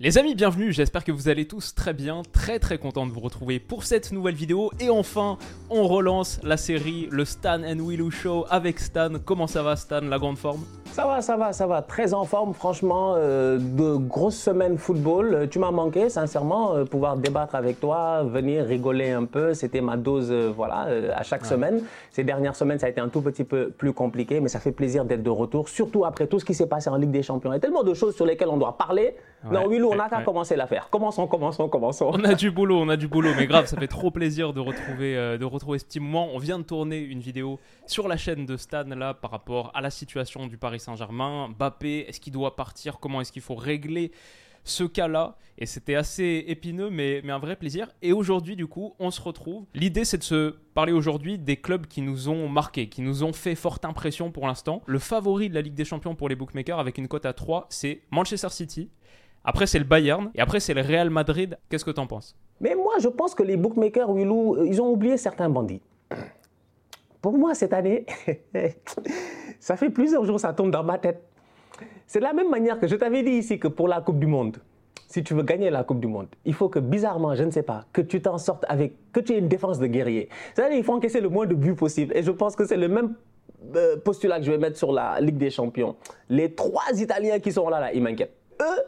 Les 0.00 0.16
amis, 0.16 0.36
bienvenue, 0.36 0.70
j'espère 0.72 1.02
que 1.02 1.10
vous 1.10 1.28
allez 1.28 1.48
tous 1.48 1.74
très 1.74 1.92
bien, 1.92 2.22
très 2.32 2.60
très 2.60 2.78
content 2.78 3.04
de 3.04 3.10
vous 3.10 3.18
retrouver 3.18 3.58
pour 3.58 3.82
cette 3.82 4.12
nouvelle 4.12 4.36
vidéo. 4.36 4.70
Et 4.78 4.90
enfin, 4.90 5.38
on 5.70 5.88
relance 5.88 6.38
la 6.44 6.56
série, 6.56 7.08
le 7.10 7.24
Stan 7.24 7.60
and 7.64 7.80
Willow 7.84 8.08
Show 8.12 8.44
avec 8.48 8.78
Stan. 8.78 9.08
Comment 9.24 9.48
ça 9.48 9.64
va 9.64 9.74
Stan, 9.74 10.00
la 10.02 10.18
grande 10.20 10.38
forme? 10.38 10.60
Ça 10.92 11.04
va, 11.04 11.20
ça 11.20 11.36
va, 11.36 11.52
ça 11.52 11.66
va. 11.66 11.82
Très 11.82 12.14
en 12.14 12.24
forme, 12.24 12.54
franchement. 12.54 13.14
euh, 13.16 13.58
de 13.58 13.96
grosses 13.96 14.36
semaines 14.38 14.78
football. 14.78 15.34
Euh, 15.34 15.46
Tu 15.48 15.58
m'as 15.58 15.70
manqué, 15.72 16.08
sincèrement, 16.08 16.74
euh, 16.76 16.84
pouvoir 16.84 17.16
débattre 17.16 17.56
avec 17.56 17.80
toi, 17.80 18.22
venir 18.22 18.64
rigoler 18.66 19.10
un 19.10 19.24
peu. 19.24 19.52
C'était 19.52 19.80
ma 19.80 19.96
dose, 19.96 20.28
euh, 20.30 20.50
voilà, 20.54 20.86
à 21.14 21.22
chaque 21.24 21.44
semaine. 21.44 21.82
Ces 22.12 22.22
dernières 22.24 22.54
semaines, 22.56 22.78
ça 22.78 22.86
a 22.86 22.88
été 22.88 23.00
un 23.00 23.08
tout 23.08 23.20
petit 23.20 23.44
peu 23.44 23.70
plus 23.70 23.92
compliqué, 23.92 24.40
mais 24.40 24.48
ça 24.48 24.60
fait 24.60 24.72
plaisir 24.72 25.04
d'être 25.04 25.22
de 25.24 25.30
retour, 25.30 25.68
surtout 25.68 26.04
après 26.04 26.26
tout 26.28 26.38
ce 26.38 26.44
qui 26.44 26.54
s'est 26.54 26.66
passé 26.68 26.88
en 26.88 26.96
Ligue 26.96 27.10
des 27.10 27.22
Champions. 27.22 27.50
Il 27.50 27.54
y 27.54 27.58
a 27.58 27.60
tellement 27.60 27.82
de 27.84 27.94
choses 27.94 28.14
sur 28.16 28.26
lesquelles 28.26 28.48
on 28.48 28.56
doit 28.58 28.76
parler. 28.76 29.14
non, 29.50 29.66
Ouais, 29.66 29.66
On 29.88 29.98
ouais, 29.98 30.08
qu'à 30.10 30.22
commencer 30.22 30.56
l'affaire. 30.56 30.88
Commençons, 30.90 31.26
commençons, 31.26 31.68
commençons. 31.68 32.10
On 32.12 32.24
a 32.24 32.34
du 32.34 32.50
boulot, 32.50 32.80
on 32.80 32.88
a 32.88 32.96
du 32.96 33.08
boulot, 33.08 33.30
mais 33.36 33.46
grave, 33.46 33.66
ça 33.66 33.76
fait 33.80 33.88
trop 33.88 34.10
plaisir 34.10 34.52
de 34.52 34.60
retrouver, 34.60 35.16
euh, 35.16 35.38
de 35.38 35.44
retrouver 35.44 35.78
ce 35.78 35.84
petit 35.84 36.00
moment. 36.00 36.28
On 36.32 36.38
vient 36.38 36.58
de 36.58 36.64
tourner 36.64 36.98
une 36.98 37.20
vidéo 37.20 37.58
sur 37.86 38.08
la 38.08 38.16
chaîne 38.16 38.46
de 38.46 38.56
Stan 38.56 38.84
là 38.84 39.14
par 39.14 39.30
rapport 39.30 39.70
à 39.74 39.80
la 39.80 39.90
situation 39.90 40.46
du 40.46 40.58
Paris 40.58 40.80
Saint-Germain. 40.80 41.48
Mbappé, 41.58 42.06
est-ce 42.08 42.20
qu'il 42.20 42.32
doit 42.32 42.56
partir? 42.56 42.98
Comment 43.00 43.20
est-ce 43.20 43.32
qu'il 43.32 43.42
faut 43.42 43.54
régler 43.54 44.12
ce 44.64 44.84
cas-là? 44.84 45.36
Et 45.56 45.66
c'était 45.66 45.96
assez 45.96 46.44
épineux, 46.46 46.90
mais, 46.90 47.20
mais 47.24 47.32
un 47.32 47.38
vrai 47.38 47.56
plaisir. 47.56 47.88
Et 48.02 48.12
aujourd'hui, 48.12 48.54
du 48.54 48.66
coup, 48.66 48.94
on 48.98 49.10
se 49.10 49.20
retrouve. 49.20 49.64
L'idée, 49.74 50.04
c'est 50.04 50.18
de 50.18 50.22
se 50.22 50.50
parler 50.74 50.92
aujourd'hui 50.92 51.38
des 51.38 51.56
clubs 51.56 51.86
qui 51.86 52.00
nous 52.00 52.28
ont 52.28 52.48
marqués, 52.48 52.88
qui 52.88 53.02
nous 53.02 53.24
ont 53.24 53.32
fait 53.32 53.56
forte 53.56 53.84
impression 53.84 54.30
pour 54.30 54.46
l'instant. 54.46 54.82
Le 54.86 54.98
favori 55.00 55.48
de 55.48 55.54
la 55.54 55.62
Ligue 55.62 55.74
des 55.74 55.84
Champions 55.84 56.14
pour 56.14 56.28
les 56.28 56.36
bookmakers 56.36 56.78
avec 56.78 56.98
une 56.98 57.08
cote 57.08 57.26
à 57.26 57.32
3, 57.32 57.66
c'est 57.70 58.02
Manchester 58.10 58.50
City. 58.50 58.90
Après, 59.48 59.66
c'est 59.66 59.78
le 59.78 59.86
Bayern. 59.86 60.30
Et 60.34 60.42
après, 60.42 60.60
c'est 60.60 60.74
le 60.74 60.82
Real 60.82 61.08
Madrid. 61.08 61.56
Qu'est-ce 61.70 61.84
que 61.86 61.90
t'en 61.90 62.06
penses? 62.06 62.36
Mais 62.60 62.74
moi, 62.74 62.96
je 63.00 63.08
pense 63.08 63.34
que 63.34 63.42
les 63.42 63.56
bookmakers, 63.56 64.12
Willou, 64.12 64.62
ils 64.66 64.82
ont 64.82 64.90
oublié 64.90 65.16
certains 65.16 65.48
bandits. 65.48 65.80
Pour 67.22 67.38
moi, 67.38 67.54
cette 67.54 67.72
année, 67.72 68.04
ça 69.58 69.78
fait 69.78 69.88
plusieurs 69.88 70.26
jours, 70.26 70.38
ça 70.38 70.52
tombe 70.52 70.70
dans 70.70 70.84
ma 70.84 70.98
tête. 70.98 71.22
C'est 72.06 72.18
de 72.18 72.24
la 72.24 72.34
même 72.34 72.50
manière 72.50 72.78
que 72.78 72.86
je 72.86 72.94
t'avais 72.94 73.22
dit 73.22 73.30
ici 73.30 73.58
que 73.58 73.68
pour 73.68 73.88
la 73.88 74.02
Coupe 74.02 74.18
du 74.18 74.26
Monde, 74.26 74.58
si 75.06 75.24
tu 75.24 75.32
veux 75.32 75.44
gagner 75.44 75.70
la 75.70 75.82
Coupe 75.82 76.00
du 76.00 76.08
Monde, 76.08 76.28
il 76.44 76.52
faut 76.52 76.68
que 76.68 76.78
bizarrement, 76.78 77.34
je 77.34 77.44
ne 77.44 77.50
sais 77.50 77.62
pas, 77.62 77.86
que 77.94 78.02
tu 78.02 78.20
t'en 78.20 78.36
sortes 78.36 78.66
avec, 78.68 78.92
que 79.12 79.20
tu 79.20 79.32
aies 79.32 79.38
une 79.38 79.48
défense 79.48 79.78
de 79.78 79.86
guerrier. 79.86 80.28
C'est-à-dire 80.54 80.76
il 80.76 80.84
faut 80.84 80.92
encaisser 80.92 81.22
le 81.22 81.30
moins 81.30 81.46
de 81.46 81.54
buts 81.54 81.74
possible. 81.74 82.14
Et 82.14 82.22
je 82.22 82.32
pense 82.32 82.54
que 82.54 82.66
c'est 82.66 82.76
le 82.76 82.88
même 82.88 83.14
euh, 83.74 83.96
postulat 83.96 84.40
que 84.40 84.44
je 84.44 84.50
vais 84.50 84.58
mettre 84.58 84.76
sur 84.76 84.92
la 84.92 85.18
Ligue 85.22 85.38
des 85.38 85.48
Champions. 85.48 85.96
Les 86.28 86.54
trois 86.54 86.92
Italiens 86.92 87.38
qui 87.38 87.50
sont 87.50 87.70
là, 87.70 87.80
là, 87.80 87.94
ils 87.94 88.02
m'inquiètent. 88.02 88.36
Eux, 88.60 88.84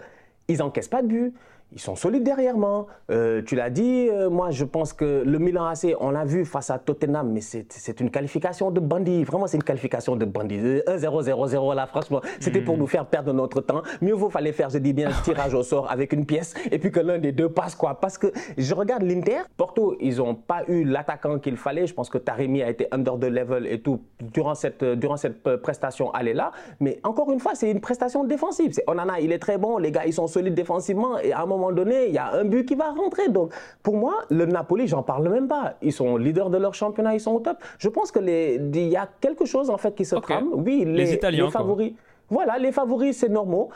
ils 0.50 0.62
encaissent 0.62 0.88
pas 0.88 1.02
de 1.02 1.08
buts. 1.08 1.34
Ils 1.72 1.80
sont 1.80 1.94
solides 1.94 2.24
derrière 2.24 2.56
moi. 2.56 2.88
Euh, 3.12 3.42
tu 3.42 3.54
l'as 3.54 3.70
dit, 3.70 4.08
euh, 4.10 4.28
moi 4.28 4.50
je 4.50 4.64
pense 4.64 4.92
que 4.92 5.22
le 5.24 5.38
Milan 5.38 5.66
AC, 5.66 5.94
on 6.00 6.10
l'a 6.10 6.24
vu 6.24 6.44
face 6.44 6.68
à 6.70 6.80
Tottenham, 6.80 7.30
mais 7.30 7.40
c'est 7.40 8.00
une 8.00 8.10
qualification 8.10 8.72
de 8.72 8.80
bandit. 8.80 9.22
Vraiment, 9.22 9.46
c'est 9.46 9.56
une 9.56 9.62
qualification 9.62 10.16
de 10.16 10.24
bandit. 10.24 10.58
1-0-0-0 10.58 11.74
là, 11.76 11.86
franchement, 11.86 12.22
c'était 12.40 12.60
pour 12.60 12.76
nous 12.76 12.88
faire 12.88 13.06
perdre 13.06 13.32
notre 13.32 13.60
temps. 13.60 13.82
Mieux 14.00 14.14
vaut 14.14 14.30
fallait 14.30 14.52
faire, 14.52 14.68
je 14.68 14.78
dis 14.78 14.92
bien, 14.92 15.10
un 15.10 15.22
tirage 15.22 15.54
au 15.54 15.62
sort 15.62 15.88
avec 15.90 16.12
une 16.12 16.26
pièce 16.26 16.54
et 16.72 16.78
puis 16.80 16.90
que 16.90 16.98
l'un 16.98 17.18
des 17.18 17.30
deux 17.30 17.48
passe 17.48 17.76
quoi. 17.76 18.00
Parce 18.00 18.18
que 18.18 18.32
je 18.58 18.74
regarde 18.74 19.02
l'Inter, 19.02 19.42
Porto, 19.56 19.96
ils 20.00 20.16
n'ont 20.16 20.34
pas 20.34 20.64
eu 20.66 20.82
l'attaquant 20.82 21.38
qu'il 21.38 21.56
fallait. 21.56 21.86
Je 21.86 21.94
pense 21.94 22.10
que 22.10 22.18
Taremi 22.18 22.62
a 22.62 22.70
été 22.70 22.88
under 22.90 23.16
the 23.16 23.26
level 23.26 23.68
et 23.68 23.80
tout 23.80 24.00
durant 24.20 24.56
cette, 24.56 24.82
euh, 24.82 24.96
durant 24.96 25.16
cette 25.16 25.56
prestation, 25.58 26.10
elle 26.18 26.28
est 26.28 26.34
là. 26.34 26.50
Mais 26.80 26.98
encore 27.04 27.30
une 27.30 27.38
fois, 27.38 27.54
c'est 27.54 27.70
une 27.70 27.80
prestation 27.80 28.24
défensive. 28.24 28.74
Onana, 28.88 29.20
il 29.20 29.30
est 29.30 29.38
très 29.38 29.56
bon. 29.56 29.78
Les 29.78 29.92
gars, 29.92 30.04
ils 30.04 30.12
sont 30.12 30.26
solides 30.26 30.54
défensivement. 30.54 31.18
Et 31.20 31.32
à 31.32 31.42
un 31.42 31.46
moment 31.46 31.59
donné, 31.72 32.06
il 32.08 32.14
y 32.14 32.18
a 32.18 32.32
un 32.32 32.44
but 32.44 32.64
qui 32.66 32.74
va 32.74 32.90
rentrer. 32.90 33.28
Donc, 33.28 33.52
pour 33.82 33.96
moi, 33.96 34.14
le 34.30 34.46
Napoli, 34.46 34.88
j'en 34.88 35.02
parle 35.02 35.28
même 35.28 35.48
pas. 35.48 35.74
Ils 35.82 35.92
sont 35.92 36.16
leaders 36.16 36.50
de 36.50 36.58
leur 36.58 36.74
championnat, 36.74 37.14
ils 37.14 37.20
sont 37.20 37.32
au 37.32 37.40
top. 37.40 37.58
Je 37.78 37.88
pense 37.88 38.10
que 38.10 38.20
il 38.20 38.88
y 38.88 38.96
a 38.96 39.08
quelque 39.20 39.44
chose 39.44 39.70
en 39.70 39.78
fait 39.78 39.94
qui 39.94 40.04
se 40.04 40.16
trame. 40.16 40.48
Oui, 40.52 40.84
les, 40.84 40.92
Les 40.92 41.14
Italiens, 41.14 41.46
les 41.46 41.50
quoi. 41.52 41.60
favoris. 41.60 41.92
Voilà, 42.28 42.58
les 42.58 42.72
favoris, 42.72 43.16
c'est 43.16 43.28
normal. 43.28 43.68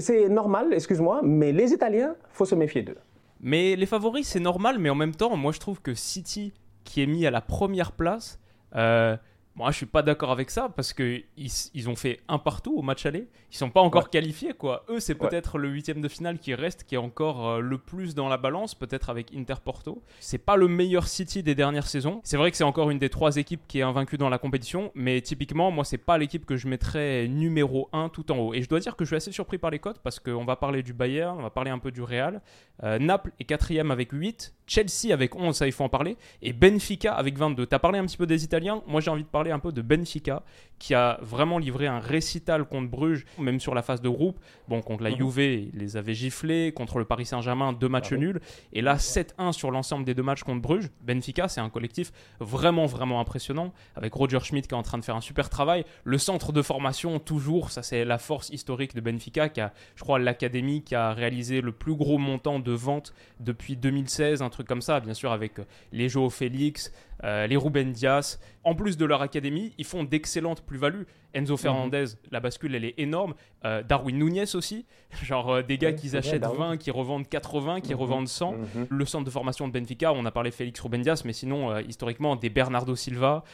C'est 0.00 0.28
normal, 0.28 0.72
excuse-moi. 0.72 1.20
Mais 1.22 1.52
les 1.52 1.72
Italiens, 1.72 2.14
faut 2.32 2.44
se 2.44 2.54
méfier 2.54 2.82
d'eux. 2.82 2.98
Mais 3.40 3.76
les 3.76 3.86
favoris, 3.86 4.26
c'est 4.26 4.40
normal, 4.40 4.78
mais 4.78 4.90
en 4.90 4.94
même 4.94 5.14
temps, 5.14 5.36
moi 5.36 5.52
je 5.52 5.60
trouve 5.60 5.80
que 5.82 5.94
City, 5.94 6.52
qui 6.84 7.02
est 7.02 7.06
mis 7.06 7.26
à 7.26 7.30
la 7.30 7.40
première 7.40 7.92
place, 7.92 8.40
euh, 8.74 9.16
moi 9.56 9.70
je 9.72 9.76
suis 9.78 9.86
pas 9.86 10.02
d'accord 10.02 10.30
avec 10.30 10.50
ça 10.50 10.68
parce 10.68 10.92
que 10.92 11.22
ils, 11.36 11.50
ils 11.74 11.88
ont 11.88 11.96
fait 11.96 12.20
un 12.28 12.38
partout 12.38 12.76
au 12.76 12.82
match 12.82 13.06
aller. 13.06 13.26
Ils 13.50 13.56
sont 13.56 13.70
pas 13.70 13.80
encore 13.80 14.04
Ouais. 14.04 14.10
qualifiés 14.10 14.52
quoi. 14.52 14.84
Eux, 14.90 15.00
c'est 15.00 15.20
Ouais. 15.20 15.28
peut-être 15.28 15.56
le 15.58 15.68
huitième 15.68 16.00
de 16.02 16.08
finale 16.08 16.38
qui 16.38 16.54
reste, 16.54 16.84
qui 16.84 16.94
est 16.94 16.98
encore 16.98 17.48
euh, 17.48 17.60
le 17.60 17.78
plus 17.78 18.14
dans 18.14 18.28
la 18.28 18.36
balance, 18.36 18.74
peut-être 18.74 19.08
avec 19.10 19.34
Inter 19.34 19.54
Porto. 19.64 20.02
C'est 20.20 20.38
pas 20.38 20.56
le 20.56 20.68
meilleur 20.68 21.08
City 21.08 21.42
des 21.42 21.54
dernières 21.54 21.86
saisons. 21.86 22.20
C'est 22.22 22.36
vrai 22.36 22.50
que 22.50 22.56
c'est 22.56 22.64
encore 22.64 22.90
une 22.90 22.98
des 22.98 23.08
trois 23.08 23.36
équipes 23.36 23.62
qui 23.66 23.78
est 23.78 23.82
invaincue 23.82 24.18
dans 24.18 24.28
la 24.28 24.38
compétition, 24.38 24.90
mais 24.94 25.20
typiquement, 25.22 25.70
moi 25.70 25.84
c'est 25.84 25.96
pas 25.98 26.18
l'équipe 26.18 26.44
que 26.44 26.56
je 26.56 26.68
mettrais 26.68 27.26
numéro 27.28 27.88
1 27.92 28.10
tout 28.10 28.30
en 28.30 28.38
haut. 28.38 28.54
Et 28.54 28.62
je 28.62 28.68
dois 28.68 28.80
dire 28.80 28.94
que 28.96 29.04
je 29.04 29.08
suis 29.08 29.16
assez 29.16 29.32
surpris 29.32 29.58
par 29.58 29.70
les 29.70 29.78
cotes 29.78 30.00
parce 30.02 30.20
qu'on 30.20 30.44
va 30.44 30.56
parler 30.56 30.82
du 30.82 30.92
Bayern, 30.92 31.38
on 31.38 31.42
va 31.42 31.50
parler 31.50 31.70
un 31.70 31.78
peu 31.78 31.90
du 31.90 32.02
Real. 32.02 32.42
Euh, 32.82 32.98
Naples 32.98 33.32
est 33.40 33.44
quatrième 33.44 33.90
avec 33.90 34.12
8, 34.12 34.52
Chelsea 34.66 35.12
avec 35.12 35.34
11, 35.36 35.54
ça 35.54 35.66
il 35.66 35.72
faut 35.72 35.84
en 35.84 35.88
parler, 35.88 36.16
et 36.42 36.52
Benfica 36.52 37.14
avec 37.14 37.38
22. 37.38 37.66
T'as 37.66 37.78
parlé 37.78 37.98
un 37.98 38.06
petit 38.06 38.16
peu 38.16 38.26
des 38.26 38.44
Italiens, 38.44 38.82
moi 38.86 39.00
j'ai 39.00 39.10
envie 39.10 39.22
de 39.22 39.28
parler 39.28 39.50
un 39.50 39.58
peu 39.58 39.72
de 39.72 39.82
Benfica, 39.82 40.42
qui 40.78 40.94
a 40.94 41.18
vraiment 41.22 41.58
livré 41.58 41.86
un 41.86 42.00
récital 42.00 42.64
contre 42.64 42.90
Bruges, 42.90 43.24
même 43.38 43.60
sur 43.60 43.74
la 43.74 43.82
phase 43.82 44.02
de 44.02 44.08
groupe. 44.08 44.38
Bon, 44.68 44.82
contre 44.82 45.02
la 45.04 45.10
Juve, 45.10 45.38
ils 45.38 45.70
les 45.72 45.96
avait 45.96 46.14
giflés, 46.14 46.72
contre 46.72 46.98
le 46.98 47.04
Paris 47.04 47.26
Saint-Germain, 47.26 47.72
deux 47.72 47.88
matchs 47.88 48.12
nuls, 48.12 48.40
et 48.72 48.82
là 48.82 48.96
7-1 48.96 49.52
sur 49.52 49.70
l'ensemble 49.70 50.04
des 50.04 50.14
deux 50.14 50.22
matchs 50.22 50.42
contre 50.42 50.60
Bruges. 50.60 50.90
Benfica, 51.00 51.48
c'est 51.48 51.60
un 51.60 51.70
collectif 51.70 52.12
vraiment, 52.40 52.86
vraiment 52.86 53.20
impressionnant, 53.20 53.72
avec 53.94 54.12
Roger 54.12 54.40
Schmidt 54.40 54.68
qui 54.68 54.74
est 54.74 54.78
en 54.78 54.82
train 54.82 54.98
de 54.98 55.04
faire 55.04 55.16
un 55.16 55.20
super 55.20 55.48
travail. 55.48 55.84
Le 56.04 56.18
centre 56.18 56.52
de 56.52 56.60
formation, 56.62 57.18
toujours, 57.18 57.70
ça 57.70 57.82
c'est 57.82 58.04
la 58.04 58.18
force 58.18 58.50
historique 58.50 58.94
de 58.94 59.00
Benfica, 59.00 59.48
qui 59.48 59.60
a, 59.60 59.72
je 59.94 60.02
crois, 60.02 60.18
l'académie 60.18 60.82
qui 60.82 60.94
a 60.94 61.12
réalisé 61.12 61.60
le 61.60 61.72
plus 61.72 61.94
gros 61.94 62.18
montant 62.18 62.58
de 62.58 62.72
vente 62.72 63.14
depuis 63.40 63.76
2016, 63.76 64.42
un 64.42 64.50
truc 64.56 64.66
comme 64.68 64.82
ça, 64.82 65.00
bien 65.00 65.14
sûr, 65.14 65.30
avec 65.32 65.58
euh, 65.58 65.64
les 65.92 66.08
Joao 66.08 66.30
Félix, 66.30 66.92
euh, 67.24 67.46
les 67.46 67.56
Ruben 67.56 67.92
Dias. 67.92 68.38
En 68.64 68.74
plus 68.74 68.96
de 68.96 69.04
leur 69.04 69.22
académie, 69.22 69.72
ils 69.78 69.84
font 69.84 70.02
d'excellentes 70.04 70.62
plus-values. 70.62 71.06
Enzo 71.34 71.56
Fernandez, 71.58 72.06
la 72.30 72.40
bascule, 72.40 72.74
elle 72.74 72.84
est 72.84 72.94
énorme. 72.98 73.34
Euh, 73.64 73.82
Darwin 73.82 74.18
Nunez 74.18 74.54
aussi. 74.54 74.86
Genre 75.22 75.50
euh, 75.52 75.62
des 75.62 75.76
gars 75.78 75.92
qui 75.92 76.16
achètent 76.16 76.40
Darwin. 76.40 76.70
20, 76.70 76.76
qui 76.78 76.90
revendent 76.90 77.28
80, 77.28 77.80
qui 77.82 77.92
Mhm. 77.94 78.00
revendent 78.00 78.28
100. 78.28 78.54
Le 78.88 79.04
centre 79.04 79.24
de 79.24 79.30
formation 79.30 79.68
de 79.68 79.72
Benfica, 79.72 80.12
on 80.12 80.24
a 80.24 80.30
parlé 80.30 80.50
Félix 80.50 80.80
Ruben 80.80 81.02
Dias, 81.02 81.22
mais 81.24 81.32
sinon, 81.32 81.78
historiquement, 81.80 82.34
des 82.36 82.48
Bernardo 82.48 82.96
Silva, 82.96 83.44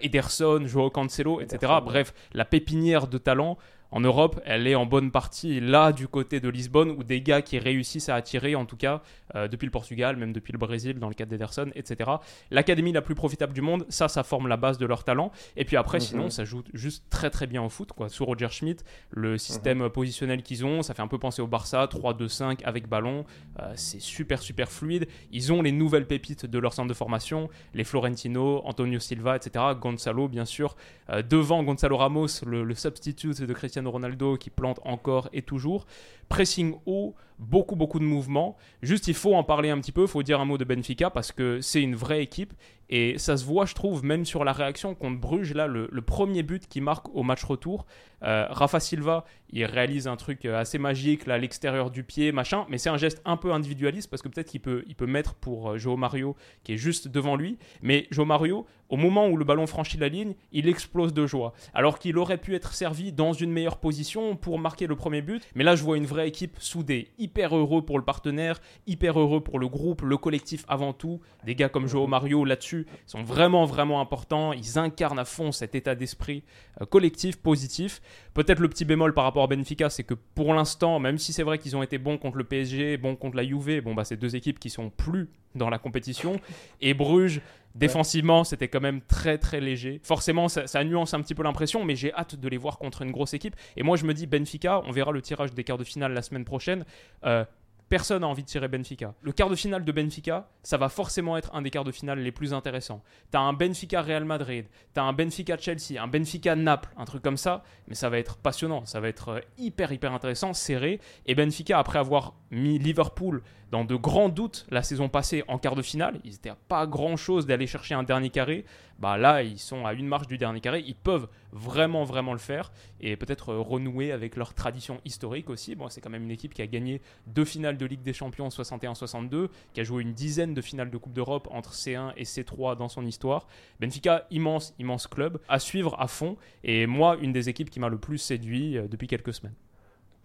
Ederson, 0.00 0.62
Joao 0.66 0.90
Cancelo, 0.90 1.40
etc. 1.40 1.56
Ederson. 1.62 1.84
Bref, 1.84 2.14
la 2.32 2.44
pépinière 2.44 3.06
de 3.06 3.18
talent. 3.18 3.58
En 3.92 4.00
Europe, 4.00 4.40
elle 4.44 4.66
est 4.66 4.74
en 4.74 4.84
bonne 4.84 5.10
partie 5.10 5.60
là 5.60 5.92
du 5.92 6.08
côté 6.08 6.40
de 6.40 6.48
Lisbonne, 6.48 6.90
où 6.90 7.04
des 7.04 7.20
gars 7.22 7.40
qui 7.40 7.58
réussissent 7.58 8.08
à 8.08 8.14
attirer, 8.16 8.54
en 8.56 8.64
tout 8.66 8.76
cas, 8.76 9.00
euh, 9.34 9.48
depuis 9.48 9.64
le 9.66 9.70
Portugal, 9.70 10.16
même 10.16 10.32
depuis 10.32 10.52
le 10.52 10.58
Brésil, 10.58 10.98
dans 10.98 11.08
le 11.08 11.14
cas 11.14 11.24
d'Ederson, 11.24 11.70
etc. 11.74 12.10
L'académie 12.50 12.92
la 12.92 13.02
plus 13.02 13.14
profitable 13.14 13.52
du 13.52 13.60
monde, 13.62 13.86
ça, 13.88 14.08
ça 14.08 14.22
forme 14.24 14.48
la 14.48 14.56
base 14.56 14.78
de 14.78 14.86
leur 14.86 15.04
talent. 15.04 15.30
Et 15.56 15.64
puis 15.64 15.76
après, 15.76 15.98
Mhm. 15.98 16.04
sinon, 16.04 16.30
ça 16.30 16.44
joue 16.44 16.62
juste 16.74 17.04
très 17.10 17.30
très 17.30 17.46
bien 17.46 17.62
au 17.62 17.68
foot, 17.68 17.92
quoi. 17.92 18.08
Sous 18.08 18.24
Roger 18.24 18.48
Schmidt, 18.50 18.82
le 19.10 19.38
système 19.38 19.88
positionnel 19.88 20.42
qu'ils 20.42 20.64
ont, 20.64 20.82
ça 20.82 20.92
fait 20.94 21.02
un 21.02 21.08
peu 21.08 21.18
penser 21.18 21.40
au 21.40 21.46
Barça, 21.46 21.86
3-2-5 21.86 22.62
avec 22.64 22.88
ballon, 22.88 23.24
Euh, 23.60 23.72
c'est 23.74 24.00
super 24.02 24.42
super 24.42 24.70
fluide. 24.70 25.06
Ils 25.32 25.50
ont 25.52 25.62
les 25.62 25.72
nouvelles 25.72 26.06
pépites 26.06 26.44
de 26.44 26.58
leur 26.58 26.74
centre 26.74 26.88
de 26.88 26.94
formation, 26.94 27.48
les 27.72 27.84
Florentino, 27.84 28.60
Antonio 28.66 28.98
Silva, 28.98 29.36
etc. 29.36 29.64
Gonzalo, 29.80 30.28
bien 30.28 30.44
sûr. 30.44 30.76
Euh, 31.08 31.22
devant 31.22 31.62
Gonzalo 31.62 31.96
Ramos, 31.96 32.26
le, 32.46 32.64
le 32.64 32.74
substitute 32.74 33.40
de 33.42 33.52
Cristiano 33.54 33.75
Ronaldo 33.84 34.36
qui 34.36 34.48
plante 34.48 34.80
encore 34.84 35.28
et 35.32 35.42
toujours. 35.42 35.86
Pressing 36.28 36.74
haut, 36.86 37.14
beaucoup 37.38 37.76
beaucoup 37.76 37.98
de 37.98 38.04
mouvements. 38.04 38.56
Juste, 38.82 39.08
il 39.08 39.14
faut 39.14 39.34
en 39.34 39.44
parler 39.44 39.70
un 39.70 39.78
petit 39.80 39.92
peu, 39.92 40.02
il 40.02 40.08
faut 40.08 40.22
dire 40.22 40.40
un 40.40 40.44
mot 40.44 40.58
de 40.58 40.64
Benfica 40.64 41.10
parce 41.10 41.32
que 41.32 41.60
c'est 41.60 41.82
une 41.82 41.94
vraie 41.94 42.22
équipe 42.22 42.54
Et 42.88 43.18
ça 43.18 43.36
se 43.36 43.44
voit, 43.44 43.66
je 43.66 43.74
trouve, 43.74 44.04
même 44.04 44.24
sur 44.24 44.44
la 44.44 44.52
réaction 44.52 44.94
contre 44.94 45.20
Bruges, 45.20 45.54
là, 45.54 45.66
le, 45.66 45.88
premier 46.02 46.42
but 46.42 46.68
qui 46.68 46.80
marque 46.80 47.14
au 47.14 47.22
match 47.22 47.42
retour. 47.44 47.84
Euh, 48.22 48.46
Rafa 48.48 48.80
Silva, 48.80 49.24
il 49.50 49.64
réalise 49.64 50.06
un 50.06 50.16
truc 50.16 50.44
euh, 50.44 50.58
assez 50.58 50.78
magique, 50.78 51.26
là, 51.26 51.34
à 51.34 51.38
l'extérieur 51.38 51.90
du 51.90 52.02
pied, 52.02 52.32
machin, 52.32 52.64
mais 52.68 52.78
c'est 52.78 52.88
un 52.88 52.96
geste 52.96 53.20
un 53.24 53.36
peu 53.36 53.52
individualiste 53.52 54.08
parce 54.08 54.22
que 54.22 54.28
peut-être 54.28 54.48
qu'il 54.48 54.60
peut, 54.60 54.84
il 54.86 54.94
peut 54.94 55.06
mettre 55.06 55.34
pour 55.34 55.70
euh, 55.72 55.78
Joe 55.78 55.98
Mario 55.98 56.36
qui 56.64 56.74
est 56.74 56.76
juste 56.76 57.08
devant 57.08 57.36
lui. 57.36 57.58
Mais 57.82 58.06
Joe 58.10 58.26
Mario, 58.26 58.66
au 58.88 58.96
moment 58.96 59.28
où 59.28 59.36
le 59.36 59.44
ballon 59.44 59.66
franchit 59.66 59.98
la 59.98 60.08
ligne, 60.08 60.34
il 60.52 60.68
explose 60.68 61.12
de 61.12 61.26
joie. 61.26 61.52
Alors 61.74 61.98
qu'il 61.98 62.16
aurait 62.18 62.38
pu 62.38 62.54
être 62.54 62.72
servi 62.72 63.12
dans 63.12 63.32
une 63.32 63.52
meilleure 63.52 63.78
position 63.78 64.36
pour 64.36 64.58
marquer 64.58 64.86
le 64.86 64.96
premier 64.96 65.22
but. 65.22 65.42
Mais 65.54 65.64
là, 65.64 65.76
je 65.76 65.82
vois 65.82 65.96
une 65.96 66.06
vraie 66.06 66.15
équipe 66.24 66.56
soudée, 66.58 67.08
hyper 67.18 67.56
heureux 67.56 67.84
pour 67.84 67.98
le 67.98 68.04
partenaire, 68.04 68.60
hyper 68.86 69.20
heureux 69.20 69.42
pour 69.42 69.58
le 69.58 69.68
groupe, 69.68 70.02
le 70.02 70.16
collectif 70.16 70.64
avant 70.68 70.92
tout. 70.92 71.20
Des 71.44 71.54
gars 71.54 71.68
comme 71.68 71.86
Joe 71.86 72.08
Mario 72.08 72.44
là-dessus 72.44 72.86
sont 73.06 73.22
vraiment, 73.22 73.66
vraiment 73.66 74.00
importants. 74.00 74.52
Ils 74.52 74.78
incarnent 74.78 75.18
à 75.18 75.24
fond 75.24 75.52
cet 75.52 75.74
état 75.74 75.94
d'esprit 75.94 76.44
collectif, 76.90 77.36
positif. 77.36 78.00
Peut-être 78.34 78.60
le 78.60 78.68
petit 78.68 78.84
bémol 78.84 79.14
par 79.14 79.24
rapport 79.24 79.44
à 79.44 79.46
Benfica, 79.46 79.90
c'est 79.90 80.04
que 80.04 80.14
pour 80.14 80.54
l'instant, 80.54 80.98
même 80.98 81.18
si 81.18 81.32
c'est 81.32 81.42
vrai 81.42 81.58
qu'ils 81.58 81.76
ont 81.76 81.82
été 81.82 81.98
bons 81.98 82.18
contre 82.18 82.36
le 82.36 82.44
PSG, 82.44 82.96
bons 82.96 83.16
contre 83.16 83.36
la 83.36 83.44
Juve, 83.44 83.82
bon 83.82 83.94
bah 83.94 84.04
c'est 84.04 84.16
deux 84.16 84.36
équipes 84.36 84.58
qui 84.58 84.70
sont 84.70 84.90
plus 84.90 85.28
dans 85.54 85.70
la 85.70 85.78
compétition. 85.78 86.40
Et 86.80 86.94
Bruges, 86.94 87.40
défensivement, 87.76 88.44
c'était 88.44 88.68
quand 88.68 88.80
même 88.80 89.00
très 89.02 89.38
très 89.38 89.60
léger. 89.60 90.00
Forcément, 90.02 90.48
ça, 90.48 90.84
nuance 90.84 91.14
un 91.14 91.20
petit 91.20 91.34
peu 91.34 91.42
l'impression, 91.42 91.84
mais 91.84 91.96
j'ai 91.96 92.12
hâte 92.12 92.36
de 92.36 92.48
les 92.48 92.56
voir 92.56 92.78
contre 92.78 93.02
une 93.02 93.12
grosse 93.12 93.34
équipe. 93.34 93.54
Et 93.76 93.82
moi, 93.82 93.96
je 93.96 94.04
me 94.04 94.14
dis 94.14 94.26
Benfica, 94.26 94.80
on 94.86 94.90
verra 94.90 95.12
le 95.12 95.22
tirage 95.22 95.52
des 95.52 95.64
quarts 95.64 95.78
de 95.78 95.84
finale 95.84 96.12
la 96.12 96.22
semaine 96.22 96.44
prochaine. 96.44 96.84
Euh, 97.24 97.44
personne 97.88 98.22
n'a 98.22 98.28
envie 98.28 98.42
de 98.42 98.48
tirer 98.48 98.68
Benfica. 98.68 99.14
Le 99.22 99.32
quart 99.32 99.48
de 99.48 99.54
finale 99.54 99.84
de 99.84 99.92
Benfica, 99.92 100.48
ça 100.62 100.76
va 100.76 100.88
forcément 100.88 101.36
être 101.36 101.54
un 101.54 101.62
des 101.62 101.70
quarts 101.70 101.84
de 101.84 101.92
finale 101.92 102.18
les 102.18 102.32
plus 102.32 102.52
intéressants. 102.52 103.02
T'as 103.30 103.40
un 103.40 103.52
Benfica 103.52 104.02
Real 104.02 104.24
Madrid, 104.24 104.66
t'as 104.94 105.02
un 105.02 105.12
Benfica 105.12 105.56
Chelsea, 105.56 106.02
un 106.02 106.08
Benfica 106.08 106.56
Naples, 106.56 106.90
un 106.96 107.04
truc 107.04 107.22
comme 107.22 107.36
ça, 107.36 107.62
mais 107.88 107.94
ça 107.94 108.08
va 108.08 108.18
être 108.18 108.36
passionnant, 108.36 108.84
ça 108.84 109.00
va 109.00 109.08
être 109.08 109.28
euh, 109.28 109.40
hyper 109.58 109.92
hyper 109.92 110.12
intéressant, 110.12 110.52
serré. 110.52 111.00
Et 111.26 111.34
Benfica, 111.34 111.78
après 111.78 111.98
avoir 111.98 112.34
mis 112.50 112.78
Liverpool 112.78 113.42
dans 113.70 113.84
de 113.84 113.96
grands 113.96 114.28
doutes 114.28 114.66
la 114.70 114.82
saison 114.82 115.08
passée 115.08 115.44
en 115.48 115.58
quart 115.58 115.74
de 115.74 115.82
finale. 115.82 116.20
Ils 116.24 116.32
n'étaient 116.32 116.52
pas 116.68 116.86
grand 116.86 117.16
chose 117.16 117.46
d'aller 117.46 117.66
chercher 117.66 117.94
un 117.94 118.02
dernier 118.02 118.30
carré. 118.30 118.64
Bah 118.98 119.18
là, 119.18 119.42
ils 119.42 119.58
sont 119.58 119.84
à 119.84 119.92
une 119.92 120.06
marche 120.06 120.26
du 120.26 120.38
dernier 120.38 120.60
carré. 120.60 120.82
Ils 120.86 120.94
peuvent 120.94 121.28
vraiment, 121.52 122.04
vraiment 122.04 122.32
le 122.32 122.38
faire 122.38 122.72
et 123.00 123.16
peut-être 123.16 123.54
renouer 123.54 124.12
avec 124.12 124.36
leur 124.36 124.54
tradition 124.54 125.00
historique 125.04 125.50
aussi. 125.50 125.74
Bon, 125.74 125.88
c'est 125.88 126.00
quand 126.00 126.10
même 126.10 126.24
une 126.24 126.30
équipe 126.30 126.54
qui 126.54 126.62
a 126.62 126.66
gagné 126.66 127.02
deux 127.26 127.44
finales 127.44 127.76
de 127.76 127.86
Ligue 127.86 128.02
des 128.02 128.12
Champions 128.12 128.46
en 128.46 128.48
61-62, 128.48 129.48
qui 129.74 129.80
a 129.80 129.84
joué 129.84 130.02
une 130.02 130.12
dizaine 130.12 130.54
de 130.54 130.60
finales 130.60 130.90
de 130.90 130.96
Coupe 130.96 131.12
d'Europe 131.12 131.48
entre 131.50 131.72
C1 131.72 132.12
et 132.16 132.24
C3 132.24 132.76
dans 132.76 132.88
son 132.88 133.04
histoire. 133.04 133.46
Benfica, 133.80 134.26
immense, 134.30 134.74
immense 134.78 135.06
club 135.06 135.38
à 135.48 135.58
suivre 135.58 135.96
à 135.98 136.06
fond. 136.06 136.36
Et 136.64 136.86
moi, 136.86 137.16
une 137.20 137.32
des 137.32 137.48
équipes 137.48 137.70
qui 137.70 137.80
m'a 137.80 137.88
le 137.88 137.98
plus 137.98 138.18
séduit 138.18 138.78
euh, 138.78 138.88
depuis 138.88 139.06
quelques 139.06 139.34
semaines. 139.34 139.54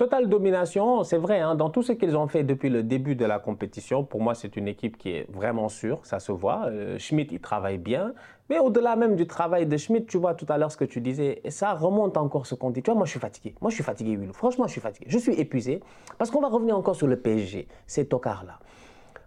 Totale 0.02 0.30
domination, 0.30 1.04
c'est 1.04 1.20
vrai, 1.20 1.42
hein, 1.42 1.54
dans 1.54 1.70
tout 1.70 1.84
ce 1.84 1.92
qu'ils 1.92 2.18
ont 2.18 2.28
fait 2.28 2.44
depuis 2.44 2.70
le 2.70 2.82
début 2.82 3.16
de 3.16 3.24
la 3.24 3.38
compétition, 3.38 4.04
pour 4.04 4.20
moi 4.20 4.34
c'est 4.34 4.58
une 4.58 4.68
équipe 4.68 4.98
qui 4.98 5.12
est 5.12 5.32
vraiment 5.32 5.70
sûre, 5.70 6.00
ça 6.08 6.20
se 6.20 6.32
voit. 6.32 6.66
Euh, 6.70 6.98
Schmidt, 6.98 7.36
il 7.36 7.40
travaille 7.40 7.78
bien, 7.78 8.16
mais 8.52 8.60
au-delà 8.60 8.98
même 8.98 9.16
du 9.16 9.28
travail 9.28 9.66
de 9.66 9.78
Schmidt, 9.78 10.08
tu 10.08 10.18
vois 10.18 10.34
tout 10.34 10.46
à 10.50 10.58
l'heure 10.58 10.74
ce 10.74 10.76
que 10.76 10.84
tu 10.84 11.00
disais, 11.00 11.42
ça 11.48 11.72
remonte 11.74 12.18
encore 12.18 12.46
ce 12.46 12.54
qu'on 12.54 12.70
dit. 12.70 12.84
Tu 12.84 12.92
vois, 12.92 12.98
moi 12.98 13.06
je 13.06 13.12
suis 13.12 13.20
fatigué, 13.22 13.56
moi 13.62 13.70
je 13.70 13.76
suis 13.76 13.84
fatigué, 13.84 14.18
Willou. 14.18 14.34
Franchement, 14.34 14.68
je 14.68 14.74
suis 14.74 14.82
fatigué, 14.82 15.06
je 15.08 15.18
suis 15.18 15.32
épuisé, 15.40 15.80
parce 16.18 16.30
qu'on 16.30 16.42
va 16.42 16.50
revenir 16.50 16.78
encore 16.78 16.98
sur 16.98 17.08
le 17.08 17.16
PSG, 17.16 17.70
ces 17.88 18.06
tocards-là. 18.08 18.60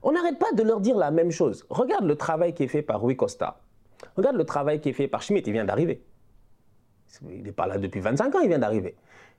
On 0.03 0.12
n'arrête 0.12 0.38
pas 0.38 0.53
de 0.53 0.62
leur 0.62 0.79
dire 0.79 0.99
la 0.99 1.11
même 1.11 1.31
chose. 1.31 1.65
Regarde 1.71 2.05
le 2.05 2.17
travail 2.17 2.53
qui 2.53 2.65
est 2.65 2.69
fait 2.69 2.82
par 2.82 3.00
Rui 3.00 3.17
Costa. 3.17 3.62
Regarde 4.15 4.37
le 4.37 4.44
travail 4.44 4.82
qui 4.82 4.91
est 4.91 4.93
fait 4.93 5.09
par 5.09 5.23
Schmidt, 5.23 5.49
il 5.49 5.55
vient 5.55 5.65
d'arriver. 5.65 6.03
Il 7.31 7.44
n'est 7.44 7.53
pas 7.53 7.67
là 7.67 7.79
depuis 7.79 8.00
25 8.00 8.35
ans, 8.35 8.41
il 8.41 8.49
vient 8.49 8.59
d'arriver. 8.59 8.94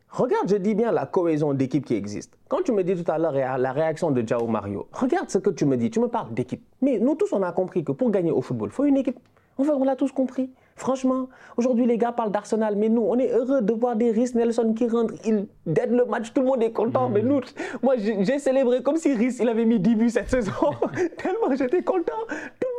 Regarde, 0.10 0.50
je 0.50 0.56
dis 0.56 0.74
bien 0.74 0.92
la 0.92 1.06
cohésion 1.06 1.54
d'équipe 1.54 1.86
qui 1.86 1.94
existe. 1.94 2.40
Quand 2.48 2.64
tu 2.64 2.72
me 2.72 2.84
dis 2.84 2.96
tout 2.96 3.12
à 3.12 3.20
l'heure 3.20 3.34
la 3.60 3.72
réaction 3.72 4.10
de 4.10 4.28
Jao 4.28 4.48
Mario, 4.48 4.88
regarde 4.94 5.30
ce 5.30 5.38
que 5.38 5.52
tu 5.52 5.68
me 5.68 5.78
dis. 5.78 5.92
Tu 5.92 6.00
me 6.00 6.08
parles 6.08 6.34
d'équipe. 6.34 6.66
Mais 6.82 6.98
nous 6.98 7.14
tous, 7.14 7.32
on 7.34 7.44
a 7.44 7.52
compris 7.52 7.84
que 7.84 7.92
pour 7.92 8.10
gagner 8.10 8.32
au 8.32 8.42
football, 8.42 8.70
il 8.70 8.74
faut 8.74 8.86
une 8.86 8.98
équipe. 8.98 9.20
On 9.58 9.84
l'a 9.84 9.96
tous 9.96 10.12
compris. 10.12 10.52
Franchement, 10.78 11.30
aujourd'hui, 11.56 11.86
les 11.86 11.98
gars 11.98 12.12
parlent 12.12 12.32
d'Arsenal, 12.32 12.76
mais 12.76 12.90
nous, 12.90 13.02
on 13.02 13.18
est 13.18 13.32
heureux 13.32 13.62
de 13.62 13.74
voir 13.74 13.96
des 13.96 14.12
Rhys 14.12 14.36
Nelson 14.36 14.74
qui 14.74 14.88
rentrent. 14.88 15.14
Ils 15.24 15.48
dead 15.66 15.90
le 15.92 16.04
match, 16.04 16.34
tout 16.34 16.42
le 16.42 16.48
monde 16.48 16.62
est 16.64 16.74
content. 16.74 17.08
Mais 17.08 17.22
nous, 17.22 17.40
moi, 17.82 17.96
j'ai 17.98 18.40
célébré 18.40 18.84
comme 18.84 18.98
si 18.98 19.14
Rhys, 19.14 19.38
il 19.40 19.48
avait 19.48 19.64
mis 19.64 19.80
10 19.80 19.96
buts 19.96 20.10
cette 20.10 20.30
saison. 20.30 20.52
Tellement 21.18 21.56
j'étais 21.56 21.82
content. 21.82 22.12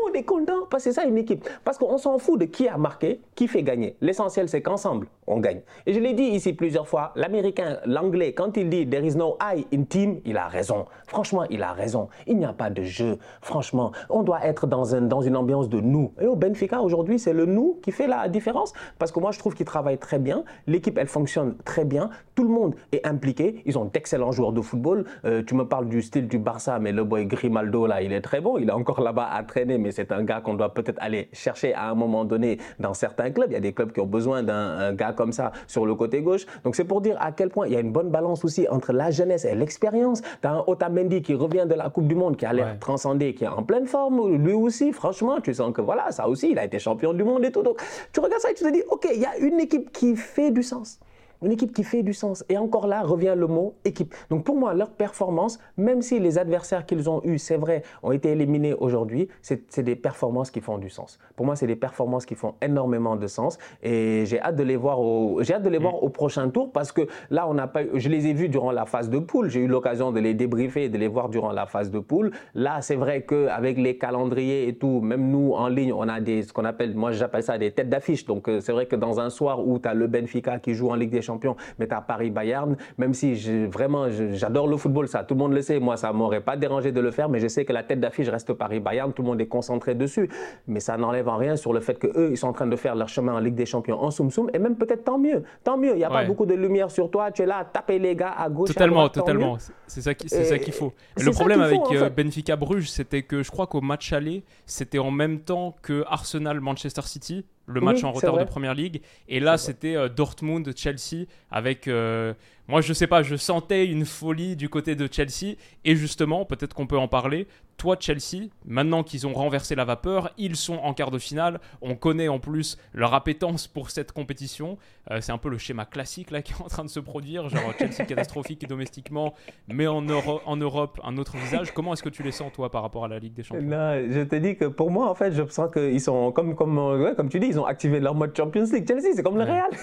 Monde 0.06 0.16
est 0.16 0.22
content 0.24 0.66
parce 0.70 0.84
que 0.84 0.90
c'est 0.90 1.00
ça 1.00 1.06
une 1.06 1.18
équipe. 1.18 1.48
Parce 1.64 1.78
qu'on 1.78 1.98
s'en 1.98 2.18
fout 2.18 2.38
de 2.38 2.44
qui 2.44 2.68
a 2.68 2.76
marqué, 2.76 3.20
qui 3.34 3.48
fait 3.48 3.62
gagner. 3.62 3.96
L'essentiel, 4.00 4.48
c'est 4.48 4.62
qu'ensemble, 4.62 5.08
on 5.26 5.38
gagne. 5.38 5.60
Et 5.86 5.92
je 5.92 6.00
l'ai 6.00 6.12
dit 6.12 6.22
ici 6.22 6.52
plusieurs 6.52 6.86
fois, 6.86 7.12
l'américain, 7.16 7.78
l'anglais, 7.84 8.32
quand 8.32 8.56
il 8.56 8.68
dit 8.68 8.88
there 8.88 9.04
is 9.04 9.16
no 9.16 9.36
I 9.40 9.66
in 9.74 9.82
team, 9.82 10.20
il 10.24 10.36
a 10.36 10.46
raison. 10.46 10.86
Franchement, 11.06 11.44
il 11.50 11.62
a 11.62 11.72
raison. 11.72 12.08
Il 12.26 12.38
n'y 12.38 12.44
a 12.44 12.52
pas 12.52 12.70
de 12.70 12.82
jeu. 12.82 13.18
Franchement, 13.40 13.92
on 14.10 14.22
doit 14.22 14.44
être 14.44 14.66
dans, 14.66 14.94
un, 14.94 15.02
dans 15.02 15.22
une 15.22 15.36
ambiance 15.36 15.68
de 15.68 15.80
nous. 15.80 16.12
Et 16.20 16.26
au 16.26 16.36
Benfica, 16.36 16.80
aujourd'hui, 16.80 17.18
c'est 17.18 17.32
le 17.32 17.46
nous 17.46 17.78
qui 17.82 17.90
fait 17.90 18.06
la 18.06 18.28
différence 18.28 18.72
parce 18.98 19.10
que 19.10 19.18
moi 19.18 19.32
je 19.32 19.38
trouve 19.38 19.54
qu'ils 19.54 19.66
travaillent 19.66 19.98
très 19.98 20.18
bien, 20.18 20.44
l'équipe 20.66 20.98
elle 20.98 21.06
fonctionne 21.06 21.56
très 21.64 21.84
bien, 21.84 22.10
tout 22.34 22.44
le 22.44 22.50
monde 22.50 22.74
est 22.92 23.04
impliqué, 23.06 23.62
ils 23.64 23.78
ont 23.78 23.86
d'excellents 23.86 24.32
joueurs 24.32 24.52
de 24.52 24.60
football. 24.60 25.04
Euh, 25.24 25.42
tu 25.44 25.54
me 25.54 25.66
parles 25.66 25.88
du 25.88 26.02
style 26.02 26.28
du 26.28 26.38
Barça, 26.38 26.78
mais 26.78 26.92
le 26.92 27.04
boy 27.04 27.26
Grimaldo 27.26 27.86
là, 27.86 28.02
il 28.02 28.12
est 28.12 28.20
très 28.20 28.40
bon, 28.40 28.58
il 28.58 28.68
est 28.68 28.72
encore 28.72 29.00
là-bas 29.00 29.28
à 29.32 29.42
traîner, 29.42 29.78
mais 29.78 29.90
c'est 29.96 30.12
un 30.12 30.22
gars 30.22 30.40
qu'on 30.40 30.54
doit 30.54 30.74
peut-être 30.74 30.98
aller 31.00 31.28
chercher 31.32 31.72
à 31.74 31.90
un 31.90 31.94
moment 31.94 32.24
donné 32.24 32.58
dans 32.78 32.94
certains 32.94 33.30
clubs. 33.30 33.50
Il 33.50 33.54
y 33.54 33.56
a 33.56 33.60
des 33.60 33.72
clubs 33.72 33.92
qui 33.92 34.00
ont 34.00 34.06
besoin 34.06 34.42
d'un 34.42 34.92
gars 34.92 35.12
comme 35.12 35.32
ça 35.32 35.52
sur 35.66 35.86
le 35.86 35.94
côté 35.94 36.20
gauche. 36.20 36.44
Donc 36.64 36.76
c'est 36.76 36.84
pour 36.84 37.00
dire 37.00 37.16
à 37.18 37.32
quel 37.32 37.48
point 37.48 37.66
il 37.66 37.72
y 37.72 37.76
a 37.76 37.80
une 37.80 37.92
bonne 37.92 38.10
balance 38.10 38.44
aussi 38.44 38.68
entre 38.68 38.92
la 38.92 39.10
jeunesse 39.10 39.44
et 39.46 39.54
l'expérience. 39.54 40.20
Tu 40.42 40.46
as 40.46 40.52
un 40.52 40.64
Otamendi 40.66 41.22
qui 41.22 41.34
revient 41.34 41.64
de 41.66 41.74
la 41.74 41.88
Coupe 41.88 42.06
du 42.06 42.14
Monde, 42.14 42.36
qui 42.36 42.44
a 42.44 42.52
l'air 42.52 42.78
transcendé, 42.78 43.34
qui 43.34 43.44
est 43.44 43.48
en 43.48 43.62
pleine 43.62 43.86
forme, 43.86 44.36
lui 44.36 44.52
aussi, 44.52 44.92
franchement, 44.92 45.40
tu 45.40 45.54
sens 45.54 45.72
que 45.72 45.80
voilà, 45.80 46.10
ça 46.10 46.28
aussi, 46.28 46.50
il 46.50 46.58
a 46.58 46.64
été 46.64 46.78
champion 46.78 47.14
du 47.14 47.24
monde 47.24 47.44
et 47.44 47.50
tout. 47.50 47.62
Donc 47.62 47.80
tu 48.12 48.20
regardes 48.20 48.42
ça 48.42 48.50
et 48.50 48.54
tu 48.54 48.64
te 48.64 48.72
dis, 48.72 48.82
OK, 48.90 49.08
il 49.14 49.20
y 49.20 49.24
a 49.24 49.38
une 49.38 49.60
équipe 49.60 49.90
qui 49.92 50.14
fait 50.14 50.50
du 50.50 50.62
sens. 50.62 51.00
Une 51.42 51.52
équipe 51.52 51.72
qui 51.72 51.84
fait 51.84 52.02
du 52.02 52.14
sens. 52.14 52.44
Et 52.48 52.56
encore 52.56 52.86
là 52.86 53.02
revient 53.02 53.34
le 53.36 53.46
mot 53.46 53.74
équipe. 53.84 54.14
Donc 54.30 54.44
pour 54.44 54.56
moi, 54.56 54.74
leur 54.74 54.90
performance, 54.90 55.58
même 55.76 56.02
si 56.02 56.18
les 56.18 56.38
adversaires 56.38 56.86
qu'ils 56.86 57.08
ont 57.10 57.20
eus, 57.24 57.38
c'est 57.38 57.56
vrai, 57.56 57.82
ont 58.02 58.12
été 58.12 58.30
éliminés 58.30 58.74
aujourd'hui, 58.74 59.28
c'est 59.42 59.82
des 59.82 59.96
performances 59.96 60.50
qui 60.50 60.60
font 60.60 60.78
du 60.78 60.90
sens. 60.90 61.18
Pour 61.36 61.46
moi, 61.46 61.56
c'est 61.56 61.66
des 61.66 61.76
performances 61.76 62.26
qui 62.26 62.34
font 62.34 62.54
énormément 62.62 63.16
de 63.16 63.26
sens. 63.26 63.58
Et 63.82 64.24
j'ai 64.26 64.40
hâte 64.40 64.56
de 64.56 64.62
les 64.62 64.76
voir 64.76 65.00
au, 65.00 65.42
j'ai 65.42 65.54
hâte 65.54 65.62
de 65.62 65.68
les 65.68 65.78
voir 65.78 66.02
au 66.02 66.08
prochain 66.08 66.48
tour 66.48 66.72
parce 66.72 66.92
que 66.92 67.02
là, 67.30 67.46
on 67.48 67.54
n'a 67.54 67.66
pas, 67.66 67.82
je 67.94 68.08
les 68.08 68.26
ai 68.26 68.32
vus 68.32 68.48
durant 68.48 68.72
la 68.72 68.86
phase 68.86 69.10
de 69.10 69.18
poule. 69.18 69.50
J'ai 69.50 69.60
eu 69.60 69.66
l'occasion 69.66 70.12
de 70.12 70.20
les 70.20 70.34
débriefer 70.34 70.84
et 70.84 70.88
de 70.88 70.98
les 70.98 71.08
voir 71.08 71.28
durant 71.28 71.52
la 71.52 71.66
phase 71.66 71.90
de 71.90 71.98
poule. 71.98 72.32
Là, 72.54 72.80
c'est 72.80 72.96
vrai 72.96 73.24
qu'avec 73.24 73.78
les 73.78 73.98
calendriers 73.98 74.68
et 74.68 74.74
tout, 74.76 75.00
même 75.00 75.30
nous 75.30 75.52
en 75.52 75.68
ligne, 75.68 75.92
on 75.92 76.08
a 76.08 76.20
des, 76.20 76.42
ce 76.42 76.52
qu'on 76.52 76.64
appelle, 76.64 76.94
moi 76.94 77.12
j'appelle 77.12 77.42
ça 77.42 77.58
des 77.58 77.70
têtes 77.70 77.88
d'affiche. 77.88 78.24
Donc 78.24 78.48
euh, 78.48 78.60
c'est 78.60 78.72
vrai 78.72 78.86
que 78.86 78.96
dans 78.96 79.20
un 79.20 79.30
soir 79.30 79.66
où 79.66 79.78
tu 79.78 79.88
as 79.88 79.94
le 79.94 80.06
Benfica 80.06 80.58
qui 80.58 80.74
joue 80.74 80.90
en 80.90 80.94
Ligue 80.94 81.10
des 81.10 81.22
champion, 81.26 81.56
mais 81.78 81.92
à 81.92 82.00
Paris-Bayern, 82.00 82.76
même 82.98 83.14
si 83.14 83.34
vraiment 83.66 84.06
j'adore 84.32 84.68
le 84.68 84.76
football, 84.76 85.08
ça, 85.08 85.24
tout 85.24 85.34
le 85.34 85.40
monde 85.40 85.52
le 85.52 85.62
sait, 85.62 85.78
moi 85.78 85.96
ça 85.96 86.12
m'aurait 86.12 86.40
pas 86.40 86.56
dérangé 86.56 86.92
de 86.92 87.00
le 87.00 87.10
faire, 87.10 87.28
mais 87.28 87.40
je 87.40 87.48
sais 87.48 87.64
que 87.64 87.72
la 87.72 87.82
tête 87.82 88.00
d'affiche 88.00 88.28
reste 88.28 88.52
Paris-Bayern, 88.52 89.12
tout 89.12 89.22
le 89.22 89.28
monde 89.28 89.40
est 89.40 89.46
concentré 89.46 89.94
dessus, 89.94 90.28
mais 90.66 90.80
ça 90.80 90.96
n'enlève 90.96 91.28
en 91.28 91.36
rien 91.36 91.56
sur 91.56 91.72
le 91.72 91.80
fait 91.80 91.98
que 91.98 92.06
eux 92.06 92.28
ils 92.30 92.36
sont 92.36 92.48
en 92.48 92.52
train 92.52 92.66
de 92.66 92.76
faire 92.76 92.94
leur 92.94 93.08
chemin 93.08 93.34
en 93.34 93.38
Ligue 93.38 93.54
des 93.54 93.66
Champions 93.66 94.00
en 94.02 94.10
soum 94.10 94.30
soum, 94.30 94.50
et 94.54 94.58
même 94.58 94.76
peut-être 94.76 95.04
tant 95.04 95.18
mieux, 95.18 95.42
tant 95.64 95.76
mieux, 95.76 95.92
il 95.92 95.98
n'y 95.98 96.04
a 96.04 96.10
pas 96.10 96.24
beaucoup 96.24 96.46
de 96.46 96.54
lumière 96.54 96.90
sur 96.90 97.10
toi, 97.10 97.30
tu 97.30 97.42
es 97.42 97.46
là 97.46 97.58
à 97.58 97.64
taper 97.64 97.98
les 97.98 98.14
gars 98.14 98.34
à 98.36 98.48
gauche, 98.48 98.68
totalement, 98.68 99.04
à 99.04 99.08
droite, 99.08 99.14
totalement, 99.14 99.58
c'est 99.86 100.02
ça 100.02 100.14
qu'il 100.14 100.72
faut. 100.72 100.92
Le 101.16 101.30
problème 101.30 101.60
avec 101.60 101.80
euh, 101.92 102.10
Benfica 102.10 102.56
Bruges, 102.56 102.90
c'était 102.90 103.22
que 103.22 103.42
je 103.42 103.50
crois 103.50 103.66
qu'au 103.66 103.80
match 103.80 104.12
aller, 104.12 104.44
c'était 104.64 104.98
en 104.98 105.10
même 105.10 105.40
temps 105.40 105.74
que 105.82 106.04
Arsenal 106.08 106.60
Manchester 106.60 107.02
City 107.02 107.44
le 107.66 107.80
match 107.80 108.04
en 108.04 108.12
retard 108.12 108.38
de 108.38 108.44
Première 108.44 108.74
Ligue. 108.74 109.02
Et 109.28 109.40
là, 109.40 109.58
c'était 109.58 109.96
euh, 109.96 110.08
Dortmund-Chelsea 110.08 111.26
avec 111.50 111.88
euh, 111.88 112.34
moi, 112.68 112.80
je 112.80 112.92
sais 112.92 113.06
pas, 113.06 113.22
je 113.22 113.36
sentais 113.36 113.86
une 113.86 114.04
folie 114.04 114.56
du 114.56 114.68
côté 114.68 114.96
de 114.96 115.08
Chelsea. 115.10 115.54
Et 115.84 115.94
justement, 115.94 116.44
peut-être 116.44 116.74
qu'on 116.74 116.86
peut 116.86 116.98
en 116.98 117.08
parler. 117.08 117.46
Toi, 117.76 117.96
Chelsea, 118.00 118.48
maintenant 118.64 119.02
qu'ils 119.02 119.26
ont 119.26 119.34
renversé 119.34 119.74
la 119.74 119.84
vapeur, 119.84 120.32
ils 120.38 120.56
sont 120.56 120.76
en 120.76 120.94
quart 120.94 121.10
de 121.10 121.18
finale. 121.18 121.60
On 121.82 121.94
connaît 121.94 122.28
en 122.28 122.38
plus 122.38 122.78
leur 122.94 123.12
appétence 123.12 123.68
pour 123.68 123.90
cette 123.90 124.12
compétition. 124.12 124.78
Euh, 125.10 125.20
c'est 125.20 125.30
un 125.30 125.38
peu 125.38 125.50
le 125.50 125.58
schéma 125.58 125.84
classique 125.84 126.30
là 126.30 126.40
qui 126.46 126.52
est 126.52 126.60
en 126.60 126.68
train 126.68 126.84
de 126.84 126.88
se 126.88 127.00
produire. 127.00 127.48
Genre 127.50 127.72
Chelsea 127.78 128.04
catastrophique 128.08 128.66
domestiquement, 128.66 129.34
mais 129.68 129.86
en, 129.86 130.04
en 130.08 130.56
Europe, 130.56 131.00
un 131.04 131.18
autre 131.18 131.36
visage. 131.36 131.72
Comment 131.72 131.92
est-ce 131.92 132.02
que 132.02 132.08
tu 132.08 132.22
les 132.22 132.32
sens, 132.32 132.50
toi, 132.52 132.70
par 132.70 132.82
rapport 132.82 133.04
à 133.04 133.08
la 133.08 133.18
Ligue 133.18 133.34
des 133.34 133.42
Champions? 133.42 133.68
Je 133.68 134.22
te 134.24 134.36
dis 134.36 134.56
que 134.56 134.64
pour 134.64 134.90
moi, 134.90 135.10
en 135.10 135.14
fait, 135.14 135.32
je 135.32 135.46
sens 135.48 135.70
qu'ils 135.70 136.00
sont, 136.00 136.32
comme, 136.32 136.56
comme, 136.56 137.14
comme 137.14 137.28
tu 137.28 137.38
dis, 137.38 137.48
ils 137.48 137.60
ont 137.60 137.66
activé 137.66 138.00
leur 138.00 138.14
mode 138.14 138.34
Champions 138.34 138.64
League. 138.72 138.88
Chelsea, 138.88 139.12
c'est 139.14 139.22
comme 139.22 139.36
le 139.36 139.44
Real. 139.44 139.70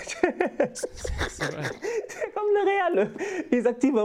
c'est 0.74 2.34
comme 2.34 2.50
le 2.56 2.66
Real 2.66 2.73
Real, 2.74 3.10
ils 3.51 3.68
activent, 3.68 4.01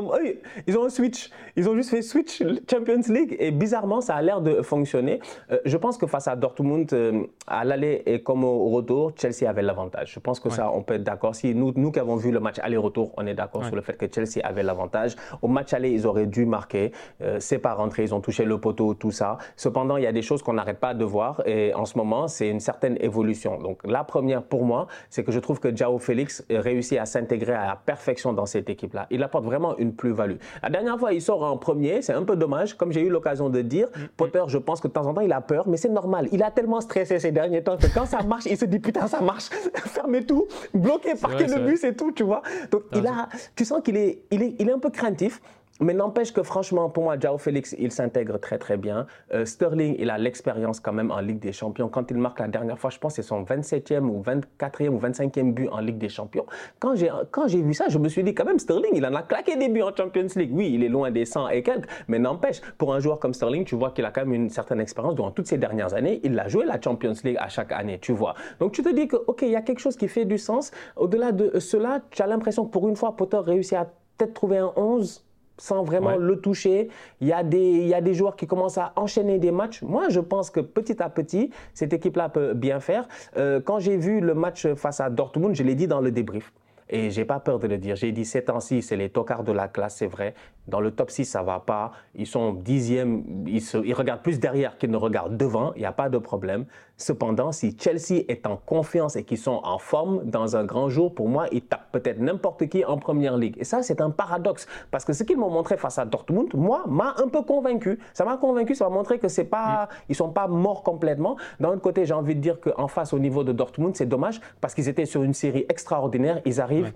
ils 0.66 0.78
ont 0.78 0.84
un 0.84 0.88
switch, 0.88 1.30
ils 1.56 1.68
ont 1.68 1.74
juste 1.74 1.90
fait 1.90 2.02
switch 2.02 2.42
Champions 2.70 3.00
League 3.08 3.36
et 3.38 3.50
bizarrement, 3.50 4.00
ça 4.00 4.14
a 4.14 4.22
l'air 4.22 4.40
de 4.40 4.62
fonctionner. 4.62 5.20
Euh, 5.50 5.58
je 5.64 5.76
pense 5.76 5.96
que 5.96 6.06
face 6.06 6.28
à 6.28 6.36
Dortmund, 6.36 6.92
euh, 6.92 7.24
à 7.46 7.64
l'aller 7.64 8.02
et 8.06 8.22
comme 8.22 8.44
au 8.44 8.68
retour, 8.70 9.12
Chelsea 9.16 9.48
avait 9.48 9.62
l'avantage. 9.62 10.12
Je 10.14 10.20
pense 10.20 10.40
que 10.40 10.50
ça, 10.50 10.70
on 10.72 10.82
peut 10.82 10.94
être 10.94 11.04
d'accord. 11.04 11.34
Si 11.34 11.54
nous, 11.54 11.72
nous 11.76 11.92
qui 11.92 11.98
avons 11.98 12.16
vu 12.16 12.30
le 12.30 12.40
match 12.40 12.58
aller-retour, 12.60 13.12
on 13.16 13.26
est 13.26 13.34
d'accord 13.34 13.64
sur 13.64 13.76
le 13.76 13.82
fait 13.82 13.94
que 13.94 14.06
Chelsea 14.12 14.44
avait 14.44 14.62
l'avantage. 14.62 15.16
Au 15.42 15.48
match 15.48 15.72
aller, 15.72 15.90
ils 15.90 16.06
auraient 16.06 16.26
dû 16.26 16.46
marquer. 16.46 16.92
Euh, 17.22 17.38
c'est 17.40 17.58
pas 17.58 17.74
rentré, 17.74 18.02
ils 18.02 18.14
ont 18.14 18.20
touché 18.20 18.44
le 18.44 18.58
poteau, 18.58 18.94
tout 18.94 19.10
ça. 19.10 19.38
Cependant, 19.56 19.96
il 19.96 20.04
y 20.04 20.06
a 20.06 20.12
des 20.12 20.22
choses 20.22 20.42
qu'on 20.42 20.54
n'arrête 20.54 20.78
pas 20.78 20.94
de 20.94 21.04
voir 21.04 21.42
et 21.46 21.74
en 21.74 21.84
ce 21.84 21.96
moment, 21.96 22.28
c'est 22.28 22.48
une 22.48 22.60
certaine 22.60 22.96
évolution. 23.00 23.58
Donc 23.58 23.80
la 23.84 24.04
première 24.04 24.42
pour 24.42 24.64
moi, 24.64 24.86
c'est 25.10 25.24
que 25.24 25.32
je 25.32 25.40
trouve 25.40 25.60
que 25.60 25.74
Jao 25.74 25.98
Félix 25.98 26.44
réussit 26.50 26.98
à 26.98 27.06
s'intégrer 27.06 27.54
à 27.54 27.66
la 27.66 27.76
perfection 27.76 28.32
dans 28.32 28.46
cette 28.58 28.70
équipe-là. 28.70 29.06
Il 29.10 29.22
apporte 29.22 29.44
vraiment 29.44 29.76
une 29.78 29.94
plus-value. 29.94 30.36
La 30.62 30.70
dernière 30.70 30.98
fois, 30.98 31.12
il 31.12 31.22
sort 31.22 31.42
en 31.42 31.56
premier, 31.56 32.02
c'est 32.02 32.12
un 32.12 32.24
peu 32.24 32.36
dommage. 32.36 32.74
Comme 32.76 32.92
j'ai 32.92 33.02
eu 33.02 33.08
l'occasion 33.08 33.48
de 33.48 33.62
dire, 33.62 33.88
mm, 33.88 34.00
mm. 34.00 34.08
Potter, 34.16 34.42
je 34.48 34.58
pense 34.58 34.80
que 34.80 34.88
de 34.88 34.92
temps 34.92 35.06
en 35.06 35.14
temps, 35.14 35.20
il 35.20 35.32
a 35.32 35.40
peur, 35.40 35.68
mais 35.68 35.76
c'est 35.76 35.88
normal. 35.88 36.28
Il 36.32 36.42
a 36.42 36.50
tellement 36.50 36.80
stressé 36.80 37.18
ces 37.18 37.32
derniers 37.32 37.62
temps 37.62 37.76
que 37.76 37.86
quand 37.92 38.06
ça 38.06 38.22
marche, 38.22 38.46
il 38.46 38.56
se 38.56 38.64
dit 38.64 38.78
putain, 38.78 39.06
ça 39.06 39.20
marche, 39.20 39.48
fermez 39.74 40.24
tout, 40.24 40.46
bloquez, 40.74 41.14
parquez 41.14 41.46
le 41.46 41.60
bus 41.66 41.84
et 41.84 41.94
tout, 41.94 42.12
tu 42.12 42.24
vois. 42.24 42.42
Donc 42.70 42.82
il 42.94 43.06
a, 43.06 43.28
tu 43.54 43.64
sens 43.64 43.80
qu'il 43.82 43.96
est, 43.96 44.22
il 44.30 44.42
est, 44.42 44.54
il 44.58 44.68
est 44.68 44.72
un 44.72 44.78
peu 44.78 44.90
craintif. 44.90 45.40
Mais 45.80 45.94
n'empêche 45.94 46.32
que 46.32 46.42
franchement, 46.42 46.90
pour 46.90 47.04
moi, 47.04 47.16
Jao 47.20 47.38
Félix, 47.38 47.76
il 47.78 47.92
s'intègre 47.92 48.38
très 48.38 48.58
très 48.58 48.76
bien. 48.76 49.06
Euh, 49.32 49.44
Sterling, 49.44 49.94
il 49.98 50.10
a 50.10 50.18
l'expérience 50.18 50.80
quand 50.80 50.92
même 50.92 51.12
en 51.12 51.20
Ligue 51.20 51.38
des 51.38 51.52
Champions. 51.52 51.88
Quand 51.88 52.10
il 52.10 52.16
marque 52.16 52.40
la 52.40 52.48
dernière 52.48 52.78
fois, 52.78 52.90
je 52.90 52.98
pense 52.98 53.14
que 53.14 53.22
c'est 53.22 53.28
son 53.28 53.44
27e 53.44 54.00
ou 54.08 54.20
24e 54.20 54.88
ou 54.88 54.98
25e 54.98 55.52
but 55.52 55.68
en 55.68 55.78
Ligue 55.78 55.98
des 55.98 56.08
Champions. 56.08 56.46
Quand 56.80 56.96
j'ai, 56.96 57.10
quand 57.30 57.46
j'ai 57.46 57.62
vu 57.62 57.74
ça, 57.74 57.88
je 57.88 57.98
me 57.98 58.08
suis 58.08 58.24
dit 58.24 58.34
quand 58.34 58.44
même, 58.44 58.58
Sterling, 58.58 58.90
il 58.94 59.06
en 59.06 59.14
a 59.14 59.22
claqué 59.22 59.56
des 59.56 59.68
buts 59.68 59.82
en 59.82 59.94
Champions 59.94 60.26
League. 60.34 60.50
Oui, 60.52 60.72
il 60.74 60.82
est 60.82 60.88
loin 60.88 61.12
des 61.12 61.24
100 61.24 61.48
et 61.50 61.62
quelques, 61.62 61.88
mais 62.08 62.18
n'empêche, 62.18 62.60
pour 62.76 62.92
un 62.92 62.98
joueur 62.98 63.20
comme 63.20 63.32
Sterling, 63.32 63.64
tu 63.64 63.76
vois 63.76 63.92
qu'il 63.92 64.04
a 64.04 64.10
quand 64.10 64.22
même 64.22 64.34
une 64.34 64.50
certaine 64.50 64.80
expérience. 64.80 65.14
Durant 65.14 65.30
toutes 65.30 65.46
ces 65.46 65.58
dernières 65.58 65.94
années, 65.94 66.20
il 66.24 66.36
a 66.40 66.48
joué 66.48 66.64
la 66.64 66.80
Champions 66.80 67.14
League 67.22 67.36
à 67.38 67.48
chaque 67.48 67.70
année, 67.70 68.00
tu 68.00 68.12
vois. 68.12 68.34
Donc 68.58 68.72
tu 68.72 68.82
te 68.82 68.92
dis 68.92 69.06
que, 69.06 69.16
OK, 69.28 69.42
il 69.42 69.50
y 69.50 69.56
a 69.56 69.62
quelque 69.62 69.80
chose 69.80 69.96
qui 69.96 70.08
fait 70.08 70.24
du 70.24 70.38
sens. 70.38 70.72
Au-delà 70.96 71.30
de 71.30 71.60
cela, 71.60 72.00
tu 72.10 72.20
as 72.20 72.26
l'impression 72.26 72.66
que 72.66 72.72
pour 72.72 72.88
une 72.88 72.96
fois, 72.96 73.14
Potter 73.16 73.38
réussit 73.38 73.74
à 73.74 73.84
peut-être 74.16 74.34
trouver 74.34 74.58
un 74.58 74.72
11 74.74 75.24
sans 75.58 75.82
vraiment 75.82 76.16
le 76.16 76.40
toucher. 76.40 76.88
Il 77.20 77.28
y, 77.28 77.32
a 77.32 77.42
des, 77.42 77.58
il 77.58 77.88
y 77.88 77.94
a 77.94 78.00
des 78.00 78.14
joueurs 78.14 78.36
qui 78.36 78.46
commencent 78.46 78.78
à 78.78 78.92
enchaîner 78.96 79.38
des 79.38 79.50
matchs. 79.50 79.82
Moi, 79.82 80.08
je 80.08 80.20
pense 80.20 80.50
que 80.50 80.60
petit 80.60 81.02
à 81.02 81.10
petit, 81.10 81.50
cette 81.74 81.92
équipe-là 81.92 82.28
peut 82.28 82.54
bien 82.54 82.80
faire. 82.80 83.06
Euh, 83.36 83.60
quand 83.60 83.78
j'ai 83.78 83.96
vu 83.96 84.20
le 84.20 84.34
match 84.34 84.66
face 84.74 85.00
à 85.00 85.10
Dortmund, 85.10 85.54
je 85.54 85.62
l'ai 85.62 85.74
dit 85.74 85.86
dans 85.86 86.00
le 86.00 86.10
débrief. 86.10 86.52
Et 86.90 87.10
j'ai 87.10 87.24
pas 87.24 87.38
peur 87.38 87.58
de 87.58 87.66
le 87.66 87.76
dire. 87.76 87.96
J'ai 87.96 88.12
dit 88.12 88.24
ces 88.24 88.44
temps-ci, 88.44 88.80
c'est 88.80 88.96
les 88.96 89.10
tocards 89.10 89.44
de 89.44 89.52
la 89.52 89.68
classe, 89.68 89.96
c'est 89.96 90.06
vrai. 90.06 90.34
Dans 90.66 90.80
le 90.80 90.90
top 90.90 91.10
6, 91.10 91.26
ça 91.26 91.42
va 91.42 91.60
pas. 91.60 91.92
Ils 92.14 92.26
sont 92.26 92.54
dixièmes, 92.54 93.24
ils, 93.46 93.62
ils 93.84 93.94
regardent 93.94 94.22
plus 94.22 94.40
derrière 94.40 94.78
qu'ils 94.78 94.90
ne 94.90 94.96
regardent 94.96 95.36
devant. 95.36 95.74
Il 95.74 95.80
n'y 95.80 95.86
a 95.86 95.92
pas 95.92 96.08
de 96.08 96.18
problème. 96.18 96.64
Cependant, 97.00 97.52
si 97.52 97.76
Chelsea 97.78 98.24
est 98.26 98.44
en 98.44 98.56
confiance 98.56 99.14
et 99.14 99.22
qu'ils 99.22 99.38
sont 99.38 99.60
en 99.62 99.78
forme 99.78 100.24
dans 100.24 100.56
un 100.56 100.64
grand 100.64 100.88
jour, 100.88 101.14
pour 101.14 101.28
moi, 101.28 101.46
ils 101.52 101.62
tapent 101.62 101.92
peut-être 101.92 102.18
n'importe 102.18 102.68
qui 102.68 102.84
en 102.84 102.98
première 102.98 103.36
ligue. 103.36 103.54
Et 103.58 103.64
ça, 103.64 103.84
c'est 103.84 104.00
un 104.00 104.10
paradoxe. 104.10 104.66
Parce 104.90 105.04
que 105.04 105.12
ce 105.12 105.22
qu'ils 105.22 105.38
m'ont 105.38 105.48
montré 105.48 105.76
face 105.76 106.00
à 106.00 106.04
Dortmund, 106.04 106.52
moi, 106.54 106.82
m'a 106.88 107.14
un 107.18 107.28
peu 107.28 107.42
convaincu. 107.42 108.00
Ça 108.14 108.24
m'a 108.24 108.36
convaincu, 108.36 108.74
ça 108.74 108.88
m'a 108.88 108.96
montré 108.96 109.20
que 109.20 109.28
c'est 109.28 109.44
pas, 109.44 109.84
mm. 109.84 109.88
ils 110.08 110.16
sont 110.16 110.30
pas 110.30 110.48
morts 110.48 110.82
complètement. 110.82 111.36
D'un 111.60 111.68
autre 111.68 111.82
côté, 111.82 112.04
j'ai 112.04 112.14
envie 112.14 112.34
de 112.34 112.40
dire 112.40 112.58
qu'en 112.60 112.88
face, 112.88 113.12
au 113.12 113.20
niveau 113.20 113.44
de 113.44 113.52
Dortmund, 113.52 113.94
c'est 113.94 114.06
dommage 114.06 114.40
parce 114.60 114.74
qu'ils 114.74 114.88
étaient 114.88 115.06
sur 115.06 115.22
une 115.22 115.34
série 115.34 115.66
extraordinaire. 115.68 116.40
Ils 116.46 116.60
arrivent 116.60 116.92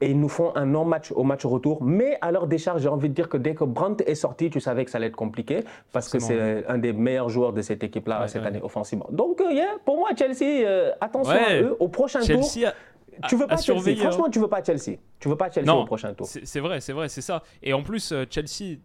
et 0.00 0.10
ils 0.10 0.18
nous 0.18 0.28
font 0.28 0.54
un 0.56 0.66
non-match 0.66 1.12
au 1.12 1.22
match 1.24 1.44
retour. 1.44 1.82
Mais 1.82 2.18
à 2.20 2.30
leur 2.32 2.46
décharge, 2.46 2.82
j'ai 2.82 2.88
envie 2.88 3.08
de 3.08 3.14
dire 3.14 3.28
que 3.28 3.36
dès 3.36 3.54
que 3.54 3.64
Brandt 3.64 4.04
est 4.04 4.14
sorti, 4.14 4.50
tu 4.50 4.60
savais 4.60 4.84
que 4.84 4.90
ça 4.90 4.98
allait 4.98 5.06
être 5.08 5.16
compliqué 5.16 5.64
parce 5.92 6.08
que 6.08 6.18
c'est 6.18 6.66
un 6.66 6.78
des 6.78 6.92
meilleurs 6.92 7.28
joueurs 7.28 7.52
de 7.52 7.62
cette 7.62 7.82
équipe-là 7.82 8.26
cette 8.28 8.44
année 8.44 8.60
offensivement. 8.62 9.06
Donc, 9.10 9.40
euh, 9.40 9.46
pour 9.84 9.96
moi, 9.96 10.10
Chelsea, 10.16 10.66
euh, 10.66 10.92
attention 11.00 11.32
à 11.32 11.54
eux 11.54 11.76
au 11.78 11.88
prochain 11.88 12.20
tour. 12.20 12.46
tu 13.28 13.36
veux 13.36 13.46
pas 13.46 13.56
Chelsea. 13.56 13.88
Hein. 13.88 13.94
Franchement, 13.96 14.28
tu 14.28 14.38
veux 14.40 14.48
pas 14.48 14.62
Chelsea. 14.62 14.98
Tu 15.20 15.28
veux 15.28 15.36
pas 15.36 15.50
Chelsea 15.50 15.74
au 15.74 15.84
prochain 15.84 16.12
tour. 16.14 16.26
C'est 16.26 16.60
vrai, 16.60 16.80
c'est 16.80 16.92
vrai, 16.92 17.08
c'est 17.08 17.22
ça. 17.22 17.42
Et 17.62 17.72
en 17.72 17.82
plus, 17.82 18.12
euh, 18.12 18.24
Chelsea, 18.28 18.78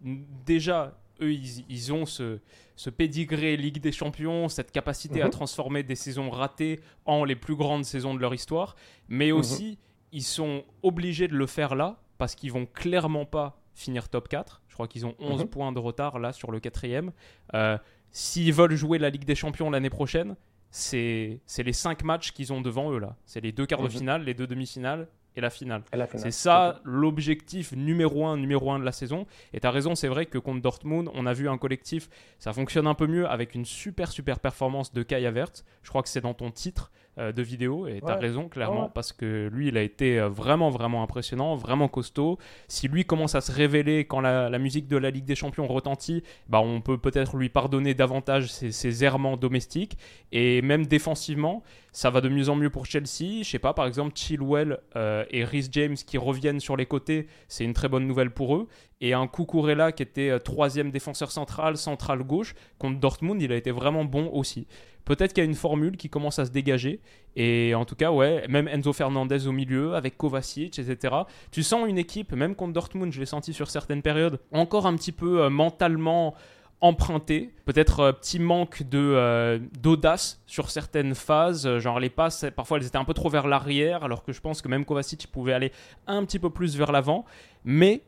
déjà, 0.46 0.94
eux, 1.20 1.32
ils, 1.32 1.92
ont 1.92 2.06
ce, 2.06 2.38
ce 2.76 2.88
pédigré 2.88 3.56
Ligue 3.56 3.80
des 3.80 3.92
Champions, 3.92 4.48
cette 4.48 4.72
capacité 4.72 5.20
à 5.22 5.26
mhm. 5.26 5.32
transformer 5.32 5.82
des 5.82 5.96
saisons 5.96 6.30
ratées 6.30 6.80
en 7.04 7.24
les 7.24 7.36
plus 7.36 7.56
grandes 7.56 7.84
saisons 7.84 8.14
de 8.14 8.20
leur 8.20 8.32
histoire, 8.32 8.76
mais 9.08 9.32
mhm. 9.32 9.38
aussi 9.38 9.78
ils 10.12 10.22
sont 10.22 10.64
obligés 10.82 11.28
de 11.28 11.34
le 11.34 11.46
faire 11.46 11.74
là 11.74 11.96
parce 12.18 12.34
qu'ils 12.34 12.52
vont 12.52 12.66
clairement 12.66 13.24
pas 13.24 13.60
finir 13.74 14.08
top 14.08 14.28
4. 14.28 14.62
Je 14.68 14.74
crois 14.74 14.88
qu'ils 14.88 15.06
ont 15.06 15.14
11 15.18 15.42
mhm. 15.42 15.48
points 15.48 15.72
de 15.72 15.78
retard 15.78 16.18
là 16.18 16.32
sur 16.32 16.50
le 16.50 16.60
quatrième. 16.60 17.12
Euh, 17.54 17.78
S'ils 18.12 18.52
veulent 18.52 18.74
jouer 18.74 18.98
la 18.98 19.10
Ligue 19.10 19.24
des 19.24 19.34
Champions 19.34 19.70
l'année 19.70 19.90
prochaine, 19.90 20.36
c'est 20.70 21.40
les 21.58 21.72
5 21.72 22.02
matchs 22.04 22.32
qu'ils 22.32 22.52
ont 22.52 22.60
devant 22.60 22.92
eux 22.92 22.98
là. 22.98 23.16
C'est 23.24 23.40
les 23.40 23.52
deux 23.52 23.66
quarts 23.66 23.82
de 23.82 23.84
mhm. 23.84 23.90
finale, 23.90 24.24
les 24.24 24.34
deux 24.34 24.46
demi-finales 24.46 25.08
et 25.36 25.40
la 25.40 25.50
finale. 25.50 25.82
C'est 26.16 26.32
ça 26.32 26.80
l'objectif 26.84 27.72
numéro 27.72 28.26
un, 28.26 28.36
numéro 28.36 28.72
un 28.72 28.80
de 28.80 28.84
la 28.84 28.92
saison. 28.92 29.26
Et 29.52 29.60
tu 29.60 29.66
as 29.66 29.70
raison, 29.70 29.94
c'est 29.94 30.08
vrai 30.08 30.26
que 30.26 30.38
contre 30.38 30.60
Dortmund, 30.60 31.08
on 31.14 31.24
a 31.26 31.32
vu 31.32 31.48
un 31.48 31.56
collectif, 31.56 32.08
ça 32.38 32.52
fonctionne 32.52 32.88
un 32.88 32.94
peu 32.94 33.06
mieux 33.06 33.28
avec 33.28 33.54
une 33.54 33.64
super 33.64 34.10
super 34.10 34.40
performance 34.40 34.92
de 34.92 35.02
Kai 35.04 35.24
Havertz. 35.24 35.64
Je 35.82 35.88
crois 35.88 36.02
que 36.02 36.08
c'est 36.08 36.20
dans 36.20 36.34
ton 36.34 36.50
titre. 36.50 36.90
Euh, 37.20 37.32
de 37.32 37.42
vidéo. 37.42 37.86
Et 37.86 38.00
tu 38.00 38.10
as 38.10 38.16
raison, 38.16 38.48
clairement, 38.48 38.88
parce 38.88 39.12
que 39.12 39.50
lui, 39.52 39.68
il 39.68 39.76
a 39.76 39.82
été 39.82 40.18
euh, 40.18 40.28
vraiment, 40.28 40.70
vraiment 40.70 41.02
impressionnant, 41.02 41.54
vraiment 41.54 41.86
costaud. 41.86 42.38
Si 42.66 42.88
lui 42.88 43.04
commence 43.04 43.34
à 43.34 43.42
se 43.42 43.52
révéler 43.52 44.06
quand 44.06 44.20
la, 44.20 44.58
musique 44.58 44.88
de 44.88 44.96
la 44.96 45.10
Ligue 45.10 45.26
des 45.26 45.34
Champions 45.34 45.66
retentit, 45.66 46.22
bah, 46.48 46.60
on 46.60 46.80
peut 46.80 46.96
peut-être 46.96 47.36
lui 47.36 47.50
pardonner 47.50 47.92
davantage 47.92 48.46
ses, 48.46 49.04
errements 49.04 49.36
domestiques. 49.36 49.98
Et 50.32 50.62
même 50.62 50.86
défensivement, 50.86 51.62
ça 51.92 52.08
va 52.08 52.22
de 52.22 52.28
mieux 52.30 52.48
en 52.48 52.56
mieux 52.56 52.70
pour 52.70 52.86
Chelsea. 52.86 53.42
Je 53.42 53.48
sais 53.48 53.58
pas, 53.58 53.74
par 53.74 53.86
exemple, 53.86 54.12
Chilwell 54.14 54.78
euh, 54.96 55.24
et 55.30 55.44
Rhys 55.44 55.68
James 55.72 55.96
qui 55.96 56.16
reviennent 56.16 56.60
sur 56.60 56.76
les 56.76 56.86
côtés, 56.86 57.26
c'est 57.48 57.64
une 57.64 57.74
très 57.74 57.88
bonne 57.88 58.06
nouvelle 58.06 58.30
pour 58.30 58.56
eux. 58.56 58.68
Et 59.02 59.12
un 59.12 59.26
Kukurella 59.26 59.92
qui 59.92 60.02
était 60.02 60.38
troisième 60.40 60.90
défenseur 60.90 61.30
central, 61.30 61.76
central 61.76 62.22
gauche, 62.22 62.54
contre 62.78 62.98
Dortmund, 62.98 63.40
il 63.42 63.52
a 63.52 63.56
été 63.56 63.70
vraiment 63.70 64.04
bon 64.04 64.30
aussi. 64.32 64.66
Peut-être 65.10 65.32
qu'il 65.32 65.42
y 65.42 65.46
a 65.46 65.50
une 65.50 65.56
formule 65.56 65.96
qui 65.96 66.08
commence 66.08 66.38
à 66.38 66.46
se 66.46 66.52
dégager. 66.52 67.00
Et 67.34 67.74
en 67.74 67.84
tout 67.84 67.96
cas, 67.96 68.12
ouais, 68.12 68.46
même 68.48 68.68
Enzo 68.68 68.92
Fernandez 68.92 69.48
au 69.48 69.50
milieu, 69.50 69.96
avec 69.96 70.16
Kovacic, 70.16 70.78
etc. 70.78 71.12
Tu 71.50 71.64
sens 71.64 71.88
une 71.88 71.98
équipe, 71.98 72.30
même 72.30 72.54
contre 72.54 72.74
Dortmund, 72.74 73.12
je 73.12 73.18
l'ai 73.18 73.26
senti 73.26 73.52
sur 73.52 73.70
certaines 73.70 74.02
périodes, 74.02 74.38
encore 74.52 74.86
un 74.86 74.94
petit 74.94 75.10
peu 75.10 75.42
euh, 75.42 75.50
mentalement 75.50 76.36
emprunté. 76.80 77.52
Peut-être 77.64 77.98
euh, 77.98 78.12
petit 78.12 78.38
manque 78.38 78.84
de 78.84 79.00
euh, 79.00 79.58
d'audace 79.82 80.44
sur 80.46 80.70
certaines 80.70 81.16
phases. 81.16 81.78
Genre 81.78 81.98
les 81.98 82.08
passes, 82.08 82.46
parfois 82.54 82.78
elles 82.78 82.86
étaient 82.86 82.96
un 82.96 83.04
peu 83.04 83.12
trop 83.12 83.30
vers 83.30 83.48
l'arrière, 83.48 84.04
alors 84.04 84.22
que 84.22 84.32
je 84.32 84.40
pense 84.40 84.62
que 84.62 84.68
même 84.68 84.84
Kovacic 84.84 85.26
pouvait 85.26 85.54
aller 85.54 85.72
un 86.06 86.24
petit 86.24 86.38
peu 86.38 86.50
plus 86.50 86.76
vers 86.76 86.92
l'avant. 86.92 87.24
Mais 87.64 88.04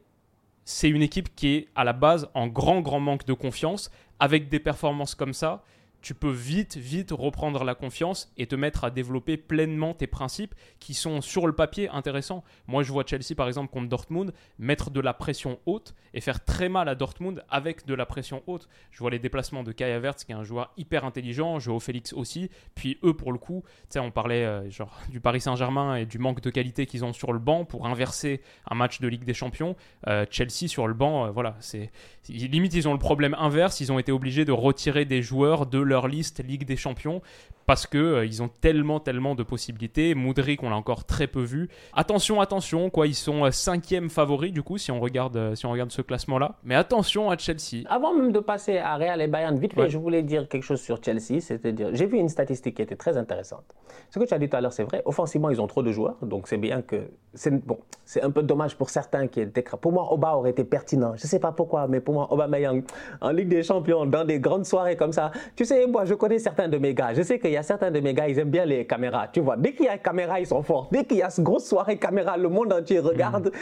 c'est 0.65 0.89
une 0.89 1.03
équipe 1.03 1.35
qui 1.35 1.49
est 1.49 1.69
à 1.75 1.83
la 1.83 1.95
base 1.95 2.29
en 2.35 2.47
grand, 2.47 2.81
grand 2.81 3.01
manque 3.01 3.27
de 3.27 3.33
confiance. 3.33 3.91
Avec 4.21 4.49
des 4.49 4.61
performances 4.61 5.17
comme 5.17 5.33
ça, 5.33 5.65
tu 6.03 6.15
peux 6.15 6.31
vite, 6.31 6.77
vite 6.77 7.11
reprendre 7.13 7.65
la 7.65 7.75
confiance 7.75 8.33
et 8.37 8.47
te 8.47 8.57
mettre 8.57 8.85
à 8.85 8.91
développer 8.91 9.37
pleinement 9.37 9.95
tes 9.95 10.07
principes 10.07 10.55
qui 10.81 10.95
sont 10.95 11.21
sur 11.21 11.47
le 11.47 11.55
papier 11.55 11.89
intéressants. 11.89 12.45
Moi, 12.67 12.83
je 12.83 12.93
vois 12.93 13.05
Chelsea, 13.07 13.35
par 13.37 13.47
exemple, 13.47 13.73
contre 13.73 13.89
Dortmund, 13.89 14.33
mettre 14.59 14.91
de 14.91 15.01
la 15.01 15.15
pression 15.15 15.59
haute 15.67 15.95
et 16.15 16.21
faire 16.21 16.45
très 16.45 16.69
mal 16.69 16.89
à 16.89 16.95
Dortmund 16.95 17.45
avec 17.49 17.87
de 17.87 17.95
la 17.95 18.07
pression 18.07 18.43
haute. 18.47 18.69
Je 18.91 18.99
vois 18.99 19.11
les 19.11 19.19
déplacements 19.19 19.63
de 19.63 19.73
Kai 19.73 19.93
Havertz, 19.93 20.25
qui 20.25 20.33
est 20.33 20.35
un 20.35 20.45
joueur 20.45 20.73
hyper 20.77 21.05
intelligent, 21.05 21.59
au 21.69 21.81
Félix 21.81 22.13
aussi. 22.13 22.51
Puis 22.75 22.99
eux, 23.05 23.15
pour 23.15 23.33
le 23.33 23.39
coup, 23.39 23.63
tu 23.65 23.87
sais, 23.91 23.99
on 24.01 24.11
parlait 24.11 24.45
euh, 24.45 24.69
genre, 24.71 24.99
du 25.09 25.21
Paris 25.21 25.41
Saint-Germain 25.41 25.97
et 25.97 26.07
du 26.07 26.19
manque 26.19 26.41
de 26.41 26.51
qualité 26.51 26.87
qu'ils 26.87 27.05
ont 27.05 27.13
sur 27.13 27.33
le 27.33 27.39
banc 27.39 27.65
pour 27.65 27.87
inverser 27.87 28.41
un 28.69 28.75
match 28.75 29.01
de 29.01 29.09
Ligue 29.09 29.25
des 29.25 29.35
Champions. 29.35 29.77
Euh, 30.09 30.27
Chelsea, 30.31 30.67
sur 30.67 30.89
le 30.89 30.95
banc, 30.95 31.27
euh, 31.27 31.31
voilà, 31.31 31.57
c'est 31.61 31.91
limite, 32.29 32.75
ils 32.75 32.89
ont 32.89 32.93
le 32.93 32.99
problème 32.99 33.35
inverse. 33.39 33.81
Ils 33.81 33.93
ont 33.93 33.99
été 33.99 34.13
obligés 34.13 34.45
de 34.45 34.53
retirer 34.53 35.05
des 35.05 35.23
joueurs 35.23 35.67
de 35.67 35.79
leur 35.79 35.92
liste 36.09 36.43
Ligue 36.43 36.65
des 36.65 36.77
Champions 36.77 37.23
parce 37.67 37.87
que 37.87 37.99
euh, 37.99 38.27
ils 38.27 38.43
ont 38.43 38.49
tellement 38.49 39.01
tellement 39.01 39.35
de 39.35 39.43
possibilités. 39.43 40.15
Moudric, 40.15 40.63
on 40.63 40.71
l'a 40.71 40.77
encore 40.77 41.05
très 41.05 41.27
peu 41.27 41.43
vu. 41.43 41.69
Attention, 41.95 42.41
attention, 42.41 42.91
quoi, 42.91 43.07
ils 43.07 43.15
sont 43.15 43.45
euh, 43.45 43.51
cinquième 43.51 44.11
favoris 44.11 44.53
du 44.53 44.63
coup 44.63 44.79
si 44.79 44.91
on 44.91 45.01
regarde 45.01 45.37
euh, 45.37 45.55
si 45.55 45.67
on 45.67 45.71
regarde 45.71 45.91
ce 45.93 46.03
classement 46.03 46.39
là. 46.39 46.57
Mais 46.65 46.75
attention 46.75 47.31
à 47.31 47.37
Chelsea. 47.37 47.85
Avant 47.89 48.15
même 48.15 48.33
de 48.33 48.41
passer 48.41 48.79
à 48.79 48.97
Real 48.97 49.21
et 49.21 49.27
Bayern, 49.27 49.59
vite 49.59 49.75
fait, 49.75 49.91
je 49.91 49.99
voulais 49.99 50.23
dire 50.23 50.49
quelque 50.49 50.65
chose 50.65 50.81
sur 50.81 51.03
Chelsea, 51.03 51.41
c'est-à-dire 51.41 51.91
j'ai 51.93 52.07
vu 52.07 52.19
une 52.19 52.29
statistique 52.29 52.77
qui 52.77 52.83
était 52.83 52.97
très 52.97 53.17
intéressante. 53.17 53.65
Ce 54.11 54.19
que 54.19 54.25
tu 54.25 54.35
as 54.35 54.39
dit 54.39 54.49
tout 54.49 54.57
à 54.57 54.61
l'heure, 54.61 54.73
c'est 54.73 54.85
vrai. 54.85 55.03
Offensivement, 55.05 55.51
ils 55.51 55.61
ont 55.61 55.67
trop 55.67 55.83
de 55.83 55.93
joueurs, 55.93 56.17
donc 56.23 56.49
c'est 56.49 56.59
bien 56.59 56.83
que 56.83 57.11
c'est 57.35 57.51
bon, 57.51 57.79
c'est 58.05 58.23
un 58.23 58.31
peu 58.31 58.43
dommage 58.43 58.77
pour 58.77 58.91
certains 58.91 59.27
qui 59.27 59.41
étaient. 59.41 59.65
Pour 59.81 59.93
moi, 59.93 60.13
Oba 60.13 60.37
aurait 60.37 60.51
été 60.51 60.65
pertinent. 60.65 61.15
Je 61.17 61.27
sais 61.27 61.39
pas 61.39 61.53
pourquoi, 61.53 61.87
mais 61.89 62.01
pour 62.01 62.15
moi, 62.15 62.33
Aubameyang 62.33 62.85
en 63.21 63.31
Ligue 63.31 63.49
des 63.49 63.63
Champions, 63.63 64.07
dans 64.07 64.25
des 64.25 64.39
grandes 64.39 64.67
soirées 64.67 64.97
comme 64.97 65.13
ça. 65.13 65.31
Tu 65.57 65.65
sais, 65.65 65.87
moi, 65.87 66.05
je 66.05 66.15
connais 66.15 66.39
certains 66.39 66.69
de 66.69 66.79
mes 66.79 66.95
gars. 66.95 67.15
Je 67.15 67.23
sais 67.23 67.39
qu'il 67.53 67.57
y 67.57 67.59
a 67.59 67.63
certains 67.63 67.91
de 67.91 68.01
mes 68.01 68.15
gars, 68.15 68.29
ils 68.29 68.39
aiment 68.39 68.51
bien 68.51 68.65
les 68.65 68.87
caméras. 68.87 69.29
Tu 69.31 69.41
vois, 69.41 69.59
dès 69.59 69.75
qu'il 69.75 69.85
y 69.85 69.89
a 69.89 69.99
caméra, 69.99 70.41
ils 70.41 70.47
sont 70.47 70.63
forts. 70.63 70.89
Dès 70.91 71.05
qu'il 71.05 71.19
y 71.19 71.23
a 71.23 71.29
grosse 71.39 71.67
soirée 71.67 71.99
caméra, 71.99 72.39
le 72.39 72.49
monde 72.49 72.73
entier 72.73 72.99
regarde. 72.99 73.53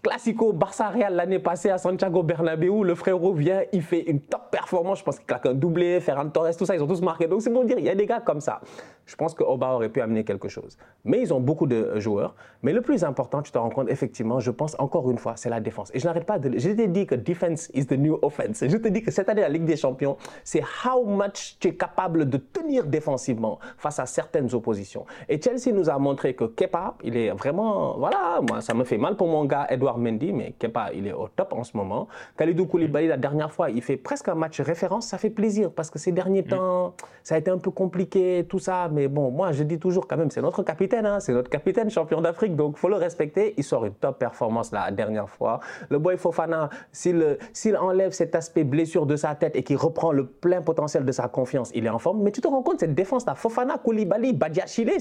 Classico 0.00 0.52
Barça 0.52 0.88
Real 0.90 1.16
l'année 1.16 1.40
passée 1.40 1.68
à 1.68 1.76
Santiago 1.76 2.22
Bernabéu, 2.22 2.84
le 2.84 2.94
frérot 2.94 3.32
vient, 3.32 3.62
il 3.72 3.82
fait 3.82 4.08
une 4.08 4.20
top 4.20 4.42
performance. 4.52 5.00
Je 5.00 5.04
pense 5.04 5.16
qu'il 5.16 5.26
claque 5.26 5.46
un 5.46 5.54
doublé, 5.54 5.98
Ferran 5.98 6.28
Torres, 6.28 6.56
tout 6.56 6.64
ça, 6.64 6.76
ils 6.76 6.82
ont 6.82 6.86
tous 6.86 7.02
marqué. 7.02 7.26
Donc 7.26 7.42
c'est 7.42 7.50
pour 7.50 7.64
dire, 7.64 7.78
il 7.78 7.84
y 7.84 7.88
a 7.88 7.94
des 7.96 8.06
gars 8.06 8.20
comme 8.20 8.40
ça. 8.40 8.60
Je 9.06 9.16
pense 9.16 9.34
que 9.34 9.42
Oba 9.42 9.74
aurait 9.74 9.88
pu 9.88 10.00
amener 10.00 10.22
quelque 10.22 10.48
chose. 10.48 10.78
Mais 11.04 11.20
ils 11.20 11.34
ont 11.34 11.40
beaucoup 11.40 11.66
de 11.66 11.98
joueurs. 11.98 12.36
Mais 12.62 12.72
le 12.72 12.80
plus 12.80 13.02
important, 13.02 13.42
tu 13.42 13.50
te 13.50 13.58
rends 13.58 13.70
compte, 13.70 13.90
effectivement, 13.90 14.38
je 14.38 14.52
pense 14.52 14.76
encore 14.78 15.10
une 15.10 15.18
fois, 15.18 15.34
c'est 15.34 15.50
la 15.50 15.60
défense. 15.60 15.90
Et 15.94 15.98
je 15.98 16.06
n'arrête 16.06 16.26
pas 16.26 16.38
de. 16.38 16.56
Je 16.56 16.70
t'ai 16.70 16.86
dit 16.86 17.06
que 17.06 17.16
defense 17.16 17.68
is 17.74 17.86
the 17.86 17.98
new 17.98 18.20
offense. 18.22 18.64
Je 18.64 18.76
te 18.76 18.86
dis 18.86 19.02
que 19.02 19.10
cette 19.10 19.28
année, 19.28 19.40
la 19.40 19.48
Ligue 19.48 19.64
des 19.64 19.76
Champions, 19.76 20.16
c'est 20.44 20.62
how 20.86 21.04
much 21.04 21.56
tu 21.58 21.68
es 21.68 21.74
capable 21.74 22.30
de 22.30 22.36
tenir 22.36 22.86
défensivement 22.86 23.58
face 23.78 23.98
à 23.98 24.06
certaines 24.06 24.54
oppositions. 24.54 25.04
Et 25.28 25.42
Chelsea 25.42 25.74
nous 25.74 25.90
a 25.90 25.98
montré 25.98 26.34
que 26.34 26.44
Kepa, 26.44 26.94
il 27.02 27.16
est 27.16 27.30
vraiment. 27.30 27.98
Voilà, 27.98 28.40
moi, 28.48 28.60
ça 28.60 28.74
me 28.74 28.84
fait 28.84 28.98
mal 28.98 29.16
pour 29.16 29.26
mon 29.26 29.44
gars 29.44 29.66
Edouard 29.72 29.98
Mendy, 29.98 30.32
mais 30.32 30.54
Kepa, 30.58 30.90
il 30.94 31.06
est 31.06 31.12
au 31.12 31.28
top 31.28 31.52
en 31.52 31.64
ce 31.64 31.76
moment. 31.76 32.08
Khalidou 32.36 32.66
Koulibaly, 32.66 33.08
la 33.08 33.16
dernière 33.16 33.52
fois, 33.52 33.70
il 33.70 33.82
fait 33.82 33.96
presque 33.96 34.28
un 34.28 34.34
match 34.34 34.60
référence. 34.60 35.06
Ça 35.06 35.18
fait 35.18 35.30
plaisir 35.30 35.70
parce 35.72 35.90
que 35.90 35.98
ces 35.98 36.12
derniers 36.12 36.42
mm. 36.42 36.48
temps, 36.48 36.94
ça 37.22 37.34
a 37.34 37.38
été 37.38 37.50
un 37.50 37.58
peu 37.58 37.70
compliqué, 37.70 38.46
tout 38.48 38.58
ça. 38.58 38.88
Mais 38.92 39.08
bon, 39.08 39.30
moi, 39.30 39.52
je 39.52 39.62
dis 39.62 39.78
toujours 39.78 40.06
quand 40.06 40.16
même, 40.16 40.30
c'est 40.30 40.42
notre 40.42 40.62
capitaine, 40.62 41.06
hein, 41.06 41.20
c'est 41.20 41.32
notre 41.32 41.50
capitaine 41.50 41.90
champion 41.90 42.20
d'Afrique, 42.20 42.56
donc 42.56 42.76
faut 42.76 42.88
le 42.88 42.96
respecter. 42.96 43.54
Il 43.56 43.64
sort 43.64 43.84
une 43.84 43.94
top 43.94 44.18
performance 44.18 44.72
la 44.72 44.90
dernière 44.90 45.28
fois. 45.28 45.60
Le 45.88 45.98
boy 45.98 46.16
Fofana, 46.16 46.70
s'il 46.92 47.76
enlève 47.76 48.12
cet 48.12 48.34
aspect 48.34 48.64
blessure 48.64 49.06
de 49.06 49.16
sa 49.16 49.34
tête 49.34 49.56
et 49.56 49.62
qu'il 49.62 49.76
reprend 49.76 50.12
le 50.12 50.26
plein 50.26 50.62
potentiel 50.62 51.04
de 51.04 51.12
sa 51.12 51.28
confiance, 51.28 51.70
il 51.74 51.86
est 51.86 51.90
en 51.90 51.98
forme. 51.98 52.22
Mais 52.22 52.32
tu 52.32 52.40
te 52.40 52.48
rends 52.48 52.62
compte, 52.62 52.80
cette 52.80 52.94
défense-là, 52.94 53.34
Fofana, 53.34 53.78
Koulibaly, 53.78 54.32
Badiachile, 54.32 54.92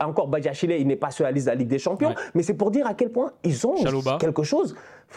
encore 0.00 0.28
Badiachile, 0.28 0.72
il 0.72 0.86
n'est 0.86 0.96
pas 0.96 1.10
sur 1.10 1.24
la 1.24 1.30
liste 1.30 1.46
de 1.46 1.52
la 1.52 1.56
Ligue 1.56 1.68
des 1.68 1.78
Champions, 1.78 2.14
mais 2.34 2.42
c'est 2.42 2.54
pour 2.54 2.70
dire 2.70 2.86
à 2.86 2.94
quel 2.94 3.10
point 3.10 3.32
ils 3.42 3.66
ont 3.66 3.74
quelque 4.18 4.42
chose. 4.42 4.74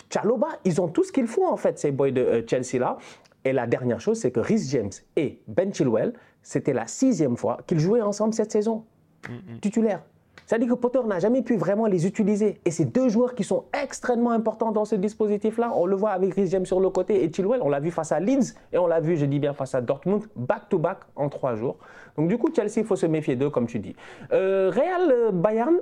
Chaloba, 0.10 0.48
ils 0.66 0.80
ont 0.82 0.88
tout 0.88 1.04
ce 1.04 1.12
qu'il 1.12 1.28
faut 1.28 1.46
en 1.46 1.58
fait, 1.58 1.80
ces 1.80 1.92
boys 1.92 2.12
de 2.12 2.22
euh, 2.22 2.42
Chelsea-là. 2.46 2.98
Et 3.46 3.54
la 3.54 3.68
dernière 3.68 4.02
chose, 4.02 4.20
c'est 4.20 4.32
que 4.32 4.40
Rhys 4.40 4.70
James 4.70 4.92
et 5.16 5.42
Ben 5.48 5.74
Chilwell, 5.74 6.14
c'était 6.44 6.74
la 6.74 6.88
sixième 6.88 7.38
fois 7.38 7.60
qu'ils 7.66 7.80
jouaient 7.80 8.02
ensemble 8.02 8.34
cette 8.34 8.52
saison, 8.52 8.86
mm 9.28 9.60
titulaire. 9.62 10.02
C'est-à-dire 10.50 10.70
que 10.70 10.74
Potter 10.74 11.02
n'a 11.06 11.20
jamais 11.20 11.44
pu 11.44 11.58
vraiment 11.58 11.86
les 11.86 12.08
utiliser. 12.08 12.60
Et 12.66 12.72
ces 12.72 12.86
deux 12.86 13.08
joueurs 13.08 13.36
qui 13.36 13.44
sont 13.44 13.66
extrêmement 13.72 14.32
importants 14.32 14.72
dans 14.72 14.84
ce 14.84 14.96
dispositif-là, 14.96 15.72
on 15.76 15.86
le 15.86 15.96
voit 15.96 16.10
avec 16.10 16.34
Rhys 16.34 16.48
James 16.48 16.66
sur 16.66 16.80
le 16.80 16.90
côté 16.90 17.24
et 17.24 17.32
Chilwell, 17.32 17.62
on 17.62 17.70
l'a 17.70 17.80
vu 17.80 17.92
face 17.92 18.12
à 18.12 18.20
Leeds 18.20 18.56
et 18.74 18.80
on 18.80 18.88
l'a 18.88 19.00
vu, 19.00 19.16
je 19.16 19.26
dis 19.26 19.38
bien, 19.38 19.54
face 19.54 19.76
à 19.76 19.82
Dortmund, 19.82 20.24
back-to-back 20.36 21.02
en 21.16 21.30
trois 21.30 21.56
jours. 21.56 21.78
Donc 22.18 22.30
du 22.30 22.40
coup, 22.40 22.50
Chelsea, 22.52 22.78
il 22.78 22.84
faut 22.84 22.96
se 22.96 23.06
méfier 23.06 23.36
d'eux, 23.36 23.52
comme 23.52 23.68
tu 23.68 23.78
dis. 23.78 23.96
Euh, 24.32 24.72
Real 24.74 25.12
euh, 25.12 25.32
Bayern, 25.32 25.76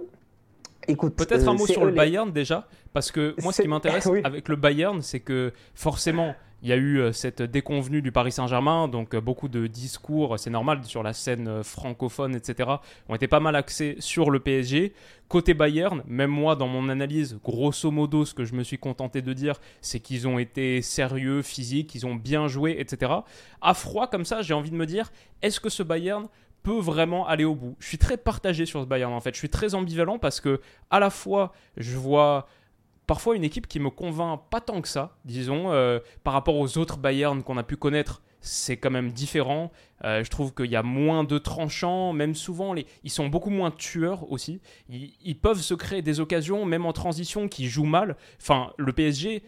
Écoute, 0.88 1.16
peut-être 1.16 1.48
un 1.48 1.54
euh, 1.54 1.58
mot 1.58 1.68
sur 1.68 1.86
le 1.86 1.92
Bayern 1.92 2.32
déjà, 2.32 2.68
parce 2.94 3.12
que 3.12 3.36
moi, 3.42 3.52
ce 3.52 3.62
qui 3.62 3.68
m'intéresse 3.68 4.08
avec 4.24 4.48
le 4.48 4.56
Bayern, 4.56 5.02
c'est 5.02 5.20
que 5.20 5.52
forcément, 5.74 6.34
il 6.64 6.70
y 6.70 6.72
a 6.72 6.76
eu 6.76 7.00
euh, 7.00 7.12
cette 7.12 7.42
déconvenue 7.42 8.02
du 8.02 8.12
Paris 8.12 8.32
Saint-Germain, 8.32 8.88
donc 8.88 9.14
euh, 9.14 9.22
beaucoup 9.22 9.50
de 9.50 9.68
discours, 9.68 10.40
c'est 10.40 10.50
normal, 10.50 10.84
sur 10.86 11.04
la 11.04 11.14
scène 11.14 11.62
francophone, 11.64 12.36
etc., 12.36 12.70
ont 13.10 13.16
été 13.16 13.28
pas 13.28 13.42
mal 13.42 13.56
axés 13.56 13.98
sur 14.00 14.32
le 14.32 14.40
PSG. 14.40 14.94
Côté 15.28 15.54
Bayern, 15.54 16.04
même 16.08 16.32
moi, 16.32 16.56
dans 16.56 16.68
mon 16.68 16.88
analyse, 16.88 17.38
grosso 17.44 17.92
modo, 17.92 18.24
ce 18.24 18.34
que 18.34 18.46
je 18.46 18.54
me 18.54 18.64
suis 18.64 18.78
contenté 18.78 19.22
de 19.22 19.34
dire, 19.34 19.60
c'est 19.82 20.00
qu'ils 20.00 20.26
ont 20.26 20.40
été 20.40 20.82
sérieux, 20.82 21.42
physiques, 21.42 21.96
ils 21.96 22.06
ont 22.06 22.16
bien 22.16 22.48
joué, 22.48 22.78
etc. 22.80 23.12
À 23.62 23.74
froid, 23.74 24.08
comme 24.08 24.24
ça, 24.24 24.42
j'ai 24.42 24.54
envie 24.54 24.72
de 24.72 24.76
me 24.78 24.86
dire, 24.86 25.12
est-ce 25.42 25.60
que 25.60 25.70
ce 25.70 25.84
Bayern 25.84 26.28
peut 26.64 26.80
vraiment 26.80 27.28
aller 27.28 27.46
au 27.46 27.56
bout 27.56 27.76
Je 27.80 27.88
suis 27.88 27.98
très 27.98 28.18
partagé 28.18 28.66
sur 28.66 28.82
ce 28.82 28.86
Bayern, 28.86 29.14
en 29.14 29.20
fait. 29.20 29.34
Je 29.34 29.40
suis 29.40 29.50
très 29.50 29.76
ambivalent 29.76 30.20
parce 30.20 30.42
que, 30.42 30.62
à 30.90 31.00
la 31.00 31.10
fois, 31.10 31.54
je 31.78 31.98
vois 31.98 32.48
parfois 33.08 33.36
une 33.36 33.44
équipe 33.44 33.68
qui 33.68 33.80
me 33.80 33.90
convainc 33.90 34.42
pas 34.52 34.62
tant 34.62 34.82
que 34.82 34.88
ça, 34.88 35.18
disons, 35.26 35.72
euh, 35.72 36.00
par 36.24 36.34
rapport 36.34 36.58
aux 36.58 36.78
autres 36.78 36.98
Bayern 36.98 37.42
qu'on 37.42 37.58
a 37.58 37.64
pu 37.64 37.78
connaître. 37.78 38.22
C'est 38.40 38.78
quand 38.78 38.92
même 38.92 39.12
différent. 39.12 39.72
Euh, 40.04 40.24
je 40.24 40.30
trouve 40.30 40.54
qu'il 40.54 40.70
y 40.70 40.76
a 40.76 40.84
moins 40.84 41.24
de 41.24 41.38
tranchants, 41.38 42.14
même 42.14 42.36
souvent, 42.36 42.74
les... 42.74 42.86
ils 43.04 43.10
sont 43.10 43.28
beaucoup 43.28 43.50
moins 43.50 43.72
tueurs 43.72 44.32
aussi. 44.32 44.62
Ils, 44.90 45.36
peuvent 45.36 45.62
se 45.62 45.74
créer 45.74 46.02
des 46.02 46.20
occasions, 46.20 46.64
même 46.64 46.86
en 46.86 46.94
transition, 46.94 47.48
qui 47.48 47.68
jouent 47.68 47.86
mal. 47.86 48.16
Enfin, 48.40 48.74
le 48.78 48.94
PSG 48.94 49.42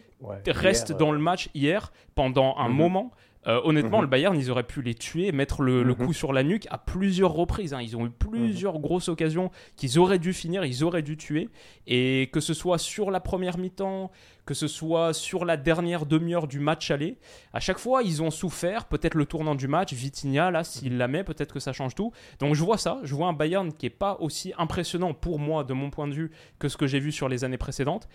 reste 0.46 0.92
dans 0.92 1.12
le 1.12 1.18
match 1.18 1.50
hier 1.54 1.92
pendant 2.14 2.56
un 2.58 2.68
mhm. 2.68 2.74
moment. 2.74 3.12
Euh, 3.46 3.58
honnêtement, 3.64 3.98
mhm. 3.98 4.02
le 4.02 4.08
Bayern, 4.08 4.36
ils 4.36 4.50
auraient 4.50 4.66
pu 4.66 4.82
les 4.82 4.94
tuer, 4.94 5.32
mettre 5.32 5.62
le, 5.62 5.82
mhm. 5.82 5.94
coup 5.94 6.12
sur 6.12 6.32
la 6.32 6.42
nuque 6.42 6.66
à 6.70 6.76
plusieurs 6.76 7.32
reprises. 7.32 7.72
Hein. 7.72 7.80
Ils 7.80 7.96
ont 7.96 8.06
eu 8.06 8.10
plusieurs 8.10 8.74
mhm. 8.74 8.82
grosses 8.82 9.08
occasions 9.08 9.50
qu'ils 9.76 9.98
auraient 9.98 10.18
dû 10.18 10.34
finir, 10.34 10.64
ils 10.64 10.84
auraient 10.84 11.02
dû 11.02 11.16
tuer. 11.16 11.48
Et 11.86 12.28
que 12.32 12.40
ce 12.40 12.52
soit 12.52 12.76
sur 12.76 13.10
la 13.10 13.20
première 13.20 13.56
mi-temps, 13.56 14.10
que 14.44 14.52
ce 14.52 14.68
soit 14.68 15.14
sur 15.14 15.46
la 15.46 15.56
dernière 15.56 16.04
demi-heure 16.04 16.48
du 16.48 16.60
match 16.60 16.90
aller, 16.90 17.16
à 17.54 17.60
chaque 17.60 17.78
fois, 17.78 18.02
ils 18.02 18.22
ont 18.22 18.30
souffert. 18.30 18.84
Peut-être 18.84 19.14
le 19.14 19.24
tournant 19.24 19.54
du 19.54 19.68
match, 19.68 19.94
Vitinha, 19.94 20.50
là, 20.50 20.62
s'il 20.62 20.98
la 20.98 21.08
met, 21.08 21.24
peut-être 21.24 21.54
que 21.54 21.60
ça 21.60 21.72
change 21.72 21.94
tout. 21.94 22.12
Donc 22.40 22.54
je 22.54 22.62
vois 22.62 22.76
ça, 22.76 22.98
je 23.04 23.14
vois 23.14 23.28
un 23.28 23.32
Bayern 23.32 23.72
qui 23.72 23.86
n'est 23.86 23.90
pas 23.90 24.18
aussi 24.20 24.52
impressionnant 24.58 25.14
pour 25.14 25.38
moi, 25.38 25.64
de 25.64 25.72
mon 25.72 25.88
point 25.88 26.08
de 26.08 26.14
vue, 26.14 26.30
que 26.58 26.68
ce 26.68 26.76
que 26.76 26.86
j'ai 26.86 27.00
vu 27.00 27.10
sur 27.10 27.28
les 27.28 27.42
années 27.44 27.58
précédentes. 27.58 28.06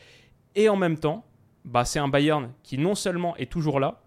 Et 0.53 0.69
en 0.69 0.75
même 0.75 0.99
temps, 0.99 1.25
bah, 1.63 1.83
c'est 1.83 1.99
un 1.99 2.07
Bayern 2.07 2.51
qui 2.61 2.77
non 2.77 2.93
seulement 2.93 3.35
est 3.37 3.51
toujours 3.51 3.79
là, 3.79 4.04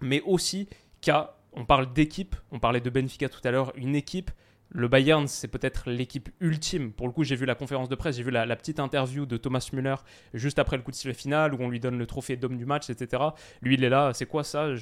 mais 0.00 0.20
aussi 0.22 0.68
qu'à, 1.00 1.36
on 1.52 1.64
parle 1.64 1.92
d'équipe, 1.92 2.36
on 2.50 2.58
parlait 2.58 2.80
de 2.80 2.90
Benfica 2.90 3.28
tout 3.28 3.40
à 3.44 3.50
l'heure, 3.50 3.72
une 3.76 3.96
équipe, 3.96 4.30
le 4.70 4.88
Bayern, 4.88 5.26
c'est 5.28 5.48
peut-être 5.48 5.90
l'équipe 5.90 6.28
ultime. 6.40 6.92
Pour 6.92 7.06
le 7.06 7.12
coup, 7.12 7.24
j'ai 7.24 7.36
vu 7.36 7.46
la 7.46 7.54
conférence 7.54 7.88
de 7.88 7.94
presse, 7.94 8.16
j'ai 8.16 8.22
vu 8.22 8.30
la, 8.30 8.56
petite 8.56 8.80
interview 8.80 9.24
de 9.24 9.36
Thomas 9.36 9.66
Müller 9.72 9.94
juste 10.34 10.58
après 10.58 10.76
le 10.76 10.82
coup 10.82 10.90
de 10.90 10.96
sifflet 10.96 11.14
final 11.14 11.54
où 11.54 11.58
on 11.60 11.68
lui 11.68 11.80
donne 11.80 11.98
le 11.98 12.06
trophée 12.06 12.36
d'homme 12.36 12.56
du 12.56 12.66
match, 12.66 12.90
etc. 12.90 13.22
Lui, 13.62 13.74
il 13.74 13.84
est 13.84 13.88
là, 13.88 14.12
c'est 14.12 14.26
quoi 14.26 14.44
ça? 14.44 14.74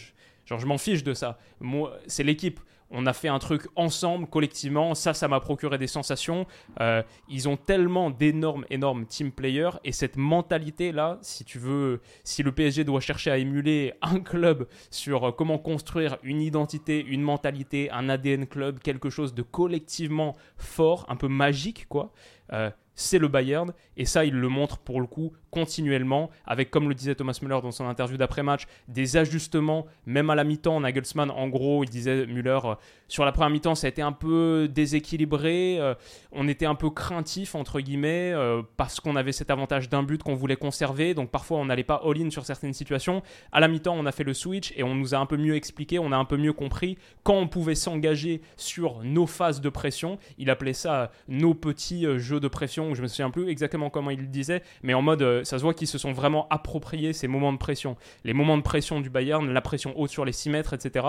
Genre, 0.47 0.59
je 0.59 0.67
m'en 0.67 0.79
fiche 0.79 1.05
de 1.05 1.15
ça. 1.15 1.39
Moi, 1.61 1.97
c'est 2.07 2.23
l'équipe 2.23 2.61
on 2.95 3.07
a 3.07 3.13
fait 3.13 3.29
un 3.29 3.41
truc 3.41 3.67
ensemble, 3.75 4.27
collectivement. 4.29 4.95
Ça, 4.95 5.15
ça 5.15 5.27
m'a 5.27 5.41
procuré 5.41 5.79
des 5.79 5.89
sensations. 5.89 6.47
Euh, 6.81 7.03
ils 7.29 7.49
ont 7.49 7.57
tellement 7.57 8.11
d'énormes, 8.11 8.65
énormes 8.71 9.05
team 9.05 9.33
players. 9.33 9.73
Et 9.83 9.91
cette 9.91 10.17
mentalité-là, 10.17 11.19
si 11.21 11.45
tu 11.45 11.59
veux, 11.59 12.01
si 12.23 12.43
le 12.45 12.53
PSG 12.53 12.85
doit 12.85 13.01
chercher 13.01 13.33
à 13.33 13.39
émuler 13.39 13.95
un 14.01 14.21
club 14.21 14.69
sur 14.91 15.25
euh, 15.25 15.33
comment 15.33 15.59
construire 15.59 16.19
une 16.23 16.41
identité, 16.41 17.05
une 17.05 17.23
mentalité, 17.23 17.91
un 17.91 18.09
ADN 18.09 18.47
club, 18.47 18.79
quelque 18.79 19.11
chose 19.11 19.35
de 19.35 19.43
collectivement 19.43 20.37
fort, 20.57 21.05
un 21.09 21.17
peu 21.17 21.29
magique, 21.29 21.89
quoi. 21.89 22.13
Euh, 22.53 22.71
c'est 22.95 23.19
le 23.19 23.29
Bayern. 23.29 23.73
Et 23.97 24.05
ça, 24.05 24.25
il 24.25 24.35
le 24.35 24.49
montre 24.49 24.79
pour 24.79 25.01
le 25.01 25.07
coup 25.07 25.33
continuellement, 25.55 26.31
avec, 26.47 26.71
comme 26.71 26.89
le 26.89 26.95
disait 26.95 27.15
Thomas 27.15 27.39
Müller 27.41 27.61
dans 27.63 27.71
son 27.71 27.87
interview 27.87 28.17
d'après-match, 28.17 28.67
des 28.89 29.17
ajustements, 29.17 29.87
même 30.05 30.29
à 30.29 30.35
la 30.35 30.45
mi-temps. 30.45 30.81
Nagelsmann, 30.81 31.31
en 31.31 31.49
gros, 31.49 31.85
il 31.85 31.91
disait, 31.91 32.27
Müller, 32.27 32.59
euh, 32.65 32.75
sur 33.09 33.25
la 33.25 33.33
première 33.33 33.51
mi-temps, 33.51 33.75
ça 33.75 33.87
a 33.87 33.91
été 33.91 34.03
un 34.03 34.13
peu 34.13 34.69
déséquilibré. 34.69 35.79
Euh, 35.79 35.95
on 36.33 36.49
était 36.49 36.67
un 36.67 36.75
peu 36.75 36.91
craintif, 36.91 37.55
entre 37.55 37.81
guillemets, 37.81 38.33
euh, 38.35 38.63
parce 38.77 39.01
qu'on 39.01 39.17
avait 39.17 39.33
cet 39.33 39.51
avantage 39.51 39.89
d'un 39.89 40.03
but 40.03 40.23
qu'on 40.23 40.35
voulait 40.35 40.57
conserver. 40.57 41.15
Donc 41.15 41.31
parfois, 41.31 41.59
on 41.59 41.67
n'allait 41.67 41.85
pas 41.85 42.03
all-in 42.05 42.31
sur 42.31 42.45
certaines 42.45 42.75
situations. 42.75 43.23
À 43.53 43.61
la 43.61 43.69
mi-temps, 43.69 43.95
on 43.97 44.07
a 44.07 44.13
fait 44.13 44.25
le 44.25 44.35
switch 44.35 44.73
et 44.77 44.83
on 44.83 44.95
nous 44.95 45.15
a 45.15 45.19
un 45.19 45.27
peu 45.27 45.37
mieux 45.37 45.55
expliqué, 45.55 45.99
on 45.99 46.13
a 46.13 46.17
un 46.17 46.25
peu 46.25 46.37
mieux 46.37 46.53
compris 46.53 46.99
quand 47.23 47.37
on 47.37 47.47
pouvait 47.47 47.77
s'engager 47.77 48.43
sur 48.57 49.03
nos 49.05 49.27
phases 49.27 49.61
de 49.61 49.69
pression. 49.69 50.19
Il 50.37 50.51
appelait 50.51 50.73
ça 50.73 51.13
nos 51.29 51.55
petits 51.55 52.07
jeux 52.19 52.41
de 52.41 52.49
pression 52.49 52.75
je 52.95 53.03
me 53.03 53.07
souviens 53.07 53.31
plus 53.31 53.49
exactement 53.49 53.91
comment 53.91 54.11
il 54.11 54.21
le 54.21 54.27
disait, 54.27 54.63
mais 54.83 54.95
en 54.95 55.03
mode, 55.03 55.44
ça 55.45 55.59
se 55.59 55.63
voit 55.63 55.75
qu'ils 55.75 55.89
se 55.89 55.99
sont 55.99 56.13
vraiment 56.13 56.49
appropriés 56.51 57.13
ces 57.13 57.29
moments 57.29 57.53
de 57.53 57.59
pression. 57.59 57.97
Les 58.25 58.33
moments 58.33 58.57
de 58.57 58.63
pression 58.63 59.01
du 59.01 59.11
Bayern, 59.11 59.49
la 59.49 59.61
pression 59.61 59.99
haute 59.99 60.11
sur 60.11 60.25
les 60.25 60.33
6 60.33 60.51
mètres, 60.51 60.73
etc. 60.73 61.07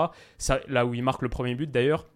Là 0.68 0.86
où 0.86 0.94
ils 0.94 1.02
marquent 1.02 1.22
le 1.22 1.28
premier 1.28 1.54
but 1.54 1.70
d'ailleurs, 1.70 2.06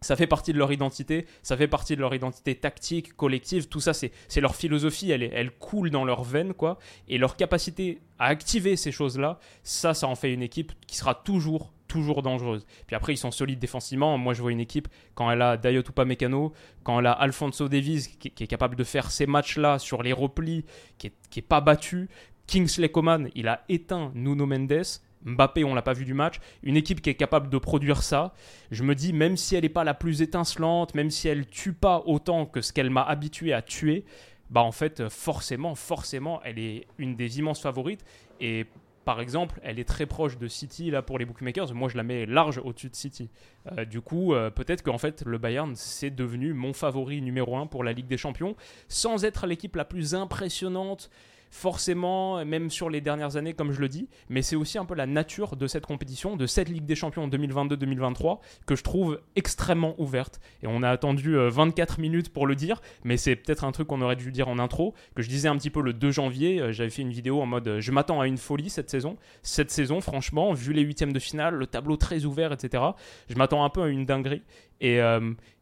ça 0.00 0.14
fait 0.14 0.26
partie 0.26 0.52
de 0.52 0.58
leur 0.58 0.72
identité, 0.72 1.26
ça 1.42 1.56
fait 1.56 1.68
partie 1.68 1.96
de 1.96 2.00
leur 2.00 2.14
identité 2.14 2.54
tactique, 2.54 3.16
collective, 3.16 3.68
tout 3.68 3.80
ça, 3.80 3.92
c'est 3.94 4.12
leur 4.40 4.54
philosophie, 4.54 5.10
elle, 5.10 5.22
elle 5.22 5.50
coule 5.50 5.90
dans 5.90 6.04
leurs 6.04 6.22
veines, 6.22 6.54
quoi. 6.54 6.78
Et 7.08 7.18
leur 7.18 7.36
capacité 7.36 8.00
à 8.18 8.26
activer 8.26 8.76
ces 8.76 8.92
choses-là, 8.92 9.38
ça, 9.62 9.94
ça 9.94 10.06
en 10.06 10.14
fait 10.14 10.32
une 10.32 10.42
équipe 10.42 10.72
qui 10.86 10.96
sera 10.96 11.14
toujours 11.14 11.72
toujours 11.96 12.22
dangereuse. 12.22 12.66
Puis 12.86 12.94
après, 12.94 13.14
ils 13.14 13.18
sont 13.18 13.30
solides 13.30 13.58
défensivement. 13.58 14.18
Moi, 14.18 14.34
je 14.34 14.42
vois 14.42 14.52
une 14.52 14.60
équipe, 14.60 14.88
quand 15.14 15.30
elle 15.30 15.42
a 15.42 15.56
Dayot 15.56 15.82
Upamecano, 15.82 16.52
quand 16.84 17.00
elle 17.00 17.06
a 17.06 17.12
Alfonso 17.12 17.68
Davies, 17.68 18.16
qui, 18.18 18.28
est 18.28 18.46
capable 18.46 18.76
de 18.76 18.84
faire 18.84 19.10
ces 19.10 19.26
matchs-là 19.26 19.78
sur 19.78 20.02
les 20.02 20.12
replis, 20.12 20.64
qui 20.98 21.08
est, 21.08 21.42
pas 21.42 21.60
battu. 21.60 22.08
Kingsley 22.46 22.88
Coman, 22.88 23.28
il 23.34 23.48
a 23.48 23.64
éteint 23.68 24.12
Nuno 24.14 24.46
Mendes. 24.46 24.84
Mbappé, 25.24 25.64
on 25.64 25.74
l'a 25.74 25.82
pas 25.82 25.94
vu 25.94 26.04
du 26.04 26.14
match. 26.14 26.36
Une 26.62 26.76
équipe 26.76 27.00
qui 27.00 27.10
est 27.10 27.14
capable 27.14 27.48
de 27.48 27.58
produire 27.58 28.02
ça. 28.02 28.34
Je 28.70 28.84
me 28.84 28.94
dis, 28.94 29.12
même 29.12 29.36
si 29.36 29.56
elle 29.56 29.62
n'est 29.62 29.68
pas 29.68 29.82
la 29.82 29.94
plus 29.94 30.22
étincelante, 30.22 30.94
même 30.94 31.10
si 31.10 31.26
elle 31.26 31.46
tue 31.46 31.72
pas 31.72 32.02
autant 32.06 32.46
que 32.46 32.60
ce 32.60 32.72
qu'elle 32.72 32.90
m'a 32.90 33.02
habitué 33.02 33.52
à 33.52 33.62
tuer, 33.62 34.04
bah 34.50 34.62
en 34.62 34.70
fait, 34.70 35.08
forcément, 35.08 35.74
forcément, 35.74 36.40
elle 36.44 36.58
est 36.58 36.86
une 36.98 37.16
des 37.16 37.40
immenses 37.40 37.60
favorites. 37.60 38.04
Et 38.40 38.66
par 39.06 39.20
exemple, 39.20 39.60
elle 39.62 39.78
est 39.78 39.84
très 39.84 40.04
proche 40.04 40.36
de 40.36 40.48
City 40.48 40.90
là 40.90 41.00
pour 41.00 41.16
les 41.16 41.24
bookmakers. 41.24 41.72
Moi, 41.72 41.88
je 41.88 41.96
la 41.96 42.02
mets 42.02 42.26
large 42.26 42.58
au-dessus 42.58 42.90
de 42.90 42.96
City. 42.96 43.30
Euh, 43.78 43.84
du 43.84 44.00
coup, 44.00 44.34
euh, 44.34 44.50
peut-être 44.50 44.82
qu'en 44.82 44.98
fait, 44.98 45.22
le 45.24 45.38
Bayern 45.38 45.76
c'est 45.76 46.10
devenu 46.10 46.52
mon 46.52 46.72
favori 46.72 47.22
numéro 47.22 47.56
un 47.56 47.68
pour 47.68 47.84
la 47.84 47.92
Ligue 47.92 48.08
des 48.08 48.16
Champions, 48.16 48.56
sans 48.88 49.24
être 49.24 49.46
l'équipe 49.46 49.76
la 49.76 49.84
plus 49.84 50.16
impressionnante. 50.16 51.08
Forcément, 51.50 52.44
même 52.44 52.70
sur 52.70 52.90
les 52.90 53.00
dernières 53.00 53.36
années, 53.36 53.54
comme 53.54 53.72
je 53.72 53.80
le 53.80 53.88
dis, 53.88 54.08
mais 54.28 54.42
c'est 54.42 54.56
aussi 54.56 54.78
un 54.78 54.84
peu 54.84 54.94
la 54.94 55.06
nature 55.06 55.56
de 55.56 55.66
cette 55.66 55.86
compétition, 55.86 56.36
de 56.36 56.46
cette 56.46 56.68
Ligue 56.68 56.84
des 56.84 56.94
Champions 56.94 57.28
2022-2023, 57.28 58.38
que 58.66 58.74
je 58.74 58.82
trouve 58.82 59.20
extrêmement 59.36 59.94
ouverte. 59.98 60.40
Et 60.62 60.66
on 60.66 60.82
a 60.82 60.90
attendu 60.90 61.36
24 61.36 61.98
euh, 61.98 62.02
minutes 62.02 62.32
pour 62.32 62.46
le 62.46 62.54
dire, 62.54 62.80
mais 63.04 63.16
c'est 63.16 63.36
peut-être 63.36 63.64
un 63.64 63.72
truc 63.72 63.88
qu'on 63.88 64.02
aurait 64.02 64.16
dû 64.16 64.32
dire 64.32 64.48
en 64.48 64.58
intro, 64.58 64.94
que 65.14 65.22
je 65.22 65.28
disais 65.28 65.48
un 65.48 65.56
petit 65.56 65.70
peu 65.70 65.82
le 65.82 65.92
2 65.92 66.10
janvier, 66.10 66.60
euh, 66.60 66.72
j'avais 66.72 66.90
fait 66.90 67.02
une 67.02 67.12
vidéo 67.12 67.40
en 67.40 67.46
mode 67.46 67.80
je 67.80 67.92
m'attends 67.92 68.20
à 68.20 68.26
une 68.26 68.38
folie 68.38 68.70
cette 68.70 68.90
saison. 68.90 69.16
Cette 69.42 69.70
saison, 69.70 70.00
franchement, 70.00 70.52
vu 70.52 70.72
les 70.72 70.82
huitièmes 70.82 71.12
de 71.12 71.18
finale, 71.18 71.54
le 71.54 71.66
tableau 71.66 71.96
très 71.96 72.24
ouvert, 72.24 72.52
etc., 72.52 72.82
je 73.28 73.34
m'attends 73.36 73.64
un 73.64 73.70
peu 73.70 73.82
à 73.82 73.88
une 73.88 74.04
dinguerie. 74.04 74.42
Et, 74.80 75.00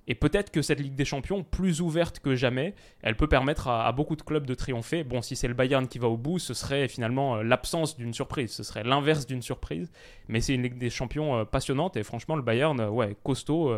et 0.06 0.14
peut-être 0.14 0.50
que 0.50 0.62
cette 0.62 0.80
Ligue 0.80 0.94
des 0.94 1.04
Champions, 1.04 1.42
plus 1.42 1.80
ouverte 1.80 2.20
que 2.20 2.34
jamais, 2.34 2.74
elle 3.02 3.16
peut 3.16 3.26
permettre 3.26 3.68
à, 3.68 3.90
beaucoup 3.92 4.16
de 4.16 4.22
clubs 4.22 4.46
de 4.46 4.54
triompher. 4.54 5.02
Bon, 5.04 5.22
si 5.22 5.34
c'est 5.36 5.48
le 5.48 5.54
Bayern 5.54 5.86
qui 5.88 5.98
va 5.98 6.08
au 6.08 6.16
bout, 6.16 6.38
ce 6.38 6.52
serait 6.52 6.88
finalement 6.88 7.36
euh, 7.36 7.42
l'absence 7.42 7.96
d'une 7.96 8.12
surprise, 8.12 8.52
ce 8.52 8.62
serait 8.62 8.84
l'inverse 8.84 9.26
d'une 9.26 9.42
surprise. 9.42 9.90
Mais 10.28 10.40
c'est 10.40 10.54
une 10.54 10.62
Ligue 10.62 10.78
des 10.78 10.90
Champions 10.90 11.38
euh, 11.38 11.44
passionnante 11.44 11.96
et 11.96 12.02
franchement, 12.02 12.36
le 12.36 12.42
Bayern, 12.42 12.78
euh, 12.80 12.88
ouais, 12.88 13.16
costaud, 13.22 13.74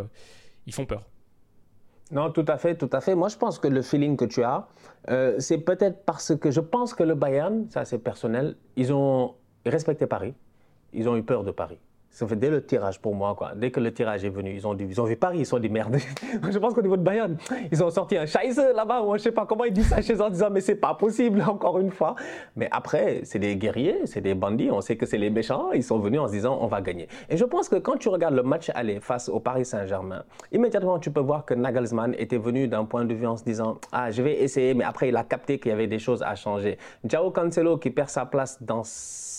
ils 0.66 0.74
font 0.74 0.86
peur. 0.86 1.04
Non, 2.10 2.30
tout 2.30 2.44
à 2.48 2.56
fait, 2.56 2.76
tout 2.76 2.90
à 2.92 3.00
fait. 3.00 3.14
Moi, 3.14 3.28
je 3.28 3.36
pense 3.36 3.58
que 3.58 3.68
le 3.68 3.82
feeling 3.82 4.16
que 4.16 4.24
tu 4.24 4.42
as, 4.42 4.68
c'est 5.38 5.58
peut-être 5.58 6.04
parce 6.04 6.36
que 6.36 6.50
je 6.50 6.60
pense 6.60 6.94
que 6.94 7.02
le 7.02 7.14
Bayern, 7.14 7.68
ça 7.70 7.84
c'est 7.84 7.98
personnel, 7.98 8.56
ils 8.76 8.92
ont 8.92 9.34
respecté 9.64 10.06
Paris, 10.06 10.34
ils 10.92 11.08
ont 11.08 11.16
eu 11.16 11.22
peur 11.22 11.44
de 11.44 11.50
Paris. 11.50 11.78
Ça 12.16 12.26
fait 12.26 12.36
dès 12.36 12.48
le 12.48 12.64
tirage 12.64 12.98
pour 12.98 13.14
moi. 13.14 13.34
Quoi. 13.34 13.52
Dès 13.54 13.70
que 13.70 13.78
le 13.78 13.92
tirage 13.92 14.24
est 14.24 14.30
venu, 14.30 14.54
ils 14.54 14.66
ont, 14.66 14.72
dit, 14.72 14.86
ils 14.88 14.98
ont 14.98 15.04
vu 15.04 15.16
Paris, 15.16 15.40
ils 15.40 15.44
sont 15.44 15.58
dit 15.58 15.68
merde. 15.68 15.98
je 16.50 16.58
pense 16.58 16.72
qu'au 16.72 16.80
niveau 16.80 16.96
de 16.96 17.02
Bayern, 17.02 17.36
ils 17.70 17.84
ont 17.84 17.90
sorti 17.90 18.16
un 18.16 18.24
scheiße 18.24 18.58
là-bas, 18.74 19.02
ou 19.02 19.18
je 19.18 19.22
sais 19.24 19.32
pas 19.32 19.44
comment 19.44 19.64
ils 19.64 19.72
disent 19.74 19.88
ça 19.88 20.00
chez 20.00 20.14
eux 20.14 20.22
en 20.22 20.30
disant 20.30 20.48
mais 20.50 20.62
c'est 20.62 20.76
pas 20.76 20.94
possible, 20.94 21.44
encore 21.46 21.78
une 21.78 21.90
fois. 21.90 22.14
Mais 22.56 22.70
après, 22.70 23.20
c'est 23.24 23.38
des 23.38 23.54
guerriers, 23.56 24.06
c'est 24.06 24.22
des 24.22 24.32
bandits, 24.32 24.70
on 24.70 24.80
sait 24.80 24.96
que 24.96 25.04
c'est 25.04 25.18
les 25.18 25.28
méchants, 25.28 25.72
ils 25.72 25.82
sont 25.82 25.98
venus 25.98 26.20
en 26.20 26.26
se 26.26 26.32
disant 26.32 26.56
on 26.58 26.68
va 26.68 26.80
gagner. 26.80 27.06
Et 27.28 27.36
je 27.36 27.44
pense 27.44 27.68
que 27.68 27.76
quand 27.76 27.98
tu 27.98 28.08
regardes 28.08 28.34
le 28.34 28.42
match 28.42 28.70
aller 28.74 28.98
face 28.98 29.28
au 29.28 29.38
Paris 29.38 29.66
Saint-Germain, 29.66 30.24
immédiatement 30.52 30.98
tu 30.98 31.10
peux 31.10 31.20
voir 31.20 31.44
que 31.44 31.52
Nagelsmann 31.52 32.14
était 32.16 32.38
venu 32.38 32.66
d'un 32.66 32.86
point 32.86 33.04
de 33.04 33.12
vue 33.12 33.26
en 33.26 33.36
se 33.36 33.44
disant 33.44 33.76
ah 33.92 34.10
je 34.10 34.22
vais 34.22 34.40
essayer, 34.40 34.72
mais 34.72 34.84
après 34.84 35.10
il 35.10 35.16
a 35.18 35.22
capté 35.22 35.58
qu'il 35.58 35.68
y 35.68 35.74
avait 35.74 35.86
des 35.86 35.98
choses 35.98 36.22
à 36.22 36.34
changer. 36.34 36.78
Jao 37.04 37.30
Cancelo 37.30 37.76
qui 37.76 37.90
perd 37.90 38.08
sa 38.08 38.24
place 38.24 38.62
dans 38.62 38.84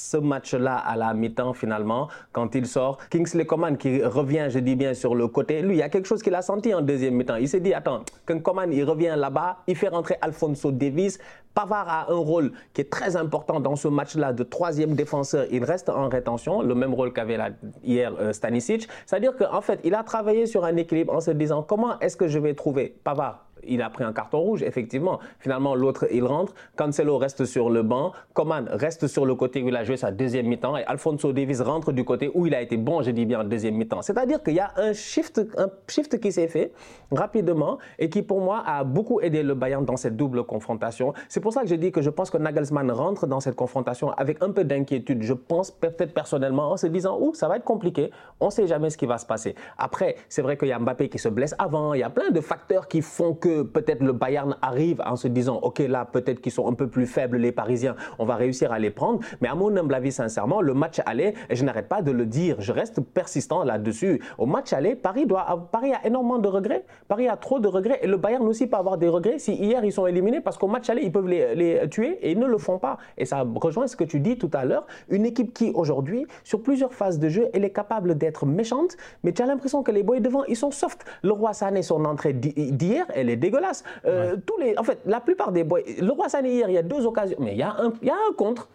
ce 0.07 0.17
match-là 0.17 0.77
à 0.77 0.95
la 0.95 1.13
mi-temps 1.13 1.53
finalement, 1.53 2.07
quand 2.31 2.55
il 2.55 2.66
sort. 2.67 2.97
Kingsley 3.09 3.45
Coman 3.45 3.77
qui 3.77 4.03
revient, 4.03 4.47
je 4.49 4.59
dis 4.59 4.75
bien, 4.75 4.93
sur 4.93 5.15
le 5.15 5.27
côté. 5.27 5.61
Lui, 5.61 5.75
il 5.75 5.79
y 5.79 5.81
a 5.81 5.89
quelque 5.89 6.07
chose 6.07 6.21
qu'il 6.21 6.35
a 6.35 6.41
senti 6.41 6.73
en 6.73 6.81
deuxième 6.81 7.15
mi-temps. 7.15 7.37
Il 7.37 7.49
s'est 7.49 7.59
dit, 7.59 7.73
attends, 7.73 8.03
quand 8.25 8.39
Coman 8.39 8.71
il 8.71 8.83
revient 8.83 9.15
là-bas, 9.17 9.57
il 9.67 9.75
fait 9.75 9.87
rentrer 9.87 10.17
Alfonso 10.21 10.71
Davis. 10.71 11.17
Pavard 11.53 11.89
a 11.89 12.11
un 12.11 12.17
rôle 12.17 12.51
qui 12.73 12.81
est 12.81 12.89
très 12.91 13.15
important 13.15 13.59
dans 13.59 13.75
ce 13.75 13.87
match-là 13.87 14.31
de 14.31 14.43
troisième 14.43 14.93
défenseur. 14.93 15.47
Il 15.49 15.63
reste 15.63 15.89
en 15.89 16.07
rétention, 16.07 16.61
le 16.61 16.75
même 16.75 16.93
rôle 16.93 17.11
qu'avait 17.13 17.39
hier 17.83 18.13
euh, 18.19 18.31
Stanisic. 18.31 18.87
C'est-à-dire 19.07 19.35
qu'en 19.35 19.61
fait, 19.61 19.79
il 19.83 19.95
a 19.95 20.03
travaillé 20.03 20.45
sur 20.45 20.65
un 20.65 20.75
équilibre 20.75 21.15
en 21.15 21.19
se 21.19 21.31
disant 21.31 21.63
comment 21.63 21.99
est-ce 21.99 22.15
que 22.15 22.27
je 22.27 22.37
vais 22.37 22.53
trouver 22.53 22.95
Pavard 23.03 23.46
il 23.65 23.81
a 23.81 23.89
pris 23.89 24.03
un 24.03 24.13
carton 24.13 24.39
rouge, 24.39 24.63
effectivement. 24.63 25.19
Finalement, 25.39 25.75
l'autre, 25.75 26.07
il 26.11 26.23
rentre. 26.23 26.53
Cancelo 26.75 27.17
reste 27.17 27.45
sur 27.45 27.69
le 27.69 27.83
banc. 27.83 28.11
Coman 28.33 28.67
reste 28.71 29.07
sur 29.07 29.25
le 29.25 29.35
côté 29.35 29.61
où 29.61 29.69
il 29.69 29.75
a 29.75 29.83
joué 29.83 29.97
sa 29.97 30.11
deuxième 30.11 30.47
mi-temps. 30.47 30.77
Et 30.77 30.83
Alfonso 30.85 31.31
Davis 31.33 31.61
rentre 31.61 31.91
du 31.91 32.03
côté 32.03 32.31
où 32.33 32.45
il 32.45 32.55
a 32.55 32.61
été 32.61 32.77
bon, 32.77 33.01
je 33.01 33.11
dis 33.11 33.25
bien, 33.25 33.41
en 33.41 33.43
deuxième 33.43 33.75
mi-temps. 33.75 34.01
C'est-à-dire 34.01 34.41
qu'il 34.43 34.55
y 34.55 34.59
a 34.59 34.71
un 34.77 34.93
shift, 34.93 35.41
un 35.57 35.69
shift 35.87 36.19
qui 36.19 36.31
s'est 36.31 36.47
fait 36.47 36.71
rapidement 37.11 37.77
et 37.99 38.09
qui, 38.09 38.21
pour 38.21 38.41
moi, 38.41 38.63
a 38.65 38.83
beaucoup 38.83 39.21
aidé 39.21 39.43
le 39.43 39.53
Bayern 39.53 39.85
dans 39.85 39.97
cette 39.97 40.15
double 40.15 40.43
confrontation. 40.43 41.13
C'est 41.29 41.39
pour 41.39 41.53
ça 41.53 41.61
que 41.61 41.67
je 41.67 41.75
dis 41.75 41.91
que 41.91 42.01
je 42.01 42.09
pense 42.09 42.29
que 42.29 42.37
Nagelsmann 42.37 42.91
rentre 42.91 43.27
dans 43.27 43.39
cette 43.39 43.55
confrontation 43.55 44.11
avec 44.11 44.41
un 44.41 44.51
peu 44.51 44.63
d'inquiétude. 44.63 45.23
Je 45.23 45.33
pense 45.33 45.71
peut-être 45.71 46.13
personnellement 46.13 46.71
en 46.71 46.77
se 46.77 46.87
disant, 46.87 47.17
ouh, 47.19 47.33
ça 47.33 47.47
va 47.47 47.57
être 47.57 47.63
compliqué. 47.63 48.11
On 48.39 48.47
ne 48.47 48.51
sait 48.51 48.67
jamais 48.67 48.89
ce 48.89 48.97
qui 48.97 49.05
va 49.05 49.17
se 49.17 49.25
passer. 49.25 49.55
Après, 49.77 50.15
c'est 50.29 50.41
vrai 50.41 50.57
qu'il 50.57 50.67
y 50.67 50.71
a 50.71 50.79
Mbappé 50.79 51.09
qui 51.09 51.19
se 51.19 51.29
blesse 51.29 51.55
avant. 51.57 51.93
Il 51.93 51.99
y 51.99 52.03
a 52.03 52.09
plein 52.09 52.29
de 52.29 52.41
facteurs 52.41 52.87
qui 52.87 53.01
font 53.01 53.33
que 53.33 53.46
peut-être 53.63 54.01
le 54.01 54.13
Bayern 54.13 54.57
arrive 54.61 55.01
en 55.05 55.15
se 55.15 55.27
disant, 55.27 55.59
OK, 55.61 55.79
là, 55.79 56.05
peut-être 56.05 56.41
qu'ils 56.41 56.51
sont 56.51 56.67
un 56.67 56.73
peu 56.73 56.87
plus 56.87 57.05
faibles, 57.05 57.37
les 57.37 57.51
Parisiens, 57.51 57.95
on 58.19 58.25
va 58.25 58.35
réussir 58.35 58.71
à 58.71 58.79
les 58.79 58.91
prendre. 58.91 59.19
Mais 59.41 59.47
à 59.47 59.55
mon 59.55 59.75
humble 59.75 59.93
avis, 59.93 60.11
sincèrement, 60.11 60.61
le 60.61 60.73
match 60.73 61.01
aller, 61.05 61.33
et 61.49 61.55
je 61.55 61.63
n'arrête 61.63 61.87
pas 61.87 62.01
de 62.01 62.11
le 62.11 62.25
dire, 62.25 62.57
je 62.59 62.71
reste 62.71 63.01
persistant 63.01 63.63
là-dessus. 63.63 64.21
Au 64.37 64.45
match 64.45 64.73
aller, 64.73 64.95
Paris, 64.95 65.25
doit, 65.25 65.69
Paris 65.71 65.93
a 65.93 66.05
énormément 66.05 66.39
de 66.39 66.47
regrets. 66.47 66.85
Paris 67.07 67.27
a 67.27 67.37
trop 67.37 67.59
de 67.59 67.67
regrets. 67.67 67.99
Et 68.01 68.07
le 68.07 68.17
Bayern 68.17 68.45
aussi 68.45 68.67
peut 68.67 68.77
avoir 68.77 68.97
des 68.97 69.07
regrets 69.07 69.39
si 69.39 69.53
hier 69.53 69.83
ils 69.83 69.91
sont 69.91 70.07
éliminés 70.07 70.41
parce 70.41 70.57
qu'au 70.57 70.67
match 70.67 70.89
aller, 70.89 71.03
ils 71.03 71.11
peuvent 71.11 71.27
les, 71.27 71.55
les, 71.55 71.89
tuer 71.89 72.17
et 72.21 72.31
ils 72.31 72.39
ne 72.39 72.47
le 72.47 72.57
font 72.57 72.79
pas. 72.79 72.97
Et 73.17 73.25
ça 73.25 73.45
rejoint 73.55 73.87
ce 73.87 73.95
que 73.95 74.03
tu 74.03 74.19
dis 74.19 74.37
tout 74.37 74.51
à 74.53 74.65
l'heure. 74.65 74.85
Une 75.09 75.25
équipe 75.25 75.53
qui, 75.53 75.71
aujourd'hui, 75.73 76.25
sur 76.43 76.61
plusieurs 76.61 76.93
phases 76.93 77.19
de 77.19 77.29
jeu, 77.29 77.47
elle 77.53 77.63
est 77.63 77.71
capable 77.71 78.17
d'être 78.17 78.45
méchante, 78.45 78.97
mais 79.23 79.31
tu 79.31 79.41
as 79.41 79.45
l'impression 79.45 79.83
que 79.83 79.91
les 79.91 80.03
boys 80.03 80.19
devant, 80.19 80.43
ils 80.45 80.55
sont 80.55 80.71
soft. 80.71 81.05
Le 81.23 81.31
Roi 81.31 81.53
Sané, 81.53 81.81
son 81.81 82.05
entrée 82.05 82.33
d'hier, 82.33 83.05
elle 83.13 83.29
est 83.29 83.36
dégueulasse. 83.37 83.83
Euh, 84.05 84.35
tous 84.45 84.57
les, 84.57 84.77
en 84.77 84.83
fait, 84.83 84.99
la 85.05 85.19
plupart 85.19 85.51
des 85.51 85.63
boys, 85.63 85.81
le 85.99 86.11
roi 86.11 86.29
Sané 86.29 86.51
hier, 86.51 86.69
il 86.69 86.73
y 86.73 86.77
a 86.77 86.83
deux 86.83 87.05
occasions, 87.05 87.37
mais 87.39 87.53
il 87.53 87.57
y 87.57 87.63
a 87.63 87.71
un, 87.71 87.93
il 88.01 88.07
y 88.07 88.11
a 88.11 88.15
un 88.15 88.33
contre. 88.33 88.67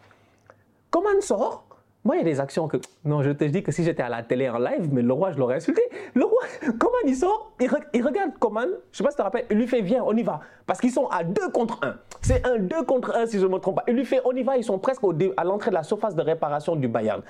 Coman 0.90 1.20
sort? 1.20 1.64
Moi, 2.04 2.16
il 2.16 2.18
y 2.18 2.22
a 2.22 2.24
des 2.24 2.40
actions 2.40 2.66
que. 2.66 2.78
Non, 3.04 3.22
je 3.22 3.30
te 3.30 3.44
dis 3.44 3.62
que 3.62 3.70
si 3.70 3.84
j'étais 3.84 4.02
à 4.02 4.08
la 4.08 4.22
télé 4.22 4.48
en 4.48 4.58
live, 4.58 4.88
mais 4.92 5.02
le 5.02 5.12
roi, 5.12 5.30
je 5.32 5.38
l'aurais 5.38 5.56
insulté. 5.56 5.82
Le 6.14 6.24
roi, 6.24 6.40
Coman, 6.78 7.00
il 7.06 7.14
sort, 7.14 7.52
il, 7.60 8.02
regarde 8.04 8.32
Coman, 8.40 8.68
je 8.90 8.98
sais 8.98 9.04
pas 9.04 9.10
si 9.10 9.16
tu 9.16 9.18
te 9.18 9.22
rappelles, 9.22 9.46
il 9.50 9.56
lui 9.56 9.68
fait 9.68 9.82
Viens, 9.82 10.02
on 10.04 10.16
y 10.16 10.22
va. 10.22 10.40
Parce 10.66 10.80
qu'ils 10.80 10.90
sont 10.90 11.06
à 11.06 11.22
deux 11.22 11.48
contre 11.50 11.78
un. 11.82 11.96
C'est 12.22 12.46
un 12.46 12.58
2 12.58 12.84
contre 12.84 13.16
1, 13.16 13.26
si 13.26 13.40
je 13.40 13.46
ne 13.46 13.52
me 13.52 13.58
trompe 13.58 13.76
pas. 13.76 13.84
Il 13.88 13.94
lui 13.94 14.04
fait 14.04 14.20
On 14.24 14.32
y 14.32 14.44
va, 14.44 14.56
ils 14.56 14.62
sont 14.62 14.78
presque 14.78 15.02
au 15.02 15.12
à 15.36 15.44
l'entrée 15.44 15.70
de 15.70 15.74
la 15.74 15.82
surface 15.82 16.14
de 16.14 16.22
réparation 16.22 16.76
du 16.76 16.86
Bayern. 16.86 17.20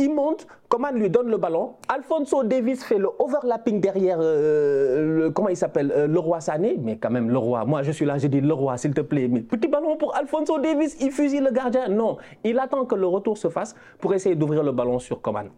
Il 0.00 0.14
monte, 0.14 0.46
Coman 0.68 0.94
lui 0.94 1.10
donne 1.10 1.28
le 1.28 1.38
ballon. 1.38 1.74
Alfonso 1.88 2.44
Davis 2.44 2.84
fait 2.84 2.98
le 2.98 3.08
overlapping 3.18 3.80
derrière, 3.80 4.18
euh, 4.20 5.18
le, 5.18 5.30
comment 5.30 5.48
il 5.48 5.56
s'appelle, 5.56 5.92
euh, 5.94 6.06
le 6.06 6.18
roi 6.20 6.40
Sané. 6.40 6.76
Mais 6.80 6.96
quand 6.98 7.10
même, 7.10 7.30
le 7.30 7.38
roi, 7.38 7.64
moi 7.64 7.82
je 7.82 7.90
suis 7.90 8.04
là, 8.04 8.16
j'ai 8.16 8.28
dit 8.28 8.40
le 8.40 8.54
roi, 8.54 8.76
s'il 8.76 8.94
te 8.94 9.00
plaît. 9.00 9.26
Mais 9.26 9.40
petit 9.40 9.66
ballon 9.66 9.96
pour 9.96 10.14
Alfonso 10.14 10.58
Davis, 10.60 10.96
il 11.00 11.10
fusille 11.10 11.40
le 11.40 11.50
gardien. 11.50 11.88
Non, 11.88 12.16
il 12.44 12.58
attend 12.60 12.84
que 12.84 12.94
le 12.94 13.08
retour 13.08 13.36
se 13.36 13.48
fasse 13.48 13.74
pour 13.98 14.14
essayer 14.14 14.36
d'ouvrir 14.36 14.62
le 14.62 14.70
ballon 14.70 15.00
sur 15.00 15.20
Coman. 15.20 15.50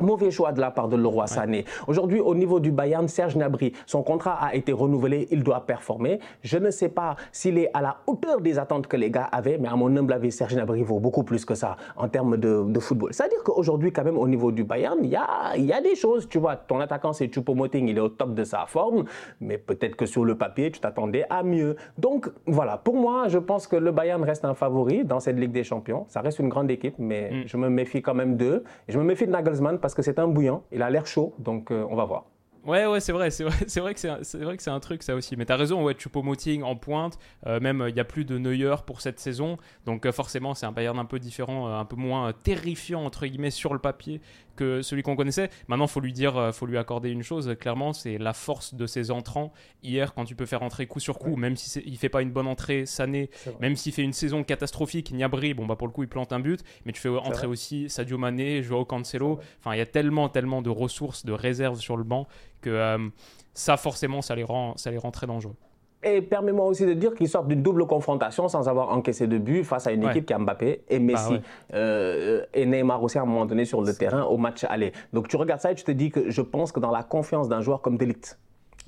Mauvais 0.00 0.30
choix 0.30 0.52
de 0.52 0.60
la 0.60 0.70
part 0.70 0.88
de 0.88 0.96
Leroy 0.96 1.26
Sané. 1.26 1.64
Aujourd'hui, 1.86 2.20
au 2.20 2.34
niveau 2.34 2.60
du 2.60 2.70
Bayern, 2.70 3.08
Serge 3.08 3.34
Gnabry, 3.34 3.72
son 3.86 4.02
contrat 4.02 4.38
a 4.40 4.54
été 4.54 4.72
renouvelé, 4.72 5.28
il 5.30 5.42
doit 5.42 5.66
performer. 5.66 6.20
Je 6.42 6.58
ne 6.58 6.70
sais 6.70 6.88
pas 6.88 7.16
s'il 7.30 7.58
est 7.58 7.70
à 7.74 7.80
la 7.80 7.98
hauteur 8.06 8.40
des 8.40 8.58
attentes 8.58 8.86
que 8.86 8.96
les 8.96 9.10
gars 9.10 9.28
avaient, 9.32 9.58
mais 9.58 9.68
à 9.68 9.76
mon 9.76 9.94
humble 9.96 10.12
avis, 10.12 10.32
Serge 10.32 10.54
Gnabry 10.54 10.82
vaut 10.82 11.00
beaucoup 11.00 11.22
plus 11.22 11.44
que 11.44 11.54
ça 11.54 11.76
en 11.96 12.08
termes 12.08 12.36
de, 12.36 12.80
football. 12.80 13.12
C'est-à-dire 13.12 13.42
qu'aujourd'hui, 13.44 13.92
quand 13.92 14.04
même, 14.04 14.18
au 14.18 14.26
niveau 14.26 14.50
du 14.50 14.64
Bayern, 14.64 14.98
il 15.02 15.10
y 15.10 15.16
a, 15.16 15.56
y 15.56 15.72
a 15.72 15.80
des 15.80 15.94
choses. 15.94 16.28
Tu 16.28 16.38
vois, 16.38 16.56
ton 16.56 16.80
attaquant, 16.80 17.12
c'est 17.12 17.28
Choupo-Moting, 17.32 17.88
il 17.88 17.96
est 17.96 18.00
au 18.00 18.08
top 18.08 18.34
de 18.34 18.44
sa 18.44 18.66
forme, 18.66 19.04
mais 19.40 19.58
peut-être 19.58 19.96
que 19.96 20.06
sur 20.06 20.24
le 20.24 20.36
papier, 20.36 20.70
tu 20.70 20.80
t'attendais 20.80 21.24
à 21.30 21.42
mieux. 21.42 21.76
Donc, 21.98 22.30
voilà, 22.46 22.76
pour 22.76 22.96
moi, 22.96 23.28
je 23.28 23.38
pense 23.38 23.66
que 23.66 23.76
le 23.76 23.92
Bayern 23.92 24.22
reste 24.22 24.44
un 24.44 24.54
favori 24.54 25.04
dans 25.04 25.20
cette 25.20 25.38
Ligue 25.38 25.52
des 25.52 25.64
Champions. 25.64 26.04
Ça 26.08 26.20
reste 26.20 26.38
une 26.38 26.48
grande 26.48 26.70
équipe, 26.70 26.94
mais 26.98 27.30
mm. 27.30 27.42
je 27.46 27.56
me 27.56 27.68
méfie 27.68 28.02
quand 28.02 28.14
même 28.14 28.36
d'eux. 28.36 28.64
Et 28.88 28.92
je 28.92 28.98
me 28.98 29.04
méfie 29.04 29.26
de 29.26 29.32
Nagelsmann 29.32 29.78
parce 29.78 29.91
que 29.94 30.02
c'est 30.02 30.18
un 30.18 30.28
bouillant, 30.28 30.64
il 30.72 30.82
a 30.82 30.90
l'air 30.90 31.06
chaud, 31.06 31.34
donc 31.38 31.70
euh, 31.70 31.86
on 31.90 31.96
va 31.96 32.04
voir. 32.04 32.26
Ouais, 32.64 32.86
ouais, 32.86 33.00
c'est 33.00 33.10
vrai, 33.10 33.30
c'est 33.30 33.42
vrai, 33.42 33.56
c'est 33.66 33.80
vrai 33.80 33.92
que 33.92 33.98
c'est, 33.98 34.38
vrai 34.38 34.56
que 34.56 34.62
c'est 34.62 34.70
un 34.70 34.78
truc 34.78 35.02
ça 35.02 35.16
aussi. 35.16 35.36
Mais 35.36 35.44
t'as 35.44 35.56
raison, 35.56 35.82
ouais, 35.82 35.94
Choupo-Moting 35.94 36.62
en 36.62 36.76
pointe, 36.76 37.18
euh, 37.46 37.58
même 37.58 37.84
il 37.88 37.94
n'y 37.94 38.00
a 38.00 38.04
plus 38.04 38.24
de 38.24 38.38
Neuer 38.38 38.76
pour 38.86 39.00
cette 39.00 39.18
saison, 39.18 39.56
donc 39.84 40.06
euh, 40.06 40.12
forcément 40.12 40.54
c'est 40.54 40.66
un 40.66 40.72
Bayern 40.72 40.98
un 40.98 41.04
peu 41.04 41.18
différent, 41.18 41.66
un 41.66 41.84
peu 41.84 41.96
moins 41.96 42.32
terrifiant 42.32 43.04
entre 43.04 43.26
guillemets 43.26 43.50
sur 43.50 43.72
le 43.72 43.80
papier 43.80 44.20
que 44.56 44.82
celui 44.82 45.02
qu'on 45.02 45.16
connaissait. 45.16 45.50
Maintenant, 45.68 45.86
faut 45.86 46.00
lui 46.00 46.12
dire, 46.12 46.50
faut 46.54 46.66
lui 46.66 46.78
accorder 46.78 47.10
une 47.10 47.22
chose. 47.22 47.54
Clairement, 47.58 47.92
c'est 47.92 48.18
la 48.18 48.32
force 48.32 48.74
de 48.74 48.86
ses 48.86 49.10
entrants. 49.10 49.52
Hier, 49.82 50.14
quand 50.14 50.24
tu 50.24 50.34
peux 50.34 50.46
faire 50.46 50.62
entrer 50.62 50.86
coup 50.86 51.00
sur 51.00 51.18
coup, 51.18 51.36
même 51.36 51.56
si 51.56 51.80
il 51.80 51.96
fait 51.96 52.08
pas 52.08 52.22
une 52.22 52.30
bonne 52.30 52.46
entrée, 52.46 52.86
Sané, 52.86 53.30
même 53.60 53.76
s'il 53.76 53.92
fait 53.92 54.02
une 54.02 54.12
saison 54.12 54.44
catastrophique, 54.44 55.12
Niabri, 55.12 55.54
bon 55.54 55.66
bah 55.66 55.76
pour 55.76 55.86
le 55.86 55.92
coup 55.92 56.02
il 56.02 56.08
plante 56.08 56.32
un 56.32 56.40
but, 56.40 56.60
mais 56.84 56.92
tu 56.92 57.00
fais 57.00 57.08
entrer 57.08 57.46
aussi 57.46 57.88
Sadio 57.88 58.18
Mané, 58.18 58.62
Joao 58.62 58.84
Cancelo. 58.84 59.40
Enfin, 59.58 59.74
il 59.74 59.78
y 59.78 59.82
a 59.82 59.86
tellement, 59.86 60.28
tellement 60.28 60.62
de 60.62 60.70
ressources, 60.70 61.24
de 61.24 61.32
réserves 61.32 61.78
sur 61.78 61.96
le 61.96 62.04
banc 62.04 62.26
que 62.60 62.70
euh, 62.70 63.08
ça, 63.54 63.76
forcément, 63.76 64.22
ça 64.22 64.34
les 64.34 64.44
rend, 64.44 64.76
ça 64.76 64.90
les 64.90 64.98
rend 64.98 65.10
très 65.10 65.26
dangereux. 65.26 65.56
Et 66.04 66.20
permets-moi 66.20 66.66
aussi 66.66 66.84
de 66.84 66.94
dire 66.94 67.14
qu'ils 67.14 67.28
sortent 67.28 67.48
d'une 67.48 67.62
double 67.62 67.86
confrontation 67.86 68.48
sans 68.48 68.68
avoir 68.68 68.90
encaissé 68.90 69.26
de 69.26 69.38
but 69.38 69.62
face 69.62 69.86
à 69.86 69.92
une 69.92 70.02
équipe 70.08 70.26
qui 70.26 70.32
a 70.32 70.38
Mbappé 70.38 70.82
et 70.88 70.98
bah 70.98 71.04
Messi 71.04 71.40
euh, 71.74 72.44
et 72.52 72.66
Neymar 72.66 73.02
aussi 73.02 73.18
à 73.18 73.22
un 73.22 73.26
moment 73.26 73.46
donné 73.46 73.64
sur 73.64 73.82
le 73.82 73.94
terrain 73.94 74.24
au 74.24 74.36
match 74.36 74.64
aller. 74.64 74.92
Donc 75.12 75.28
tu 75.28 75.36
regardes 75.36 75.60
ça 75.60 75.70
et 75.70 75.74
tu 75.74 75.84
te 75.84 75.92
dis 75.92 76.10
que 76.10 76.28
je 76.30 76.42
pense 76.42 76.72
que 76.72 76.80
dans 76.80 76.90
la 76.90 77.04
confiance 77.04 77.48
d'un 77.48 77.60
joueur 77.60 77.82
comme 77.82 77.96
Delict, 77.96 78.38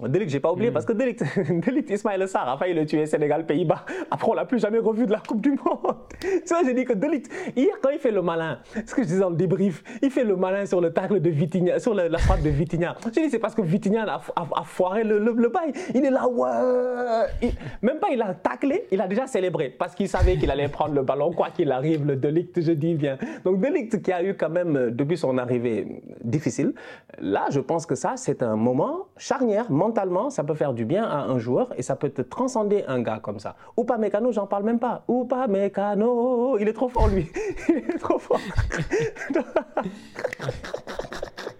Delict, 0.00 0.28
j'ai 0.30 0.40
pas 0.40 0.50
oublié, 0.52 0.70
Hmm. 0.70 0.72
parce 0.72 0.84
que 0.86 0.92
Delict, 0.92 1.22
Delict 1.66 1.88
Ismaël 1.90 2.26
Sarr 2.28 2.48
a 2.48 2.56
failli 2.58 2.74
le 2.74 2.84
tuer 2.84 3.06
Sénégal, 3.06 3.46
Pays-Bas. 3.46 3.84
Après, 4.10 4.28
on 4.28 4.34
l'a 4.34 4.44
plus 4.44 4.58
jamais 4.58 4.78
revu 4.78 5.06
de 5.06 5.12
la 5.12 5.20
Coupe 5.20 5.40
du 5.40 5.50
Monde. 5.50 5.96
tu 6.20 6.28
vois, 6.48 6.62
j'ai 6.64 6.74
dit 6.74 6.84
que 6.84 6.94
Delict, 6.94 7.30
hier, 7.56 7.74
quand 7.80 7.90
il 7.90 7.98
fait 8.00 8.10
le 8.10 8.20
malin, 8.20 8.58
ce 8.86 8.92
que 8.94 9.02
je 9.02 9.06
disais 9.08 9.22
en 9.22 9.30
débrief, 9.30 9.84
il 10.02 10.10
fait 10.10 10.24
le 10.24 10.34
malin 10.34 10.66
sur 10.66 10.80
le 10.80 10.92
tacle 10.92 11.20
de 11.20 11.30
Vitinha, 11.30 11.78
sur 11.78 11.94
la, 11.94 12.08
la 12.08 12.18
frappe 12.18 12.42
de 12.42 12.50
Vitinha. 12.50 12.96
J'ai 13.14 13.22
dit, 13.22 13.30
c'est 13.30 13.38
parce 13.38 13.54
que 13.54 13.62
Vitinha 13.62 14.02
a, 14.02 14.20
a- 14.36 14.60
a 14.60 14.64
foiré 14.64 15.04
le, 15.04 15.18
le- 15.20 15.32
le 15.36 15.48
bail. 15.48 15.72
Il 15.94 16.04
est 16.04 16.10
là, 16.10 16.26
ouais. 16.28 17.26
Il- 17.42 17.52
même 17.82 17.98
pas, 18.00 18.08
il 18.10 18.20
a 18.20 18.34
taclé, 18.34 18.86
il 18.90 19.00
a 19.00 19.06
déjà 19.06 19.26
célébré, 19.28 19.70
parce 19.78 19.94
qu'il 19.94 20.08
savait 20.08 20.36
qu'il 20.36 20.50
allait 20.50 20.68
prendre 20.68 20.94
le 20.94 21.02
ballon, 21.02 21.32
quoi 21.32 21.50
qu'il 21.50 21.70
arrive, 21.70 22.04
le 22.04 22.16
Delict, 22.16 22.60
je 22.60 22.72
dis 22.72 22.94
bien. 22.94 23.16
Donc, 23.44 23.60
Delict 23.60 24.02
qui 24.02 24.12
a 24.12 24.24
eu 24.24 24.34
quand 24.34 24.50
même, 24.50 24.90
depuis 24.90 25.16
son 25.16 25.38
arrivée, 25.38 26.02
difficile, 26.22 26.74
là, 27.20 27.46
je 27.50 27.60
pense 27.60 27.86
que 27.86 27.94
ça, 27.94 28.14
c'est 28.16 28.42
un 28.42 28.56
moment 28.56 29.06
charnière. 29.16 29.70
Mentalement, 29.84 30.30
ça 30.30 30.44
peut 30.44 30.54
faire 30.54 30.72
du 30.72 30.86
bien 30.86 31.04
à 31.04 31.24
un 31.24 31.38
joueur 31.38 31.74
et 31.76 31.82
ça 31.82 31.94
peut 31.94 32.08
te 32.08 32.22
transcender 32.22 32.84
un 32.88 33.02
gars 33.02 33.20
comme 33.22 33.38
ça. 33.38 33.54
Ou 33.76 33.84
pas 33.84 33.98
Mécano, 33.98 34.32
j'en 34.32 34.46
parle 34.46 34.62
même 34.62 34.78
pas. 34.78 35.04
Ou 35.08 35.26
pas 35.26 35.46
Mécano, 35.46 36.56
il 36.58 36.66
est 36.66 36.72
trop 36.72 36.88
fort, 36.88 37.08
lui. 37.08 37.30
Il 37.68 37.94
est 37.94 37.98
trop 37.98 38.18
fort. 38.18 38.40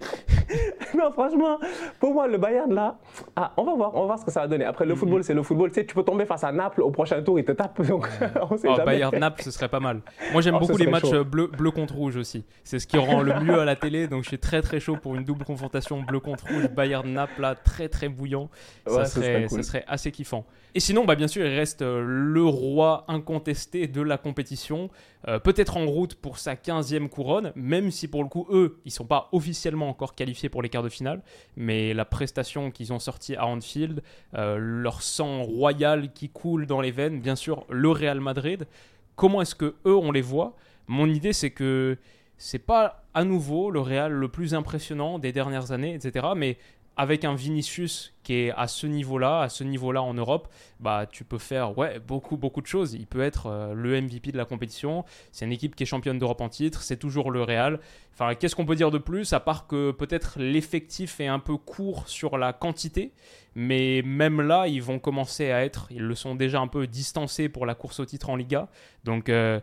Non, 1.05 1.13
franchement, 1.13 1.59
pour 2.01 2.15
moi, 2.15 2.27
le 2.27 2.39
Bayern, 2.39 2.73
là, 2.73 2.99
ah, 3.37 3.53
on 3.57 3.65
va 3.65 3.75
voir, 3.75 3.95
on 3.95 4.01
va 4.01 4.07
voir 4.07 4.19
ce 4.19 4.25
que 4.25 4.31
ça 4.31 4.41
va 4.41 4.49
donner. 4.49 4.65
Après, 4.65 4.87
le 4.87 4.95
football, 4.95 5.23
c'est 5.23 5.35
le 5.35 5.43
football. 5.43 5.71
Tu 5.71 5.75
sais, 5.81 5.87
tu 5.87 5.95
peux 5.95 6.03
tomber 6.03 6.25
face 6.25 6.45
à 6.45 6.53
Naples 6.53 6.81
au 6.83 6.91
prochain 6.91 7.23
tour, 7.23 7.39
il 7.39 7.45
te 7.45 7.53
tape. 7.53 7.81
Donc, 7.87 8.09
on 8.51 8.57
sait 8.57 8.69
Oh, 8.71 8.75
jamais. 8.77 8.85
Bayern 8.87 9.19
Naples, 9.19 9.43
ce 9.43 9.51
serait 9.51 9.69
pas 9.69 9.81
mal. 9.81 10.01
Moi, 10.33 10.41
j'aime 10.41 10.55
Oh, 10.57 10.61
beaucoup 10.61 10.79
les 10.79 10.87
matchs 10.87 11.03
chaud. 11.03 11.15
euh, 11.15 11.25
bleu, 11.25 11.47
bleu 11.49 11.71
contre 11.71 11.95
rouge 11.95 12.17
aussi. 12.17 12.45
C'est 12.63 12.79
ce 12.79 12.87
qui 12.87 12.97
rend 12.99 13.21
le 13.23 13.39
mieux 13.41 13.59
à 13.61 13.65
la 13.65 13.77
télé. 13.77 14.09
Donc, 14.09 14.23
je 14.23 14.29
suis 14.29 14.39
très 14.39 14.63
très 14.63 14.81
chaud 14.81 14.97
pour 14.97 15.15
une 15.15 15.25
double 15.25 15.45
confrontation 15.45 16.01
bleu 16.03 16.21
contre 16.21 16.47
rouge. 16.47 16.69
Bayern 16.71 17.09
Naples, 17.13 17.41
là, 17.43 17.55
très 17.55 17.89
très 17.89 18.09
bouillant. 18.09 18.49
ça, 18.87 18.93
Ouais, 18.95 19.05
serait, 19.05 19.27
serait 19.27 19.47
cool. 19.47 19.63
ça 19.63 19.69
serait 19.69 19.85
assez 19.87 20.11
kiffant. 20.11 20.47
Et 20.75 20.81
sinon, 20.81 21.05
bah, 21.05 21.15
bien 21.15 21.29
sûr, 21.29 21.45
il 21.47 21.55
reste 21.55 21.83
euh, 21.83 22.03
le 22.05 22.45
roi 22.45 23.05
incontesté 23.09 23.87
de 23.89 24.01
la 24.03 24.17
compétition. 24.19 24.89
Euh, 25.29 25.39
Peut-être 25.39 25.77
en 25.77 25.87
route 25.87 26.15
pour 26.17 26.39
sa 26.39 26.55
15e 26.55 27.09
couronne, 27.09 27.53
même 27.57 27.91
si 27.91 28.09
pour 28.09 28.23
le 28.23 28.29
coup, 28.29 28.47
eux, 28.51 28.79
ils 28.85 28.91
sont 28.91 29.05
pas 29.07 29.29
officiellement 29.33 29.89
encore 29.89 30.15
qualifiés 30.15 30.49
pour 30.49 30.63
les 30.63 30.69
quarts 30.69 30.83
de 30.83 30.89
Mais 31.57 31.95
la 31.95 32.05
prestation 32.05 32.71
qu'ils 32.71 32.93
ont 32.93 32.99
sortie 32.99 33.37
à 33.37 33.47
Anfield, 33.47 34.03
euh, 34.35 34.57
leur 34.59 35.03
sang 35.03 35.43
royal 35.43 36.13
qui 36.13 36.29
coule 36.29 36.67
dans 36.67 36.81
les 36.81 36.91
veines, 36.91 37.21
bien 37.21 37.37
sûr, 37.37 37.65
le 37.69 37.91
Real 37.91 38.21
Madrid. 38.21 38.67
Comment 39.17 39.43
est-ce 39.43 39.55
que 39.55 39.77
eux 39.87 39.97
on 39.97 40.13
les 40.13 40.23
voit? 40.23 40.57
Mon 40.87 41.09
idée 41.09 41.33
c'est 41.33 41.51
que 41.51 41.97
c'est 42.37 42.59
pas 42.59 43.05
à 43.15 43.25
nouveau 43.25 43.71
le 43.71 43.81
Real 43.81 44.13
le 44.13 44.29
plus 44.29 44.55
impressionnant 44.55 45.19
des 45.19 45.33
dernières 45.33 45.73
années, 45.73 45.95
etc. 45.95 46.27
Mais 46.37 46.59
avec 46.97 47.25
un 47.25 47.35
Vinicius 47.35 48.15
qui 48.23 48.35
est 48.35 48.53
à 48.53 48.69
ce 48.69 48.87
niveau-là, 48.87 49.43
à 49.43 49.49
ce 49.49 49.65
niveau-là 49.65 50.03
en 50.03 50.15
Europe, 50.15 50.49
bah 50.81 51.07
tu 51.11 51.25
peux 51.25 51.39
faire 51.39 51.77
ouais 51.77 51.99
beaucoup 51.99 52.37
beaucoup 52.37 52.61
de 52.61 52.67
choses. 52.67 52.95
Il 52.95 53.07
peut 53.07 53.21
être 53.21 53.47
euh, 53.47 53.75
le 53.75 54.01
MVP 54.01 54.33
de 54.33 54.37
la 54.37 54.45
compétition. 54.45 55.05
C'est 55.33 55.45
une 55.45 55.53
équipe 55.53 55.77
qui 55.77 55.83
est 55.83 55.87
championne 55.87 56.19
d'Europe 56.19 56.41
en 56.41 56.49
titre. 56.49 56.83
C'est 56.83 56.97
toujours 56.97 57.31
le 57.31 57.43
Real. 57.43 57.81
Enfin, 58.13 58.35
qu'est-ce 58.35 58.55
qu'on 58.55 58.65
peut 58.65 58.77
dire 58.77 58.91
de 58.91 58.99
plus 58.99 59.33
à 59.33 59.41
part 59.41 59.67
que 59.67 59.91
peut-être 59.91 60.39
l'effectif 60.39 61.21
est 61.21 61.27
un 61.27 61.41
peu 61.41 61.57
court 61.57 62.09
sur 62.09 62.39
la 62.39 62.53
quantité, 62.53 63.13
mais 63.57 64.03
même 64.03 64.41
là 64.41 64.69
ils 64.69 64.83
vont 64.83 64.99
commencer 65.01 65.51
à 65.51 65.65
être, 65.65 65.89
ils 65.91 66.03
le 66.03 66.15
sont 66.15 66.37
déjà 66.37 66.61
un 66.61 66.69
peu 66.69 66.87
distancés 66.87 67.49
pour 67.49 67.67
la 67.67 67.75
course 67.75 68.01
au 68.01 68.05
titre 68.05 68.31
en 68.31 68.37
Liga. 68.37 68.69
Donc 69.03 69.29
euh, 69.29 69.61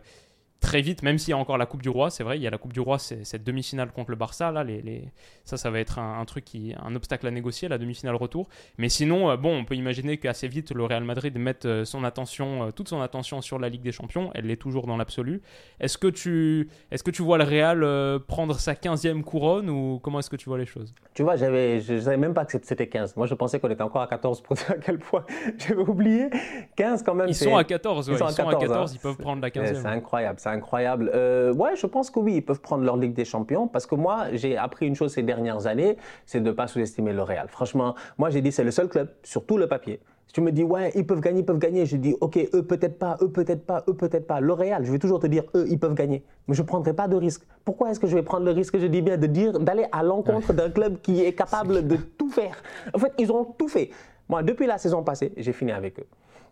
très 0.62 0.80
vite, 0.80 1.02
même 1.02 1.18
s'il 1.18 1.30
y 1.30 1.34
a 1.34 1.36
encore 1.36 1.58
la 1.58 1.66
Coupe 1.66 1.82
du 1.82 1.90
Roi, 1.90 2.08
c'est 2.10 2.24
vrai, 2.24 2.38
il 2.38 2.42
y 2.42 2.46
a 2.46 2.50
la 2.50 2.56
Coupe 2.56 2.72
du 2.72 2.80
Roi, 2.80 2.98
c'est 2.98 3.24
cette 3.24 3.44
demi-finale 3.44 3.90
contre 3.92 4.10
le 4.10 4.16
Barça, 4.16 4.50
là, 4.50 4.64
les, 4.64 4.80
les- 4.80 5.04
ça, 5.44 5.56
ça 5.58 5.70
va 5.70 5.78
être 5.80 5.98
un, 5.98 6.20
un 6.20 6.24
truc 6.24 6.44
qui, 6.44 6.74
un 6.82 6.94
obstacle 6.94 7.26
à 7.26 7.30
négocier, 7.30 7.68
la 7.68 7.76
demi-finale 7.78 8.14
retour. 8.16 8.48
Mais 8.78 8.88
sinon, 8.88 9.30
euh, 9.30 9.36
bon, 9.36 9.54
on 9.54 9.64
peut 9.64 9.74
imaginer 9.74 10.16
qu'assez 10.16 10.48
vite, 10.48 10.72
le 10.72 10.84
Real 10.84 11.04
Madrid 11.04 11.36
mette 11.38 11.66
euh, 11.66 11.84
son 11.84 12.04
attention, 12.04 12.62
euh, 12.64 12.70
toute 12.70 12.88
son 12.88 13.00
attention 13.02 13.40
sur 13.42 13.58
la 13.58 13.68
Ligue 13.68 13.82
des 13.82 13.92
Champions. 13.92 14.30
Elle 14.34 14.46
l'est 14.46 14.56
toujours 14.56 14.86
dans 14.86 14.96
l'absolu. 14.96 15.42
Est-ce 15.80 15.98
que 15.98 16.06
tu, 16.08 16.68
est-ce 16.90 17.02
que 17.02 17.10
tu 17.10 17.22
vois 17.22 17.36
le 17.38 17.44
Real 17.44 18.20
prendre 18.26 18.56
sa 18.58 18.74
15e 18.74 19.22
couronne 19.22 19.68
ou 19.68 19.98
comment 20.02 20.20
est-ce 20.20 20.30
que 20.30 20.36
tu 20.36 20.48
vois 20.48 20.58
les 20.58 20.66
choses? 20.66 20.94
Tu 21.14 21.22
vois, 21.22 21.36
j'avais, 21.36 21.80
je 21.80 21.98
savais 21.98 22.16
même 22.16 22.34
pas 22.34 22.44
que 22.44 22.52
c'était 22.62 22.86
15. 22.88 23.16
Moi, 23.16 23.26
je 23.26 23.34
pensais 23.34 23.58
qu'on 23.60 23.68
était 23.70 23.82
encore 23.82 24.02
à 24.02 24.06
14 24.06 24.40
pour 24.42 24.54
dire 24.56 24.70
à 24.70 24.74
quel 24.74 24.98
point 24.98 25.24
j'avais 25.58 25.82
oublié. 25.82 26.28
15 26.76 27.02
quand 27.02 27.14
même. 27.14 27.28
Ils 27.28 27.34
sont 27.34 27.56
à 27.56 27.64
14, 27.64 28.08
ouais, 28.08 28.14
Ils 28.14 28.18
sont 28.18 28.24
à 28.26 28.32
14, 28.54 28.70
hein. 28.92 28.94
ils 28.94 29.00
peuvent 29.00 29.16
prendre 29.16 29.42
la 29.42 29.48
Ouais, 29.48 29.66
C'est 29.74 29.82
15e. 29.82 29.86
incroyable, 29.86 30.38
c'est 30.40 30.48
incroyable. 30.52 31.10
Euh, 31.14 31.52
ouais, 31.54 31.76
je 31.76 31.86
pense 31.86 32.10
que 32.10 32.18
oui, 32.18 32.36
ils 32.36 32.42
peuvent 32.42 32.60
prendre 32.60 32.84
leur 32.84 32.96
Ligue 32.96 33.14
des 33.14 33.24
Champions 33.24 33.68
parce 33.68 33.86
que 33.86 33.94
moi, 33.94 34.26
j'ai 34.32 34.56
appris 34.56 34.86
une 34.86 34.94
chose 34.94 35.12
ces 35.12 35.22
dernières 35.22 35.66
années, 35.66 35.96
c'est 36.26 36.40
de 36.40 36.46
ne 36.46 36.52
pas 36.52 36.66
sous-estimer 36.66 37.12
le 37.12 37.22
Real. 37.22 37.48
Franchement, 37.48 37.94
moi, 38.18 38.30
j'ai 38.30 38.40
dit 38.40 38.52
c'est 38.52 38.64
le 38.64 38.70
seul 38.70 38.88
club 38.88 39.08
sur 39.22 39.44
tout 39.44 39.58
le 39.58 39.66
papier. 39.66 40.00
Si 40.26 40.34
tu 40.34 40.40
me 40.40 40.50
dis, 40.50 40.62
ouais, 40.62 40.90
ils 40.94 41.06
peuvent 41.06 41.20
gagner, 41.20 41.40
ils 41.40 41.44
peuvent 41.44 41.58
gagner, 41.58 41.84
je 41.84 41.96
dis, 41.96 42.16
ok, 42.20 42.38
eux 42.54 42.62
peut-être 42.62 42.98
pas, 42.98 43.18
eux 43.20 43.28
peut-être 43.28 43.66
pas, 43.66 43.84
eux 43.86 43.94
peut-être 43.94 44.26
pas. 44.26 44.40
Le 44.40 44.54
Real, 44.54 44.82
je 44.84 44.90
vais 44.90 44.98
toujours 44.98 45.20
te 45.20 45.26
dire, 45.26 45.42
eux, 45.54 45.66
ils 45.68 45.78
peuvent 45.78 45.94
gagner. 45.94 46.24
Mais 46.48 46.54
je 46.54 46.62
ne 46.62 46.66
prendrai 46.66 46.94
pas 46.94 47.06
de 47.06 47.16
risque. 47.16 47.42
Pourquoi 47.66 47.90
est-ce 47.90 48.00
que 48.00 48.06
je 48.06 48.14
vais 48.14 48.22
prendre 48.22 48.46
le 48.46 48.52
risque, 48.52 48.78
je 48.78 48.86
dis 48.86 49.02
bien, 49.02 49.18
de 49.18 49.26
dire, 49.26 49.58
d'aller 49.58 49.84
à 49.92 50.02
l'encontre 50.02 50.54
d'un 50.54 50.70
club 50.70 51.00
qui 51.02 51.22
est 51.22 51.34
capable 51.34 51.86
de 51.86 51.96
tout 51.96 52.30
faire? 52.30 52.62
En 52.94 52.98
fait, 52.98 53.12
ils 53.18 53.30
ont 53.30 53.44
tout 53.44 53.68
fait. 53.68 53.90
Moi, 54.28 54.42
depuis 54.42 54.66
la 54.66 54.78
saison 54.78 55.02
passée, 55.02 55.32
j'ai 55.36 55.52
fini 55.52 55.72
avec 55.72 55.98
eux. 55.98 56.06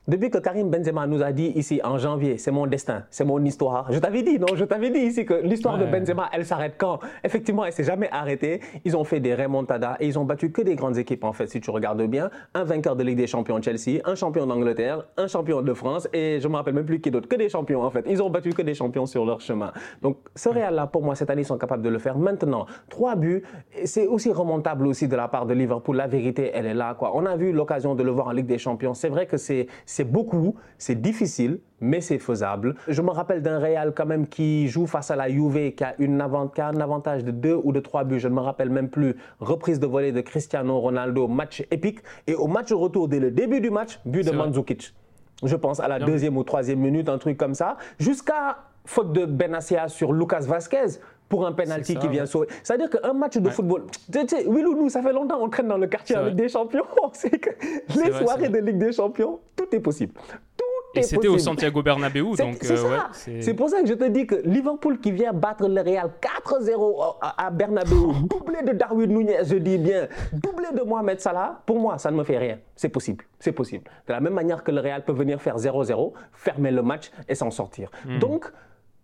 Depuis 0.09 0.31
que 0.31 0.39
Karim 0.39 0.71
Benzema 0.71 1.07
nous 1.07 1.23
a 1.23 1.31
dit 1.31 1.53
ici 1.57 1.81
en 1.85 1.99
janvier, 1.99 2.39
c'est 2.39 2.51
mon 2.51 2.67
destin, 2.67 3.05
c'est 3.11 3.25
mon 3.25 3.45
histoire. 3.45 3.93
Je 3.93 3.99
t'avais 3.99 4.23
dit, 4.23 4.39
non, 4.39 4.47
je 4.55 4.65
t'avais 4.65 4.91
dit 4.91 5.01
ici 5.01 5.27
que 5.27 5.35
l'histoire 5.35 5.77
de. 5.77 5.85
Benzema, 5.85 6.31
elle 6.33 6.47
s'arrête 6.47 6.75
quand? 6.79 7.01
Effectivement, 7.23 7.65
elle 7.65 7.73
s'est 7.73 7.85
jamais 7.85 8.09
arrêtée. 8.11 8.61
Ils 8.85 8.97
ont 8.97 9.05
fait 9.05 9.21
des 9.21 9.35
remontadas 9.35 9.97
et 10.01 10.07
ils 10.07 10.19
ont 10.19 10.25
battu 10.25 10.53
que 10.53 10.63
des 10.63 10.75
grandes 10.75 10.97
équipes 10.97 11.25
en 11.25 11.33
fait, 11.33 11.49
si 11.49 11.61
tu 11.61 11.71
regardes 11.71 12.03
bien. 12.03 12.31
Un 12.55 12.65
vainqueur 12.65 12.97
de 12.97 13.05
Ligue 13.05 13.19
des 13.19 13.27
Champions 13.27 13.61
Chelsea, 13.61 14.01
un 14.05 14.15
champion 14.15 14.47
d'Angleterre, 14.47 15.05
un 15.17 15.27
champion 15.27 15.63
de 15.63 15.75
France 15.75 16.09
et 16.13 16.39
je 16.41 16.49
me 16.49 16.57
rappelle 16.57 16.75
même 16.75 16.87
plus 16.87 17.01
qui 17.01 17.11
d'autre, 17.11 17.29
que 17.29 17.37
des 17.37 17.49
champions 17.49 17.83
en 17.83 17.91
fait. 17.91 18.05
Ils 18.09 18.23
ont 18.23 18.31
battu 18.31 18.51
que 18.51 18.63
des 18.63 18.75
champions 18.75 19.07
sur 19.07 19.27
leur 19.27 19.41
chemin. 19.41 19.73
Donc 20.01 20.17
ce 20.35 20.49
Real-là, 20.49 20.87
pour 20.87 21.03
moi, 21.03 21.15
cette 21.15 21.31
année, 21.31 21.43
ils 21.43 21.47
sont 21.47 21.59
capables 21.59 21.83
de 21.83 21.89
le 21.89 21.99
faire. 21.99 22.17
Maintenant, 22.17 22.67
trois 22.89 23.17
buts, 23.17 23.43
c'est 23.85 24.07
aussi 24.07 24.33
remontable 24.33 24.87
aussi 24.87 25.09
de 25.09 25.17
la 25.17 25.29
part 25.29 25.47
de 25.47 25.55
Liverpool. 25.55 25.97
La 25.97 26.07
vérité, 26.07 26.51
elle 26.55 26.67
est 26.67 26.75
là. 26.75 26.95
Quoi. 26.95 27.13
On 27.15 27.27
a 27.27 27.37
vu 27.37 27.53
l'occasion 27.53 27.95
de 27.95 28.03
le 28.03 28.11
voir 28.11 28.29
en 28.29 28.33
Ligue 28.33 28.47
des 28.47 28.59
Champions. 28.59 28.95
C'est 28.95 29.09
vrai 29.09 29.27
que 29.27 29.37
c'est 29.37 29.67
c'est 29.91 30.05
beaucoup, 30.05 30.55
c'est 30.79 31.01
difficile, 31.01 31.59
mais 31.81 32.01
c'est 32.01 32.21
faisable. 32.21 32.77
Je 32.87 33.03
me 33.03 33.11
rappelle 33.11 33.43
d'un 33.43 33.59
Real 33.59 33.93
quand 33.93 34.07
même 34.07 34.29
qui 34.29 34.69
joue 34.69 34.87
face 34.87 35.11
à 35.11 35.17
la 35.17 35.29
Juve, 35.29 35.75
qui 35.75 35.83
a, 35.83 35.95
une 35.99 36.21
avant- 36.21 36.47
qui 36.47 36.61
a 36.61 36.69
un 36.69 36.81
avantage 36.81 37.25
de 37.25 37.33
deux 37.33 37.59
ou 37.65 37.73
de 37.73 37.81
trois 37.81 38.05
buts. 38.05 38.21
Je 38.21 38.29
ne 38.29 38.35
me 38.35 38.41
rappelle 38.41 38.71
même 38.71 38.89
plus. 38.89 39.17
Reprise 39.41 39.81
de 39.81 39.87
volée 39.89 40.13
de 40.13 40.21
Cristiano 40.21 40.79
Ronaldo, 40.79 41.27
match 41.27 41.67
épique. 41.73 42.03
Et 42.29 42.37
au 42.37 42.47
match 42.47 42.73
retour, 42.73 43.09
dès 43.09 43.19
le 43.19 43.33
début 43.33 43.61
du 43.61 43.71
match, 43.71 43.99
but 44.05 44.25
de. 44.25 44.31
Mandzukic. 44.31 44.95
Je 45.43 45.57
pense 45.57 45.81
à 45.81 45.89
la 45.89 45.99
deuxième 45.99 46.37
ou 46.37 46.45
troisième 46.45 46.79
minute, 46.79 47.09
un 47.09 47.19
truc 47.19 47.37
comme 47.37 47.55
ça, 47.55 47.77
jusqu'à 47.99 48.59
faute 48.85 49.13
de 49.13 49.25
Benassia 49.25 49.89
sur 49.89 50.13
Lucas 50.13 50.45
Vasquez 50.47 51.01
pour 51.31 51.47
un 51.47 51.53
penalty 51.53 51.95
C'est 51.95 51.99
qui 51.99 52.09
vient 52.09 52.23
ouais. 52.23 52.27
sauver. 52.27 52.49
C'est-à-dire 52.63 52.91
qu'un 52.91 53.15
match 53.15 53.39
de 53.39 53.47
Ouais. 53.47 53.53
football, 53.55 53.85
tu 54.13 54.29
sais, 54.29 54.45
Willou, 54.47 54.75
nous, 54.77 54.89
ça 54.91 55.01
fait 55.01 55.13
longtemps 55.15 55.39
qu'on 55.39 55.49
traîne 55.49 55.69
dans 55.69 55.79
le 55.79 55.87
quartier 55.87 56.17
C'est 56.17 56.21
avec 56.21 56.35
des 56.35 56.49
champions. 56.51 56.85
On 57.03 57.11
sait 57.15 57.31
que 57.31 57.51
les 57.97 58.11
vrai, 58.11 58.23
soirées 58.25 58.43
c'est 58.47 58.51
de 58.51 58.59
Ligue 58.59 58.79
des 58.79 58.93
Champions, 58.93 59.39
tout 59.57 59.69
est 59.75 59.81
possible. 59.81 60.13
Tout 60.57 60.65
Et 60.97 60.99
est 60.99 61.03
c'était 61.05 61.29
au. 61.29 61.39
Santiago 61.39 61.83
Bernabéu, 61.85 62.33
C'est 62.37 62.43
donc 62.43 62.57
c'est 62.61 62.73
euh, 62.73 62.77
ça. 62.77 62.89
ouais, 62.89 62.97
c'est- 63.13 63.43
c'est 63.43 63.55
pour 63.55 63.69
ça 63.71 63.81
que 63.81 63.87
je 63.89 63.95
te 63.95 64.05
dis 64.09 64.27
que 64.27 64.35
Liverpool 64.45 64.99
qui 64.99 65.13
vient 65.13 65.33
battre 65.33 65.69
le 65.69 65.81
Real 65.81 66.11
4-0 66.21 67.15
à 67.21 67.47
à 67.47 67.51
Bernabeu, 67.51 67.95
doublé 68.29 68.63
de 68.63 68.73
Darwin 68.73 69.11
Nunez, 69.17 69.39
je 69.45 69.55
dis 69.57 69.79
bien, 69.79 70.09
doublé 70.33 70.67
de 70.75 70.83
Mohamed 70.83 71.21
Salah, 71.21 71.63
pour 71.65 71.79
moi, 71.79 71.97
ça 71.99 72.11
ne 72.11 72.17
me 72.17 72.25
fait 72.25 72.39
rien. 72.39 72.59
C'est 72.75 72.89
possible, 72.89 73.25
c'est 73.39 73.53
possible. 73.53 73.85
De 74.09 74.13
la 74.13 74.21
même 74.21 74.35
manière 74.35 74.65
que 74.65 74.73
le 74.73 74.81
Real 74.81 75.05
peut 75.05 75.13
venir 75.13 75.41
faire 75.41 75.57
0-0, 75.59 76.13
fermer 76.33 76.73
le 76.73 76.83
match 76.83 77.13
et 77.29 77.37
s'en 77.37 77.51
sortir. 77.53 77.89
Donc, 78.21 78.51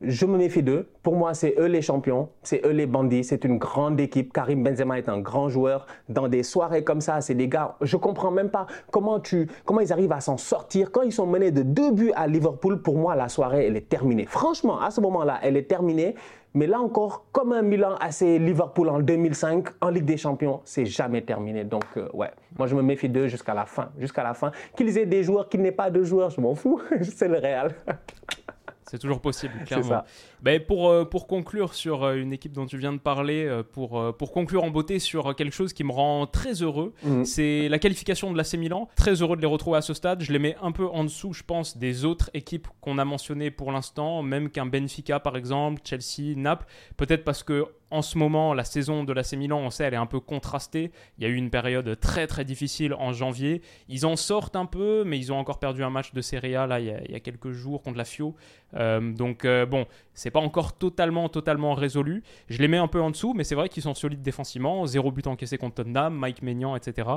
je 0.01 0.27
me 0.27 0.37
méfie 0.37 0.63
d'eux. 0.63 0.89
Pour 1.03 1.17
moi, 1.17 1.35
c'est 1.35 1.55
eux 1.59 1.67
les 1.67 1.83
champions, 1.83 2.29
c'est 2.43 2.65
eux 2.67 2.71
les 2.71 2.87
bandits, 2.87 3.25
c'est 3.25 3.45
une 3.45 3.59
grande 3.59 3.99
équipe. 4.01 4.33
Karim 4.33 4.63
Benzema 4.63 4.99
est 4.99 5.09
un 5.09 5.19
grand 5.19 5.49
joueur. 5.49 5.87
Dans 6.09 6.29
des 6.29 6.43
soirées 6.43 6.85
comme 6.85 7.01
ça, 7.01 7.21
c'est 7.21 7.35
des 7.35 7.49
gars, 7.49 7.77
je 7.81 7.97
comprends 7.97 8.31
même 8.31 8.51
pas 8.51 8.67
comment, 8.91 9.21
tu, 9.21 9.49
comment 9.65 9.81
ils 9.81 9.93
arrivent 9.93 10.13
à 10.13 10.21
s'en 10.21 10.37
sortir. 10.37 10.91
Quand 10.93 11.03
ils 11.03 11.13
sont 11.13 11.27
menés 11.27 11.51
de 11.51 11.63
deux 11.63 11.93
buts 11.93 12.13
à 12.15 12.27
Liverpool, 12.27 12.83
pour 12.83 12.97
moi, 12.97 13.15
la 13.15 13.29
soirée, 13.29 13.67
elle 13.67 13.77
est 13.77 13.89
terminée. 13.89 14.27
Franchement, 14.27 14.81
à 14.81 14.91
ce 14.91 15.01
moment-là, 15.01 15.39
elle 15.43 15.57
est 15.57 15.69
terminée. 15.69 16.15
Mais 16.55 16.67
là 16.67 16.81
encore, 16.81 17.27
comme 17.33 17.53
un 17.53 17.61
Milan 17.61 17.97
AC 18.01 18.21
Liverpool 18.23 18.89
en 18.89 19.01
2005, 19.01 19.67
en 19.83 19.91
Ligue 19.91 20.07
des 20.07 20.17
Champions, 20.17 20.61
c'est 20.65 20.87
jamais 20.87 21.21
terminé. 21.21 21.65
Donc, 21.65 21.85
euh, 21.99 22.09
ouais, 22.15 22.31
moi 22.59 22.67
je 22.67 22.75
me 22.75 22.81
méfie 22.81 23.11
d'eux 23.11 23.29
jusqu'à 23.29 23.53
la 23.53 23.67
fin. 23.67 23.91
Jusqu'à 23.99 24.23
la 24.23 24.33
fin. 24.33 24.53
Qu'ils 24.75 24.97
aient 24.97 25.05
des 25.05 25.23
joueurs, 25.23 25.51
qu'ils 25.51 25.61
n'aient 25.61 25.71
pas 25.71 25.91
de 25.91 26.03
joueurs, 26.03 26.31
je 26.31 26.41
m'en 26.41 26.55
fous. 26.55 26.81
c'est 27.03 27.29
le 27.29 27.37
Real. 27.39 27.75
C'est 28.89 28.99
toujours 28.99 29.21
possible, 29.21 29.53
clairement. 29.67 30.05
Ben, 30.43 30.61
pour, 30.61 30.89
euh, 30.91 31.05
pour 31.05 31.27
conclure 31.27 31.75
sur 31.75 32.05
euh, 32.05 32.15
une 32.17 32.33
équipe 32.33 32.53
dont 32.53 32.67
tu 32.67 32.79
viens 32.79 32.93
de 32.93 32.99
parler, 32.99 33.45
euh, 33.47 33.63
pour, 33.63 34.15
pour 34.17 34.33
conclure 34.33 34.65
en 34.65 34.71
beauté 34.71 34.99
sur 34.99 35.35
quelque 35.35 35.55
chose 35.55 35.73
qui 35.73 35.83
me 35.85 35.93
rend 35.93 36.27
très 36.27 36.63
heureux, 36.63 36.93
Mhm. 37.05 37.25
c'est 37.25 37.69
la 37.69 37.79
qualification 37.79 38.31
de 38.33 38.37
l'AC 38.37 38.55
Milan. 38.55 38.89
Très 38.97 39.23
heureux 39.23 39.37
de 39.37 39.41
les 39.41 39.47
retrouver 39.47 39.79
à 39.79 39.83
ce 39.83 39.95
stade. 39.95 40.23
Je 40.23 40.33
les 40.33 40.39
mets 40.39 40.57
un 40.63 40.73
peu 40.73 40.87
en 40.87 41.05
dessous, 41.05 41.33
je 41.33 41.43
pense, 41.43 41.77
des 41.79 42.05
autres 42.05 42.31
équipes 42.35 42.69
qu'on 42.81 42.99
a 42.99 43.05
mentionnées 43.05 43.51
pour 43.51 43.73
l'instant, 43.73 44.23
même 44.23 44.51
qu'un 44.51 44.67
Benfica 44.67 45.21
par 45.21 45.37
exemple, 45.37 45.81
Chelsea, 45.85 46.35
Naples. 46.37 46.67
Peut-être 46.97 47.25
parce 47.25 47.43
que 47.43 47.67
en 47.93 48.03
ce 48.03 48.19
moment, 48.19 48.53
la 48.53 48.65
saison 48.65 49.05
de 49.05 49.13
l'AC 49.13 49.35
Milan, 49.35 49.61
on 49.61 49.71
sait, 49.71 49.85
elle 49.85 49.95
est 49.95 49.97
un 49.97 50.07
peu 50.07 50.19
contrastée. 50.19 50.91
Il 51.19 51.23
y 51.25 51.27
a 51.27 51.31
eu 51.31 51.37
une 51.37 51.51
période 51.51 51.99
très 52.01 52.27
très 52.27 52.45
difficile 52.45 52.93
en 52.95 53.13
janvier. 53.13 53.63
Ils 53.89 54.05
en 54.07 54.17
sortent 54.17 54.57
un 54.57 54.67
peu, 54.67 55.05
mais 55.07 55.19
ils 55.19 55.33
ont 55.33 55.39
encore 55.39 55.61
perdu 55.61 55.85
un 55.85 55.91
match 55.91 56.13
de 56.13 56.21
Serie 56.21 56.57
A 56.57 56.67
là, 56.67 56.81
il, 56.81 56.87
y 56.87 56.91
a, 56.91 57.01
il 57.05 57.13
y 57.13 57.15
a 57.15 57.21
quelques 57.21 57.53
jours 57.53 57.83
contre 57.83 57.97
la 57.97 58.05
Fio. 58.05 58.35
Euh, 58.75 59.13
donc 59.13 59.45
euh, 59.45 59.67
bon, 59.67 59.87
c'est 60.15 60.26
pas 60.31 60.41
encore 60.41 60.73
totalement 60.73 61.29
totalement 61.29 61.75
résolu. 61.75 62.23
Je 62.49 62.59
les 62.59 62.69
mets 62.69 62.77
un 62.77 62.89
peu 62.89 63.01
en 63.01 63.11
dessous, 63.11 63.35
mais 63.35 63.45
c'est 63.45 63.55
vrai 63.55 63.69
qu'ils 63.69 63.83
sont 63.83 63.95
solides 63.95 64.23
défensivement. 64.23 64.87
Zéro 64.87 65.11
but 65.11 65.27
encaissé 65.27 65.59
contre 65.59 65.77
Tottenham, 65.77 66.15
Mike 66.15 66.43
Maignan, 66.43 66.77
etc. 66.77 67.09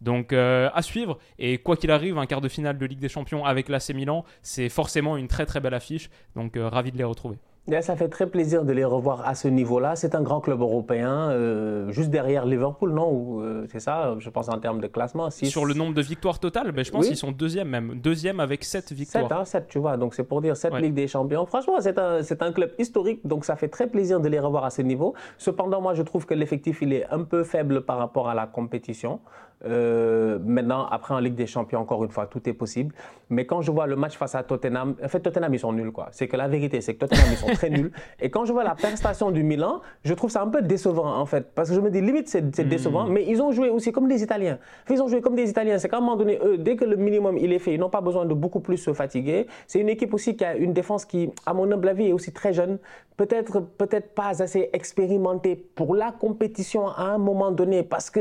Donc 0.00 0.32
euh, 0.32 0.70
à 0.74 0.82
suivre. 0.82 1.18
Et 1.38 1.58
quoi 1.58 1.76
qu'il 1.76 1.90
arrive, 1.90 2.18
un 2.18 2.26
quart 2.26 2.40
de 2.40 2.48
finale 2.48 2.78
de 2.78 2.86
Ligue 2.86 3.00
des 3.00 3.08
Champions 3.08 3.44
avec 3.44 3.68
l'AC 3.68 3.90
Milan, 3.90 4.24
c'est 4.42 4.68
forcément 4.68 5.16
une 5.16 5.28
très 5.28 5.46
très 5.46 5.60
belle 5.60 5.74
affiche. 5.74 6.10
Donc 6.36 6.56
euh, 6.56 6.68
ravi 6.68 6.92
de 6.92 6.98
les 6.98 7.04
retrouver. 7.04 7.38
Yeah, 7.68 7.82
ça 7.82 7.96
fait 7.96 8.08
très 8.08 8.26
plaisir 8.26 8.64
de 8.64 8.72
les 8.72 8.84
revoir 8.84 9.28
à 9.28 9.34
ce 9.34 9.46
niveau-là. 9.46 9.94
C'est 9.94 10.14
un 10.14 10.22
grand 10.22 10.40
club 10.40 10.62
européen, 10.62 11.28
euh, 11.30 11.90
juste 11.92 12.08
derrière 12.08 12.46
Liverpool, 12.46 12.92
non? 12.92 13.42
Euh, 13.42 13.66
C'est 13.70 13.78
ça, 13.80 14.14
je 14.18 14.30
pense 14.30 14.48
en 14.48 14.58
termes 14.58 14.80
de 14.80 14.86
classement. 14.86 15.28
six- 15.28 15.50
Sur 15.50 15.66
le 15.66 15.74
nombre 15.74 15.92
de 15.92 16.00
victoires 16.00 16.38
totales, 16.38 16.72
ben, 16.72 16.82
je 16.82 16.90
pense 16.90 17.02
Oui. 17.02 17.08
qu'ils 17.08 17.18
sont 17.18 17.30
deuxième 17.30 17.68
même. 17.68 17.96
Deuxième 18.02 18.40
avec 18.40 18.64
7 18.64 18.90
victoires. 18.92 19.24
7, 19.28 19.32
hein, 19.32 19.44
7, 19.44 19.66
tu 19.68 19.78
vois. 19.78 19.98
Donc 19.98 20.14
c'est 20.14 20.24
pour 20.24 20.40
dire 20.40 20.56
7 20.56 20.72
Ouais. 20.72 20.80
Ligue 20.80 20.94
des 20.94 21.08
Champions. 21.08 21.44
Franchement, 21.44 21.74
c'est 21.80 21.98
un, 21.98 22.20
un 22.40 22.52
club 22.52 22.70
historique, 22.78 23.20
donc 23.26 23.44
ça 23.44 23.54
fait 23.54 23.68
très 23.68 23.86
plaisir 23.86 24.18
de 24.20 24.28
les 24.28 24.40
revoir 24.40 24.64
à 24.64 24.70
ce 24.70 24.80
niveau. 24.80 25.12
Cependant, 25.36 25.82
moi, 25.82 25.92
je 25.92 26.02
trouve 26.02 26.24
que 26.24 26.32
l'effectif, 26.34 26.80
il 26.80 26.94
est 26.94 27.06
un 27.10 27.22
peu 27.22 27.44
faible 27.44 27.82
par 27.82 27.98
rapport 27.98 28.28
à 28.30 28.34
la 28.34 28.46
compétition. 28.46 29.20
Euh, 29.64 30.38
maintenant, 30.44 30.86
après 30.86 31.14
en 31.14 31.18
Ligue 31.18 31.34
des 31.34 31.48
Champions, 31.48 31.80
encore 31.80 32.04
une 32.04 32.10
fois, 32.10 32.26
tout 32.26 32.48
est 32.48 32.52
possible. 32.52 32.94
Mais 33.28 33.44
quand 33.44 33.60
je 33.60 33.72
vois 33.72 33.88
le 33.88 33.96
match 33.96 34.16
face 34.16 34.36
à 34.36 34.44
Tottenham, 34.44 34.94
en 35.04 35.08
fait, 35.08 35.18
Tottenham, 35.20 35.52
ils 35.52 35.58
sont 35.58 35.72
nuls, 35.72 35.90
quoi. 35.90 36.08
C'est 36.12 36.28
que 36.28 36.36
la 36.36 36.46
vérité, 36.46 36.80
c'est 36.80 36.94
que 36.94 37.00
Tottenham, 37.00 37.26
ils 37.32 37.36
sont 37.36 37.46
très 37.58 37.70
nuls. 37.70 37.92
Et 38.20 38.30
quand 38.30 38.44
je 38.44 38.52
vois 38.52 38.64
la 38.64 38.76
prestation 38.84 39.30
du 39.30 39.42
Milan, 39.42 39.80
je 40.04 40.14
trouve 40.14 40.30
ça 40.30 40.42
un 40.42 40.48
peu 40.48 40.62
décevant, 40.62 41.10
en 41.22 41.26
fait. 41.26 41.44
Parce 41.54 41.68
que 41.68 41.74
je 41.74 41.80
me 41.80 41.90
dis, 41.90 42.00
limite, 42.00 42.28
c'est 42.28 42.44
c'est 42.54 42.68
décevant. 42.68 43.06
Mais 43.14 43.24
ils 43.32 43.40
ont 43.42 43.52
joué 43.52 43.68
aussi 43.68 43.90
comme 43.92 44.08
des 44.08 44.22
Italiens. 44.22 44.58
Ils 44.88 45.02
ont 45.02 45.08
joué 45.08 45.20
comme 45.20 45.34
des 45.34 45.48
Italiens. 45.50 45.78
C'est 45.78 45.88
qu'à 45.88 45.98
un 45.98 46.00
moment 46.00 46.16
donné, 46.16 46.38
eux, 46.44 46.56
dès 46.58 46.76
que 46.76 46.84
le 46.84 46.96
minimum 46.96 47.36
il 47.36 47.52
est 47.52 47.58
fait, 47.58 47.74
ils 47.74 47.80
n'ont 47.80 47.90
pas 47.90 48.00
besoin 48.00 48.24
de 48.26 48.34
beaucoup 48.34 48.60
plus 48.60 48.76
se 48.76 48.92
fatiguer. 48.92 49.46
C'est 49.66 49.80
une 49.80 49.88
équipe 49.88 50.14
aussi 50.14 50.36
qui 50.36 50.44
a 50.44 50.54
une 50.56 50.72
défense 50.72 51.04
qui, 51.04 51.30
à 51.46 51.52
mon 51.54 51.70
humble 51.70 51.88
avis, 51.88 52.06
est 52.08 52.12
aussi 52.12 52.32
très 52.32 52.52
jeune. 52.52 52.78
Peut-être 53.16 53.60
peut-être 53.60 54.10
pas 54.14 54.42
assez 54.42 54.70
expérimentée 54.72 55.56
pour 55.74 55.96
la 55.96 56.12
compétition 56.12 56.86
à 56.88 57.06
un 57.14 57.18
moment 57.18 57.50
donné. 57.50 57.82
Parce 57.82 58.10
que 58.10 58.20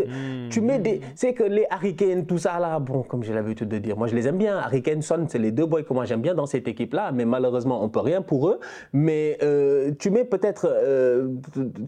tu 0.49 0.61
mets 0.61 0.79
des. 0.79 1.01
C'est 1.15 1.33
que 1.33 1.43
les 1.43 1.65
Harry 1.69 1.95
Kane, 1.95 2.25
tout 2.25 2.39
ça 2.39 2.59
là, 2.59 2.79
bon, 2.79 3.03
comme 3.03 3.23
j'ai 3.23 3.33
l'habitude 3.33 3.69
de 3.69 3.77
dire, 3.77 3.95
moi 3.97 4.07
je 4.07 4.15
les 4.15 4.27
aime 4.27 4.37
bien. 4.37 4.57
Harry 4.57 4.81
Kane, 4.81 5.03
Son, 5.03 5.25
c'est 5.27 5.39
les 5.39 5.51
deux 5.51 5.67
boys 5.67 5.83
que 5.83 5.93
moi 5.93 6.05
j'aime 6.05 6.21
bien 6.21 6.33
dans 6.33 6.47
cette 6.47 6.67
équipe-là. 6.67 7.11
Mais 7.11 7.25
malheureusement, 7.25 7.83
on 7.83 7.89
peut 7.89 7.99
rien 8.11 8.21
pour 8.21 8.49
eux. 8.49 8.59
Mais 8.91 9.26
euh, 9.43 9.91
tu 9.99 10.09
mets 10.09 10.23
peut-être. 10.23 10.67
euh, 10.71 11.27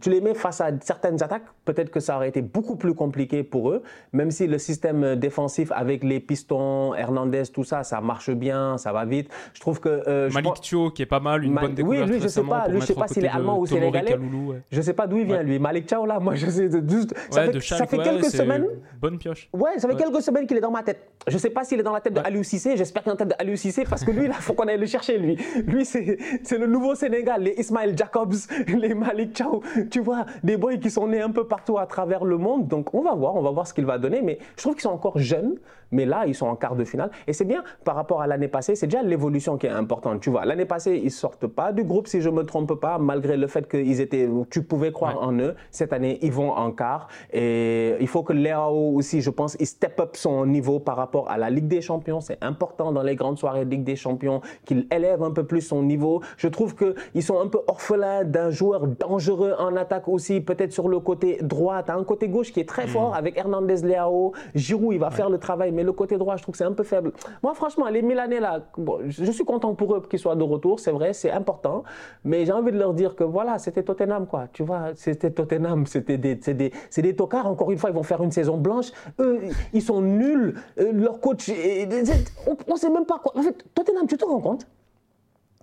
tu 0.01 0.09
les 0.09 0.21
mets 0.21 0.33
face 0.33 0.61
à 0.61 0.69
certaines 0.81 1.21
attaques. 1.23 1.43
Peut-être 1.65 1.91
que 1.91 1.99
ça 1.99 2.15
aurait 2.15 2.29
été 2.29 2.41
beaucoup 2.41 2.75
plus 2.75 2.93
compliqué 2.93 3.43
pour 3.43 3.69
eux. 3.71 3.83
Même 4.13 4.31
si 4.31 4.47
le 4.47 4.57
système 4.57 5.15
défensif 5.15 5.71
avec 5.73 6.03
les 6.03 6.19
pistons, 6.19 6.93
Hernandez, 6.95 7.43
tout 7.53 7.63
ça, 7.63 7.83
ça 7.83 8.01
marche 8.01 8.31
bien, 8.31 8.77
ça 8.77 8.91
va 8.91 9.05
vite. 9.05 9.29
Je 9.53 9.59
trouve 9.61 9.79
que. 9.79 9.89
euh, 9.89 10.29
je 10.29 10.33
Malik 10.33 10.49
pense- 10.49 10.61
Thio, 10.61 10.89
qui 10.91 11.01
est 11.03 11.05
pas 11.05 11.19
mal, 11.19 11.43
une 11.43 11.53
Ma- 11.53 11.61
bonne 11.61 11.69
oui, 11.71 11.75
découverte 11.75 12.09
lui, 12.09 12.19
je 12.19 12.27
sais 12.27 12.43
pas, 12.43 12.67
lui, 12.67 12.81
je 12.81 12.85
sais 12.87 12.93
pas 12.95 13.07
s'il 13.07 13.23
est 13.25 13.29
allemand 13.29 13.59
ou 13.59 13.65
sénégalais. 13.65 14.09
Kaloulou, 14.11 14.51
ouais. 14.51 14.61
Je 14.71 14.81
sais 14.81 14.93
pas 14.93 15.07
d'où 15.07 15.17
il 15.17 15.25
vient, 15.25 15.37
Ouais. 15.37 15.43
lui. 15.43 15.59
Malik 15.59 15.87
Ciao, 15.87 16.05
là, 16.05 16.19
moi, 16.19 16.35
je 16.35 16.47
sais. 16.49 16.69
juste- 16.87 17.13
ça 17.29 17.43
fait, 17.45 17.51
de 17.51 17.59
ça 17.59 17.77
Schalke, 17.77 17.89
fait 17.91 17.97
ouais, 17.97 18.03
quelques 18.03 18.25
semaines. 18.25 18.65
Bonne 19.01 19.17
pioche. 19.17 19.49
Ouais, 19.53 19.77
ça 19.77 19.87
fait 19.87 19.95
quelques 19.95 20.21
semaines 20.21 20.47
qu'il 20.47 20.57
est 20.57 20.61
dans 20.61 20.71
ma 20.71 20.83
tête. 20.83 20.99
Je 21.27 21.37
sais 21.37 21.49
pas 21.49 21.63
s'il 21.63 21.79
est 21.79 21.83
dans 21.83 21.93
la 21.93 22.01
tête 22.01 22.13
de. 22.13 22.19
Aliou 22.19 22.43
Cissé. 22.43 22.75
J'espère 22.77 23.03
qu'il 23.03 23.11
est 23.11 23.15
dans 23.15 23.23
la 23.25 23.29
tête 23.29 23.37
de 23.37 23.41
Aliou 23.43 23.55
Cissé 23.55 23.83
parce 23.89 24.03
que 24.03 24.11
lui, 24.11 24.25
il 24.25 24.33
faut 24.33 24.53
qu'on 24.53 24.67
aille 24.67 24.77
le 24.79 24.85
chercher, 24.85 25.17
lui. 25.17 25.37
Lui, 25.65 25.85
c'est 25.85 26.17
c'est 26.43 26.57
le 26.57 26.65
nouveau 26.67 26.95
Sénégal. 26.95 27.28
Les 27.37 27.55
Ismaël 27.57 27.97
Jacobs, 27.97 28.33
les 28.67 28.93
Malik 28.93 29.35
Ciao. 29.35 29.61
Tu 29.91 29.99
vois, 29.99 30.25
des 30.43 30.57
boys 30.57 30.77
qui 30.77 30.89
sont 30.89 31.07
nés 31.07 31.21
un 31.21 31.31
peu 31.31 31.45
partout 31.45 31.77
à 31.77 31.85
travers 31.85 32.25
le 32.25 32.37
monde. 32.37 32.67
Donc, 32.67 32.93
on 32.93 33.01
va 33.01 33.13
voir, 33.13 33.35
on 33.35 33.41
va 33.41 33.51
voir 33.51 33.67
ce 33.67 33.73
qu'il 33.73 33.85
va 33.85 33.97
donner. 33.97 34.21
Mais 34.21 34.39
je 34.55 34.63
trouve 34.63 34.73
qu'ils 34.73 34.83
sont 34.83 34.89
encore 34.89 35.19
jeunes. 35.19 35.55
Mais 35.91 36.05
là, 36.05 36.25
ils 36.27 36.35
sont 36.35 36.47
en 36.47 36.55
quart 36.55 36.75
de 36.75 36.83
finale. 36.85 37.11
Et 37.27 37.33
c'est 37.33 37.45
bien 37.45 37.63
par 37.83 37.95
rapport 37.95 38.21
à 38.21 38.27
l'année 38.27 38.47
passée. 38.47 38.75
C'est 38.75 38.87
déjà 38.87 39.01
l'évolution 39.01 39.57
qui 39.57 39.67
est 39.67 39.71
importante. 39.71 40.19
Tu 40.21 40.29
vois, 40.29 40.45
l'année 40.45 40.65
passée, 40.65 40.99
ils 41.03 41.11
sortent 41.11 41.47
pas 41.47 41.71
du 41.73 41.83
groupe, 41.83 42.07
si 42.07 42.21
je 42.21 42.29
me 42.29 42.43
trompe 42.43 42.73
pas, 42.79 42.97
malgré 42.97 43.37
le 43.37 43.47
fait 43.47 43.67
qu'ils 43.67 44.01
étaient, 44.01 44.29
tu 44.49 44.63
pouvais 44.63 44.91
croire 44.91 45.17
Ouais. 45.19 45.25
en 45.25 45.39
eux. 45.39 45.55
Cette 45.71 45.93
année, 45.93 46.19
ils 46.21 46.31
vont 46.31 46.51
en 46.51 46.71
quart. 46.71 47.07
Et 47.33 47.95
il 47.99 48.07
faut 48.07 48.23
que 48.23 48.33
Léao 48.33 48.95
aussi, 48.95 49.21
je 49.21 49.29
pense, 49.29 49.55
il 49.59 49.65
step 49.65 49.99
up 49.99 50.15
son 50.15 50.45
niveau 50.45 50.79
par 50.79 50.97
rapport 50.97 51.29
à 51.29 51.37
la 51.37 51.49
Ligue 51.49 51.67
des 51.67 51.81
Champions. 51.81 52.19
C'est 52.21 52.37
important 52.43 52.91
dans 52.91 53.01
les 53.03 53.15
grandes 53.15 53.37
soirées 53.39 53.65
de 53.65 53.69
Ligue 53.71 53.83
des 53.83 53.95
Champions 53.95 54.41
qu'il 54.65 54.87
élève 54.91 55.23
un 55.23 55.31
peu 55.31 55.45
plus 55.45 55.61
son 55.61 55.83
niveau. 55.83 56.21
Je 56.37 56.47
trouve 56.47 56.75
qu'ils 56.75 57.23
sont 57.23 57.39
un 57.39 57.47
peu 57.47 57.59
orphelins 57.67 58.23
d'un 58.23 58.49
joueur 58.49 58.87
dangereux 58.87 59.53
en 59.57 59.75
attaque 59.75 60.07
aussi, 60.07 60.41
peut-être 60.41 60.71
sur 60.73 60.87
le 60.89 60.99
côté 60.99 61.37
droit. 61.41 61.81
Tu 61.83 61.91
as 61.91 61.95
un 61.95 62.03
côté 62.03 62.27
gauche 62.29 62.51
qui 62.51 62.59
est 62.59 62.67
très 62.69 62.87
fort 62.87 63.15
avec 63.15 63.37
Hernandez 63.37 63.77
Léao. 63.83 64.33
Giroud, 64.55 64.93
il 64.93 64.99
va 64.99 65.09
faire 65.11 65.29
le 65.29 65.37
travail, 65.37 65.71
mais 65.79 65.85
le 65.85 65.93
côté 65.93 66.17
droit, 66.17 66.35
je 66.35 66.43
trouve 66.43 66.51
que 66.51 66.57
c'est 66.57 66.65
un 66.65 66.73
peu 66.73 66.83
faible. 66.83 67.13
Moi, 67.41 67.53
franchement, 67.53 67.87
les 67.87 68.01
Milanais, 68.01 68.41
là, 68.41 68.59
bon, 68.77 68.99
je 69.07 69.31
suis 69.31 69.45
content 69.45 69.73
pour 69.75 69.95
eux 69.95 70.01
qu'ils 70.09 70.19
soient 70.19 70.35
de 70.35 70.43
retour, 70.43 70.77
c'est 70.81 70.91
vrai, 70.91 71.13
c'est 71.13 71.31
important. 71.31 71.85
Mais 72.25 72.45
j'ai 72.45 72.51
envie 72.51 72.73
de 72.73 72.77
leur 72.77 72.93
dire 72.93 73.15
que 73.15 73.23
voilà, 73.23 73.59
c'était 73.59 73.83
Tottenham, 73.83 74.27
quoi. 74.27 74.49
Tu 74.51 74.61
vois, 74.61 74.93
c'était 74.95 75.31
Tottenham, 75.31 75.85
c'était 75.85 76.17
des, 76.17 76.35
des, 76.35 76.73
des 76.97 77.15
tocards. 77.15 77.47
Encore 77.47 77.71
une 77.71 77.77
fois, 77.77 77.91
ils 77.91 77.95
vont 77.95 78.03
faire 78.03 78.21
une 78.21 78.31
saison 78.31 78.57
blanche. 78.57 78.91
Eux, 79.19 79.39
ils 79.71 79.81
sont 79.81 80.01
nuls. 80.01 80.59
Euh, 80.79 80.91
leur 80.91 81.21
coach, 81.21 81.49
on 81.49 82.73
ne 82.73 82.77
sait 82.77 82.89
même 82.89 83.05
pas 83.05 83.19
quoi. 83.19 83.31
En 83.37 83.41
fait, 83.41 83.63
Tottenham, 83.73 84.05
tu 84.05 84.17
te 84.17 84.25
rends 84.25 84.41
compte? 84.41 84.67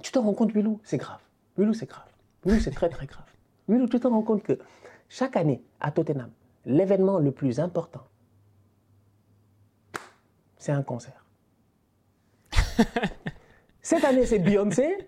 Tu 0.00 0.12
te 0.12 0.18
rends 0.18 0.32
compte, 0.32 0.54
Wilou 0.54 0.80
C'est 0.82 0.96
grave. 0.96 1.20
Wilou, 1.58 1.74
c'est 1.74 1.90
grave. 1.90 2.08
Wilou, 2.46 2.58
c'est 2.60 2.70
très, 2.70 2.88
très 2.88 3.04
grave. 3.04 3.26
Wilou, 3.68 3.86
tu 3.86 4.00
te 4.00 4.08
rends 4.08 4.22
compte 4.22 4.42
que 4.42 4.58
chaque 5.10 5.36
année, 5.36 5.62
à 5.78 5.90
Tottenham, 5.90 6.30
l'événement 6.64 7.18
le 7.18 7.32
plus 7.32 7.60
important, 7.60 8.00
c'est 10.66 10.72
un 10.72 10.82
concert. 10.82 11.24
Cette 13.80 14.04
année, 14.04 14.26
c'est 14.26 14.40
Beyoncé. 14.40 14.98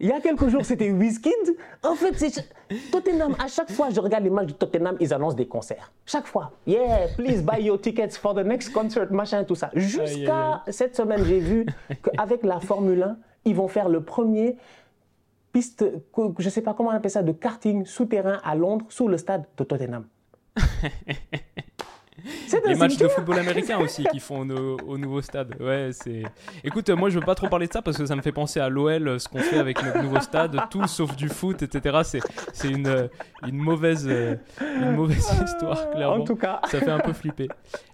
Il 0.00 0.08
y 0.08 0.12
a 0.12 0.20
quelques 0.20 0.48
jours, 0.48 0.64
c'était 0.64 0.90
Wizkid. 0.90 1.56
En 1.84 1.94
fait, 1.94 2.12
c'est 2.18 2.44
Tottenham. 2.90 3.36
À 3.38 3.46
chaque 3.46 3.70
fois, 3.70 3.90
je 3.90 4.00
regarde 4.00 4.24
les 4.24 4.30
matchs 4.30 4.48
de 4.48 4.52
Tottenham, 4.54 4.96
ils 4.98 5.14
annoncent 5.14 5.36
des 5.36 5.46
concerts. 5.46 5.92
Chaque 6.04 6.26
fois. 6.26 6.50
Yeah, 6.66 7.06
please 7.16 7.40
buy 7.40 7.62
your 7.62 7.80
tickets 7.80 8.16
for 8.16 8.34
the 8.34 8.44
next 8.44 8.72
concert, 8.72 9.10
machin, 9.12 9.44
tout 9.44 9.54
ça. 9.54 9.70
Jusqu'à 9.74 10.64
cette 10.68 10.96
semaine, 10.96 11.24
j'ai 11.24 11.38
vu 11.38 11.66
qu'avec 12.02 12.42
la 12.42 12.58
Formule 12.58 13.04
1, 13.04 13.16
ils 13.44 13.54
vont 13.54 13.68
faire 13.68 13.88
le 13.88 14.02
premier 14.02 14.56
piste, 15.52 15.84
je 16.16 16.44
ne 16.44 16.50
sais 16.50 16.62
pas 16.62 16.74
comment 16.74 16.90
on 16.90 16.92
appelle 16.92 17.12
ça, 17.12 17.22
de 17.22 17.32
karting 17.32 17.86
souterrain 17.86 18.40
à 18.42 18.56
Londres, 18.56 18.86
sous 18.88 19.06
le 19.06 19.18
stade 19.18 19.44
de 19.56 19.62
Tottenham. 19.62 20.04
Les 22.66 22.74
matchs 22.74 22.96
de 22.96 23.08
football 23.08 23.38
américain 23.38 23.78
aussi 23.78 24.04
qui 24.04 24.20
font 24.20 24.40
au, 24.40 24.44
no- 24.44 24.76
au 24.86 24.98
nouveau 24.98 25.20
stade. 25.22 25.54
Ouais, 25.60 25.90
c'est. 25.92 26.22
Écoute, 26.64 26.88
moi 26.90 27.08
je 27.10 27.18
veux 27.18 27.24
pas 27.24 27.34
trop 27.34 27.48
parler 27.48 27.66
de 27.68 27.72
ça 27.72 27.82
parce 27.82 27.96
que 27.96 28.06
ça 28.06 28.16
me 28.16 28.22
fait 28.22 28.32
penser 28.32 28.60
à 28.60 28.68
l'OL, 28.68 29.06
euh, 29.08 29.18
ce 29.18 29.28
qu'on 29.28 29.38
fait 29.38 29.58
avec 29.58 29.82
notre 29.82 30.02
nouveau 30.02 30.20
stade, 30.20 30.56
tout 30.70 30.86
sauf 30.86 31.14
du 31.16 31.28
foot, 31.28 31.62
etc. 31.62 32.20
C'est, 32.52 32.68
une, 32.68 32.86
euh, 32.86 33.08
une 33.46 33.56
mauvaise, 33.56 34.06
euh, 34.08 34.36
une 34.60 34.92
mauvaise 34.92 35.26
histoire, 35.44 35.90
clairement. 35.90 36.16
En 36.22 36.24
tout 36.24 36.36
cas. 36.36 36.60
Ça 36.68 36.80
fait 36.80 36.90
un 36.90 37.00
peu 37.00 37.12
flipper. 37.12 37.48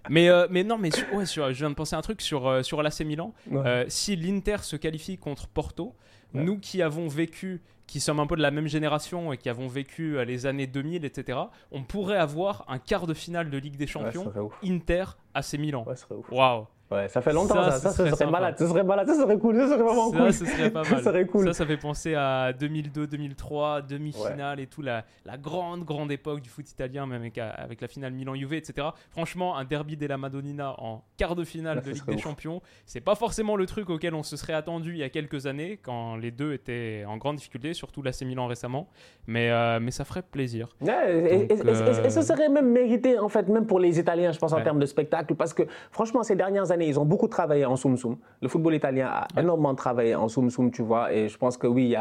Mais, 0.09 0.29
euh, 0.29 0.47
mais 0.51 0.65
non, 0.65 0.79
mais 0.79 0.91
sur- 0.91 1.13
ouais, 1.15 1.27
sur- 1.27 1.49
je 1.53 1.59
viens 1.59 1.71
de 1.71 1.75
penser 1.75 1.95
à 1.95 1.99
un 1.99 2.03
truc 2.03 2.21
sur, 2.23 2.65
sur 2.65 2.83
l'AC 2.83 3.01
Milan. 3.01 3.33
Ouais. 3.51 3.61
Euh, 3.67 3.85
si 3.89 4.17
l'Inter 4.17 4.57
se 4.63 4.77
qualifie 4.77 5.19
contre 5.19 5.47
Porto, 5.49 5.95
nous 6.35 6.59
qui 6.59 6.83
avons 6.83 7.09
vécu, 7.09 7.63
qui 7.87 8.01
sommes 8.01 8.21
un 8.21 8.27
peu 8.27 8.37
de 8.37 8.43
la 8.43 8.51
même 8.51 8.67
génération 8.69 9.33
et 9.33 9.39
qui 9.39 9.49
avons 9.49 9.69
vécu 9.69 10.17
euh, 10.17 10.25
les 10.25 10.47
années 10.47 10.67
2000, 10.67 11.05
etc., 11.05 11.39
on 11.71 11.83
pourrait 11.83 12.17
avoir 12.17 12.65
un 12.69 12.79
quart 12.79 13.07
de 13.07 13.15
finale 13.15 13.51
de 13.51 13.59
Ligue 13.59 13.77
des 13.77 13.87
Champions. 13.87 14.33
Inter 14.65 15.05
AC 15.35 15.55
Milan. 15.55 15.85
Ouais. 15.87 15.95
Waouh! 16.31 16.67
Ouais, 16.93 17.09
ça 17.09 17.21
fait 17.21 17.33
longtemps 17.33 17.55
Ça, 17.55 17.71
ça, 17.73 17.91
ça, 17.91 18.11
serait 18.11 18.31
malade, 18.31 18.55
ce 18.59 18.67
serait 18.67 18.85
malade, 18.85 19.07
ça 19.09 19.15
serait 19.17 19.39
cool, 19.39 19.57
ça 19.57 19.69
serait 19.69 19.83
vraiment 19.83 20.11
Ça, 20.11 20.19
cool. 20.19 20.33
serait 20.33 20.71
pas 20.71 20.85
Ça 20.85 20.95
mal. 20.95 21.03
serait 21.05 21.27
cool. 21.27 21.47
Ça, 21.47 21.53
ça 21.55 21.67
fait 21.67 21.77
penser 21.77 22.15
à 22.15 22.53
2002, 22.53 23.07
2003, 23.07 23.83
demi-finale 23.83 24.61
et 24.61 24.67
tout, 24.67 24.83
la, 24.83 25.05
la 25.25 25.37
grande, 25.39 25.85
grande 25.85 26.13
époque 26.13 26.41
du 26.41 26.51
foot 26.51 26.69
italien, 26.71 27.07
même 27.07 27.21
avec, 27.23 27.39
avec 27.39 27.81
la 27.81 27.89
finale 27.89 28.13
Milan-Juve, 28.13 28.53
etc. 28.55 28.89
Franchement, 29.11 29.57
un 29.57 29.65
derby 29.65 29.97
della 29.97 30.19
Madonnina 30.19 30.75
en 30.79 31.03
quart 31.17 31.35
de 31.35 31.45
finale 31.45 31.79
de 31.81 31.85
ça 31.85 31.91
Ligue 31.93 32.05
des 32.07 32.15
ouf. 32.15 32.23
Champions, 32.23 32.61
c'est 32.87 33.01
pas 33.01 33.15
forcément 33.15 33.57
le 33.57 33.67
truc 33.67 33.91
auquel 33.91 34.15
on 34.15 34.23
se 34.23 34.37
serait 34.37 34.53
attendu 34.53 34.93
il 34.93 34.99
y 34.99 35.03
a 35.03 35.09
quelques 35.09 35.47
années, 35.47 35.79
quand 35.83 36.17
les 36.17 36.31
deux 36.31 36.53
étaient 36.53 37.05
en 37.07 37.17
grande 37.17 37.37
difficulté, 37.37 37.75
surtout 37.75 38.03
l'AC 38.03 38.23
Milan 38.23 38.47
récemment. 38.47 38.89
Mais, 39.27 39.51
euh, 39.51 39.79
mais 39.81 39.91
ça 39.91 40.05
ferait 40.05 40.23
plaisir. 40.23 40.69
Ouais, 40.81 40.93
et, 41.09 41.53
et- 41.53 41.57
Donc, 41.57 41.67
et- 41.67 42.07
et- 42.07 42.11
ce 42.11 42.19
euh, 42.19 42.23
serait 42.23 42.49
même 42.49 42.71
mérité, 42.71 43.19
en 43.19 43.29
fait, 43.29 43.49
même 43.49 43.67
pour 43.67 43.79
les 43.81 43.99
Italiens, 43.99 44.33
je 44.33 44.39
pense, 44.39 44.53
en 44.53 44.61
termes 44.63 44.79
de 44.81 44.87
spectacle, 44.87 45.35
parce 45.35 45.55
que 45.55 45.63
franchement, 45.91 46.23
ces 46.23 46.35
dernières 46.37 46.71
années, 46.71 46.82
année, 46.83 46.91
ils 46.91 46.99
ont 46.99 47.05
beaucoup 47.05 47.29
travaillé 47.29 47.65
en 47.65 47.77
Soum 47.77 47.97
Soum. 47.97 48.17
Le 48.41 48.49
football 48.49 48.75
italien 48.75 49.09
a 49.09 49.41
énormément 49.41 49.75
travaillé 49.75 50.15
en 50.15 50.29
Soum 50.29 50.51
Soum, 50.51 50.71
tu 50.71 50.83
vois. 50.83 51.13
Et 51.13 51.29
je 51.29 51.39
pense 51.39 51.57
que 51.57 51.67
oui, 51.67 51.95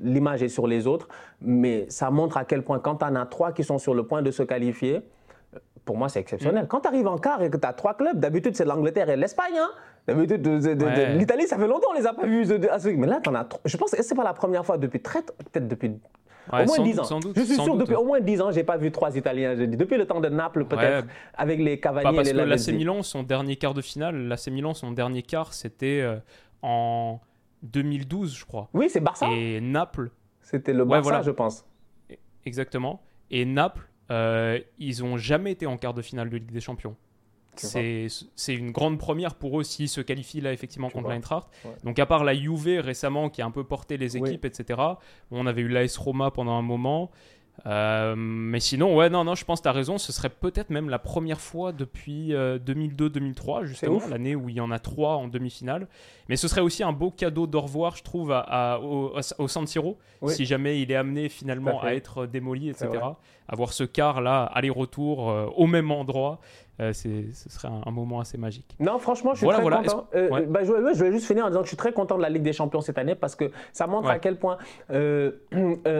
l'image 0.00 0.42
est 0.42 0.48
sur 0.48 0.66
les 0.66 0.86
autres. 0.86 1.08
Mais 1.40 1.86
ça 1.88 2.10
montre 2.10 2.36
à 2.36 2.44
quel 2.44 2.62
point, 2.62 2.78
quand 2.78 2.96
tu 2.96 3.04
en 3.04 3.14
as 3.16 3.26
trois 3.26 3.52
qui 3.52 3.64
sont 3.64 3.78
sur 3.78 3.94
le 3.94 4.04
point 4.04 4.22
de 4.22 4.30
se 4.30 4.42
qualifier, 4.42 5.02
pour 5.84 5.96
moi, 5.96 6.08
c'est 6.08 6.20
exceptionnel. 6.20 6.64
Mm. 6.64 6.68
Quand 6.68 6.80
tu 6.80 6.88
arrives 6.88 7.06
en 7.06 7.16
quart 7.16 7.42
et 7.42 7.50
que 7.50 7.56
tu 7.56 7.66
as 7.66 7.72
trois 7.72 7.94
clubs, 7.94 8.18
d'habitude, 8.18 8.54
c'est 8.54 8.66
l'Angleterre 8.66 9.08
et 9.08 9.16
l'Espagne. 9.16 9.56
Hein. 9.56 9.70
D'habitude, 10.06 10.46
l'Italie, 11.16 11.46
ça 11.46 11.56
fait 11.56 11.66
longtemps, 11.66 11.88
on 11.90 11.98
les 11.98 12.06
a 12.06 12.12
pas 12.12 12.26
vus. 12.26 12.46
Mais 12.96 13.06
là, 13.06 13.20
tu 13.22 13.30
en 13.30 13.34
as 13.34 13.46
Je 13.64 13.76
pense 13.76 13.92
que 13.92 14.02
c'est 14.02 14.14
pas 14.14 14.24
la 14.24 14.34
première 14.34 14.64
fois 14.64 14.78
depuis 14.78 15.00
très. 15.00 15.22
Peut-être 15.22 15.68
depuis 15.68 15.98
au 16.52 16.64
moins 16.64 16.78
10 16.80 16.98
ans. 17.00 17.20
je 17.34 17.42
suis 17.42 17.54
sûr, 17.54 17.76
depuis 17.76 17.94
au 17.94 18.04
moins 18.04 18.20
10 18.20 18.40
ans, 18.40 18.50
je 18.50 18.56
n'ai 18.56 18.64
pas 18.64 18.76
vu 18.76 18.90
trois 18.90 19.16
Italiens. 19.16 19.54
Depuis 19.54 19.96
le 19.96 20.06
temps 20.06 20.20
de 20.20 20.28
Naples, 20.28 20.64
peut-être, 20.64 21.06
avec 21.34 21.58
les 21.60 21.78
Cavaliers 21.80 22.16
parce 22.16 22.28
et 22.28 22.32
les 22.32 22.42
que 22.42 22.48
l'AC 22.48 22.68
Milan, 22.68 23.02
son 23.02 23.22
dernier 23.22 23.56
quart 23.56 23.74
de 23.74 23.82
finale, 23.82 24.28
l'AC 24.28 24.48
Milan, 24.48 24.74
son 24.74 24.92
dernier 24.92 25.22
quart, 25.22 25.52
c'était 25.52 26.00
euh, 26.00 26.16
en 26.62 27.20
2012, 27.62 28.36
je 28.36 28.44
crois. 28.44 28.68
Oui, 28.74 28.88
c'est 28.88 29.00
Barça. 29.00 29.28
Et 29.30 29.60
Naples. 29.60 30.10
C'était 30.40 30.72
le 30.72 30.84
Barça, 30.84 31.22
je 31.22 31.30
pense. 31.30 31.64
Exactement. 32.44 33.02
Et 33.30 33.44
Naples, 33.44 33.88
euh, 34.10 34.58
ils 34.78 35.02
n'ont 35.02 35.16
jamais 35.16 35.52
été 35.52 35.66
en 35.66 35.76
quart 35.76 35.94
de 35.94 36.02
finale 36.02 36.30
de 36.30 36.36
Ligue 36.36 36.50
des 36.50 36.60
Champions. 36.60 36.96
C'est 37.60 38.54
une 38.54 38.70
grande 38.70 38.98
première 38.98 39.34
pour 39.34 39.60
eux 39.60 39.64
s'ils 39.64 39.88
se 39.88 40.00
qualifient 40.00 40.40
là 40.40 40.52
effectivement 40.52 40.90
contre 40.90 41.08
l'Eintracht. 41.08 41.48
Donc 41.84 41.98
à 41.98 42.06
part 42.06 42.24
la 42.24 42.34
Juve 42.34 42.80
récemment 42.80 43.30
qui 43.30 43.42
a 43.42 43.46
un 43.46 43.50
peu 43.50 43.64
porté 43.64 43.96
les 43.96 44.16
équipes, 44.16 44.44
etc. 44.44 44.80
On 45.30 45.46
avait 45.46 45.62
eu 45.62 45.68
l'AS 45.68 45.96
Roma 45.96 46.30
pendant 46.30 46.52
un 46.52 46.62
moment. 46.62 47.10
Euh, 47.66 48.14
mais 48.16 48.60
sinon, 48.60 48.94
ouais, 48.96 49.10
non, 49.10 49.24
non, 49.24 49.34
je 49.34 49.44
pense 49.44 49.60
que 49.60 49.64
tu 49.64 49.68
as 49.68 49.72
raison. 49.72 49.98
Ce 49.98 50.12
serait 50.12 50.28
peut-être 50.28 50.70
même 50.70 50.88
la 50.88 50.98
première 50.98 51.40
fois 51.40 51.72
depuis 51.72 52.30
2002-2003, 52.32 53.62
euh, 53.62 53.66
justement, 53.66 54.00
l'année 54.08 54.36
où 54.36 54.48
il 54.48 54.56
y 54.56 54.60
en 54.60 54.70
a 54.70 54.78
trois 54.78 55.16
en 55.16 55.28
demi-finale. 55.28 55.88
Mais 56.28 56.36
ce 56.36 56.48
serait 56.48 56.60
aussi 56.60 56.82
un 56.82 56.92
beau 56.92 57.10
cadeau 57.10 57.46
d'au 57.46 57.60
revoir, 57.60 57.96
je 57.96 58.02
trouve, 58.02 58.32
à, 58.32 58.80
au, 58.80 59.14
au, 59.38 59.48
San 59.48 59.66
Siro, 59.66 59.98
si 60.26 60.44
jamais 60.44 60.80
il 60.80 60.92
est 60.92 60.96
amené 60.96 61.28
finalement 61.28 61.82
à, 61.82 61.94
être 61.94 62.26
démoli, 62.26 62.68
etc. 62.68 62.90
Avoir 63.48 63.72
ce 63.72 63.84
quart 63.84 64.20
là, 64.20 64.44
aller-retour 64.44 65.30
euh, 65.30 65.46
au 65.56 65.66
même 65.66 65.90
endroit. 65.90 66.40
Euh, 66.80 66.92
ce 66.92 67.08
serait 67.48 67.68
un, 67.68 67.90
moment 67.90 68.20
assez 68.20 68.38
magique. 68.38 68.76
Non, 68.78 68.98
franchement, 68.98 69.32
je 69.34 69.38
suis 69.38 69.48
très 69.48 69.62
content. 69.62 70.06
Euh, 70.14 70.46
bah, 70.46 70.60
je, 70.62 71.02
vais 71.02 71.10
juste 71.10 71.26
finir 71.26 71.44
en 71.44 71.48
disant 71.48 71.60
que 71.60 71.64
je 71.64 71.70
suis 71.70 71.76
très 71.76 71.92
content 71.92 72.16
de 72.16 72.22
la 72.22 72.28
Ligue 72.28 72.44
des 72.44 72.52
Champions 72.52 72.80
cette 72.80 72.98
année 72.98 73.16
parce 73.16 73.34
que 73.34 73.50
ça 73.72 73.88
montre 73.88 74.08
à 74.08 74.20
quel 74.20 74.38
point, 74.38 74.58
euh, 74.92 75.32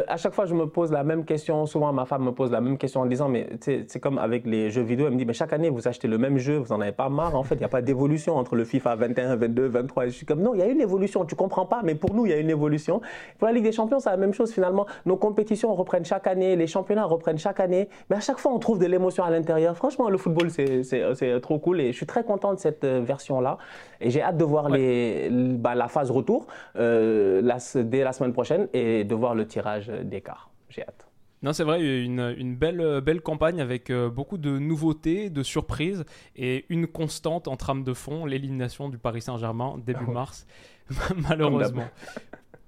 à 0.07 0.16
chaque 0.16 0.34
fois, 0.34 0.46
je 0.46 0.55
me 0.55 0.66
pose 0.66 0.92
la 0.92 1.03
même 1.03 1.24
question. 1.24 1.66
Souvent, 1.66 1.92
ma 1.92 2.05
femme 2.05 2.22
me 2.22 2.30
pose 2.30 2.53
la 2.53 2.61
même 2.61 2.78
question 2.78 3.01
en 3.01 3.07
disant, 3.07 3.28
mais 3.28 3.49
c'est 3.61 4.01
comme 4.01 4.18
avec 4.18 4.46
les 4.46 4.70
jeux 4.70 4.82
vidéo. 4.82 5.07
Elle 5.07 5.14
me 5.14 5.18
dit, 5.18 5.24
mais 5.24 5.32
chaque 5.32 5.53
année, 5.53 5.68
vous 5.68 5.88
achetez 5.88 6.07
le 6.07 6.16
même 6.16 6.38
jeu, 6.38 6.59
vous 6.59 6.72
n'en 6.72 6.80
avez 6.80 6.92
pas 6.92 7.09
marre. 7.09 7.34
En 7.34 7.42
fait, 7.42 7.57
il 7.57 7.61
n'y 7.61 7.64
a 7.64 7.68
pas 7.68 7.82
d'évolution 7.82 8.36
entre 8.36 8.55
le 8.55 8.64
FIFA 8.64 8.94
21, 8.94 9.34
22, 9.34 9.66
23. 9.66 10.07
je 10.07 10.11
suis 10.11 10.26
comme, 10.26 10.42
non, 10.42 10.55
il 10.55 10.61
y 10.61 10.62
a 10.62 10.66
une 10.66 10.80
évolution. 10.80 11.24
Tu 11.24 11.34
comprends 11.34 11.66
pas, 11.66 11.80
mais 11.82 11.96
pour 11.96 12.14
nous, 12.14 12.24
il 12.26 12.30
y 12.30 12.34
a 12.34 12.38
une 12.38 12.51
évolution. 12.51 13.01
Pour 13.38 13.49
la 13.49 13.53
Ligue 13.53 13.64
des 13.64 13.72
Champions, 13.72 13.99
c'est 13.99 14.11
la 14.11 14.16
même 14.16 14.34
chose 14.34 14.53
finalement. 14.53 14.86
Nos 15.07 15.16
compétitions 15.16 15.74
reprennent 15.74 16.05
chaque 16.05 16.28
année, 16.28 16.55
les 16.55 16.68
championnats 16.68 17.05
reprennent 17.05 17.38
chaque 17.39 17.61
année, 17.61 17.89
mais 18.11 18.16
à 18.16 18.20
chaque 18.20 18.39
fois, 18.39 18.53
on 18.53 18.59
trouve 18.59 18.78
de 18.78 18.86
l'émotion 18.86 19.24
à 19.24 19.30
l'intérieur. 19.30 19.76
Franchement, 19.76 20.09
le 20.11 20.18
football, 20.18 20.51
c'est 20.51 21.41
trop 21.41 21.59
cool 21.59 21.80
et 21.80 21.93
je 21.93 21.97
suis 21.97 22.07
très 22.07 22.24
content 22.24 22.55
de 22.55 22.59
cette 22.59 22.84
euh, 22.84 23.01
version-là. 23.01 23.59
Et 24.01 24.11
j'ai 24.11 24.22
hâte 24.22 24.36
de 24.36 24.45
voir 24.45 24.68
les, 24.68 25.28
bah, 25.30 25.74
la 25.74 25.89
phase 25.89 26.11
retour 26.11 26.47
euh, 26.76 27.43
dès 27.74 28.05
la 28.05 28.12
semaine 28.12 28.32
prochaine 28.32 28.68
et 28.72 29.05
de 29.05 29.14
voir 29.14 29.34
le 29.34 29.47
tirage 29.47 29.89
d'écart. 29.89 30.51
J'ai 30.68 30.82
hâte. 30.82 31.07
Non, 31.43 31.53
c'est 31.53 31.62
vrai, 31.62 31.80
une, 31.80 32.34
une 32.36 32.57
belle, 32.57 32.80
euh, 32.80 33.01
belle 33.01 33.20
campagne 33.20 33.61
avec 33.61 33.93
beaucoup 33.93 34.39
de 34.39 34.59
nouveautés, 34.59 35.30
de 35.30 35.43
surprises 35.43 36.05
et 36.34 36.64
une 36.68 36.86
constante 36.86 37.47
en 37.47 37.57
trame 37.57 37.84
de 37.84 37.95
fond, 37.95 38.26
l'élimination 38.26 38.89
du 38.89 38.99
Paris 38.99 39.22
Saint-Germain 39.22 39.76
début 39.84 40.07
ah 40.09 40.12
mars, 40.12 40.47
malheureusement. 41.28 41.84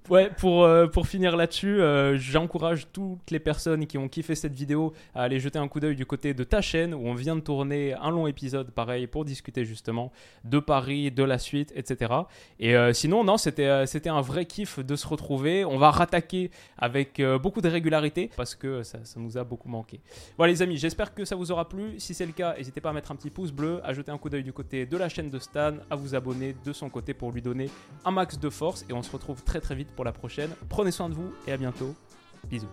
Ouais, 0.09 0.31
pour, 0.39 0.63
euh, 0.63 0.87
pour 0.87 1.07
finir 1.07 1.37
là-dessus, 1.37 1.79
euh, 1.79 2.17
j'encourage 2.17 2.87
toutes 2.91 3.29
les 3.29 3.39
personnes 3.39 3.85
qui 3.85 3.99
ont 3.99 4.09
kiffé 4.09 4.33
cette 4.33 4.53
vidéo 4.53 4.93
à 5.13 5.21
aller 5.21 5.39
jeter 5.39 5.59
un 5.59 5.67
coup 5.67 5.79
d'œil 5.79 5.95
du 5.95 6.07
côté 6.07 6.33
de 6.33 6.43
ta 6.43 6.59
chaîne 6.59 6.95
où 6.95 7.07
on 7.07 7.13
vient 7.13 7.35
de 7.35 7.41
tourner 7.41 7.93
un 7.93 8.09
long 8.09 8.25
épisode 8.25 8.71
pareil 8.71 9.05
pour 9.05 9.25
discuter 9.25 9.63
justement 9.63 10.11
de 10.43 10.59
Paris, 10.59 11.11
de 11.11 11.23
la 11.23 11.37
suite, 11.37 11.71
etc. 11.75 12.13
Et 12.59 12.75
euh, 12.75 12.93
sinon, 12.93 13.23
non, 13.23 13.37
c'était 13.37 13.85
c'était 13.85 14.09
un 14.09 14.21
vrai 14.21 14.45
kiff 14.45 14.79
de 14.79 14.95
se 14.95 15.07
retrouver. 15.07 15.65
On 15.65 15.77
va 15.77 15.91
rattaquer 15.91 16.49
avec 16.79 17.21
beaucoup 17.41 17.61
de 17.61 17.69
régularité 17.69 18.31
parce 18.35 18.55
que 18.55 18.81
ça, 18.83 18.99
ça, 19.03 19.19
nous 19.19 19.37
a 19.37 19.43
beaucoup 19.43 19.69
manqué. 19.69 20.01
Voilà 20.35 20.51
les 20.51 20.61
amis, 20.63 20.77
j'espère 20.77 21.13
que 21.13 21.25
ça 21.25 21.35
vous 21.35 21.51
aura 21.51 21.69
plu. 21.69 21.99
Si 21.99 22.15
c'est 22.15 22.25
le 22.25 22.33
cas, 22.33 22.55
n'hésitez 22.57 22.81
pas 22.81 22.89
à 22.89 22.93
mettre 22.93 23.11
un 23.11 23.15
petit 23.15 23.29
pouce 23.29 23.51
bleu, 23.51 23.79
à 23.83 23.93
jeter 23.93 24.11
un 24.11 24.17
coup 24.17 24.29
d'œil 24.29 24.43
du 24.43 24.51
côté 24.51 24.85
de 24.87 24.97
la 24.97 25.09
chaîne 25.09 25.29
de 25.29 25.39
Stan, 25.39 25.73
à 25.89 25.95
vous 25.95 26.15
abonner 26.15 26.55
de 26.65 26.73
son 26.73 26.89
côté 26.89 27.13
pour 27.13 27.31
lui 27.31 27.41
donner 27.41 27.69
un 28.03 28.11
max 28.11 28.39
de 28.39 28.49
force 28.49 28.83
et 28.89 28.93
on 28.93 29.03
se 29.03 29.11
retrouve 29.11 29.43
très 29.43 29.61
très 29.61 29.75
vite 29.75 29.90
pour 29.95 30.05
la 30.05 30.11
prochaine. 30.11 30.51
Prenez 30.69 30.91
soin 30.91 31.09
de 31.09 31.13
vous 31.13 31.33
et 31.47 31.51
à 31.51 31.57
bientôt. 31.57 31.93
Bisous. 32.47 32.67